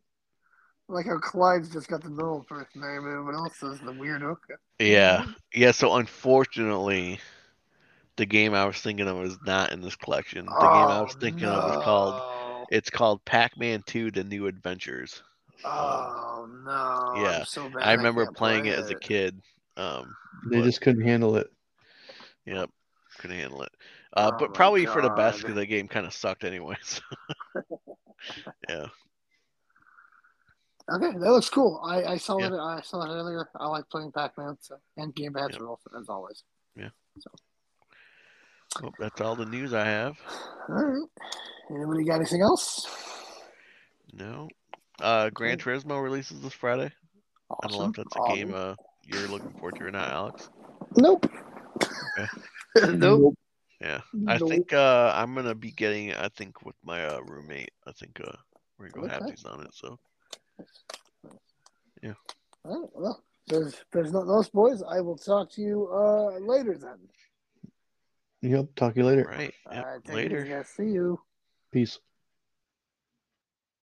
[0.88, 4.22] like how Clyde's just got the normal first name, and everyone else is the weird
[4.22, 4.58] hooker.
[4.80, 5.26] Yeah.
[5.54, 7.20] Yeah, so unfortunately
[8.16, 10.46] the game I was thinking of is not in this collection.
[10.46, 14.46] The game I was Oh, thinking of was called it's called Pac-Man 2 The New
[14.46, 15.22] Adventures.
[15.64, 17.22] Oh no!
[17.22, 19.40] Yeah, I'm so bad I remember can't playing play it as a kid.
[19.76, 20.14] Um
[20.50, 21.48] They But- just couldn't handle it.
[22.46, 22.70] yep,
[23.18, 23.72] couldn't handle it.
[24.14, 27.00] Uh Oh but my probably for the best cuz the game kind of sucked anyways.
[28.68, 28.86] yeah.
[30.92, 31.80] Okay, that looks cool.
[31.84, 32.48] I, I saw Yeah.
[32.48, 32.52] it.
[32.54, 33.48] I saw it earlier.
[33.54, 35.60] I like playing Pac-Man so, and Game Pass Yep.
[35.60, 36.42] are also as always.
[36.74, 36.88] Yeah.
[37.20, 37.30] So.
[38.82, 40.16] Well, that's all the news I have.
[40.68, 41.08] All right.
[41.70, 42.86] Anybody got anything else?
[44.12, 44.48] No.
[45.00, 46.90] Uh, Gran Turismo releases this Friday.
[47.50, 47.58] Awesome.
[47.62, 48.36] I don't know if that's a Awesome.
[48.36, 48.74] game uh,
[49.04, 50.48] you're looking forward to or not, Alex.
[50.96, 51.26] Nope.
[52.18, 52.28] Okay.
[52.96, 53.34] nope.
[53.80, 54.00] Yeah.
[54.28, 54.48] I Nope.
[54.48, 56.12] think uh, I'm gonna be getting.
[56.14, 57.70] I think with my uh, roommate.
[57.86, 58.32] I think uh,
[58.78, 59.72] we're gonna go have these on it.
[59.72, 59.98] So
[62.02, 62.12] yeah.
[62.64, 64.82] All right, well, there's there's nothing else, boys.
[64.82, 66.98] I will talk to you uh later then.
[68.42, 68.68] Yep.
[68.76, 69.24] Talk to you later.
[69.28, 69.52] right.
[69.72, 70.40] Yep, right, take it later.
[70.44, 70.68] easy, guys.
[70.68, 71.18] See you.
[71.72, 71.98] Peace.